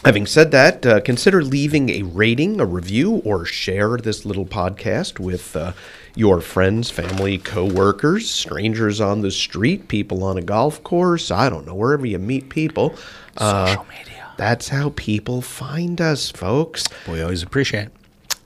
Having 0.05 0.27
said 0.27 0.51
that, 0.51 0.85
uh, 0.85 1.01
consider 1.01 1.43
leaving 1.43 1.89
a 1.89 2.03
rating, 2.03 2.61
a 2.61 2.65
review, 2.65 3.21
or 3.25 3.43
share 3.43 3.97
this 3.97 4.23
little 4.23 4.45
podcast 4.45 5.19
with 5.19 5.55
uh, 5.57 5.73
your 6.15 6.39
friends, 6.39 6.89
family, 6.89 7.37
coworkers, 7.37 8.29
strangers 8.29 9.01
on 9.01 9.21
the 9.21 9.29
street, 9.29 9.89
people 9.89 10.23
on 10.23 10.37
a 10.37 10.41
golf 10.41 10.81
course. 10.83 11.31
I 11.31 11.49
don't 11.49 11.65
know, 11.65 11.75
wherever 11.75 12.05
you 12.05 12.17
meet 12.17 12.49
people. 12.49 12.95
Uh, 13.35 13.67
Social 13.67 13.85
media. 13.89 14.31
That's 14.37 14.69
how 14.69 14.93
people 14.95 15.41
find 15.41 15.99
us, 15.99 16.31
folks. 16.31 16.85
We 17.05 17.21
always 17.21 17.43
appreciate 17.43 17.87
it. 17.87 17.93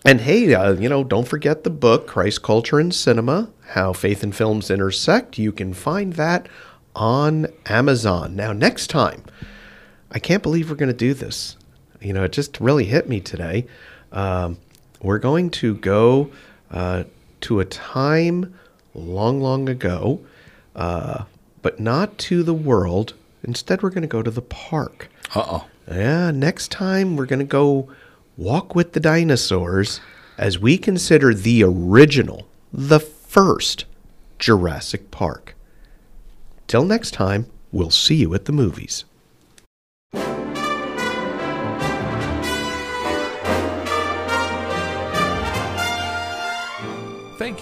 And 0.04 0.22
hey, 0.22 0.56
uh, 0.56 0.74
you 0.74 0.90
know, 0.90 1.04
don't 1.04 1.28
forget 1.28 1.64
the 1.64 1.70
book, 1.70 2.08
Christ 2.08 2.42
Culture 2.42 2.80
and 2.80 2.94
Cinema 2.94 3.52
How 3.70 3.94
Faith 3.94 4.24
and 4.24 4.36
Films 4.36 4.72
Intersect. 4.72 5.38
You 5.38 5.52
can 5.52 5.76
find 5.76 6.14
that 6.14 6.50
on 6.96 7.46
Amazon. 7.68 8.36
Now, 8.36 8.54
next 8.54 8.88
time, 8.88 9.24
I 10.14 10.20
can't 10.20 10.44
believe 10.44 10.70
we're 10.70 10.76
going 10.76 10.92
to 10.92 10.98
do 10.98 11.14
this. 11.14 11.58
You 12.02 12.14
know, 12.14 12.24
it 12.24 12.32
just 12.32 12.60
really 12.60 12.86
hit 12.86 13.10
me 13.10 13.20
today. 13.20 13.66
Um, 14.12 14.58
we're 15.02 15.20
going 15.20 15.50
to 15.52 15.76
go 15.76 16.32
uh, 16.70 17.06
to 17.42 17.60
a 17.60 17.66
time 17.66 18.54
long, 18.94 19.42
long 19.42 19.68
ago, 19.68 20.22
uh, 20.76 21.24
but 21.62 21.80
not 21.80 22.18
to 22.20 22.44
the 22.44 22.54
world. 22.54 23.14
Instead, 23.44 23.82
we're 23.82 23.90
going 23.90 24.04
to 24.04 24.08
go 24.08 24.22
to 24.22 24.32
the 24.32 24.42
park. 24.42 25.10
Uh 25.34 25.44
oh. 25.48 25.68
Yeah, 25.92 26.32
next 26.32 26.72
time 26.72 27.16
we're 27.16 27.26
going 27.26 27.40
to 27.40 27.46
go 27.46 27.90
walk 28.38 28.76
with 28.76 28.94
the 28.94 29.00
dinosaurs 29.00 30.00
as 30.38 30.60
we 30.60 30.78
consider 30.78 31.34
the 31.34 31.64
original, 31.64 32.48
the 32.72 33.00
first 33.00 33.86
Jurassic 34.40 35.12
Park. 35.12 35.56
Till 36.68 36.86
next 36.86 37.12
time, 37.12 37.48
we'll 37.72 37.90
see 37.90 38.16
you 38.16 38.34
at 38.34 38.46
the 38.46 38.52
movies. 38.52 39.06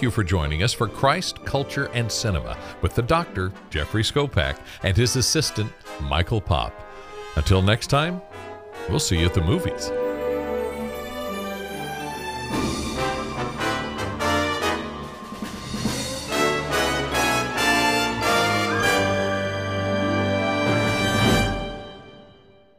You 0.02 0.10
for 0.10 0.24
joining 0.24 0.64
us 0.64 0.72
for 0.72 0.88
Christ, 0.88 1.44
Culture, 1.44 1.88
and 1.94 2.10
Cinema 2.10 2.58
with 2.80 2.96
the 2.96 3.02
doctor, 3.02 3.52
Jeffrey 3.70 4.02
Skopak, 4.02 4.58
and 4.82 4.96
his 4.96 5.14
assistant, 5.14 5.72
Michael 6.00 6.40
Pop. 6.40 6.74
Until 7.36 7.62
next 7.62 7.86
time, 7.86 8.20
we'll 8.90 8.98
see 8.98 9.20
you 9.20 9.26
at 9.26 9.34
the 9.34 9.42
movies. 9.42 9.92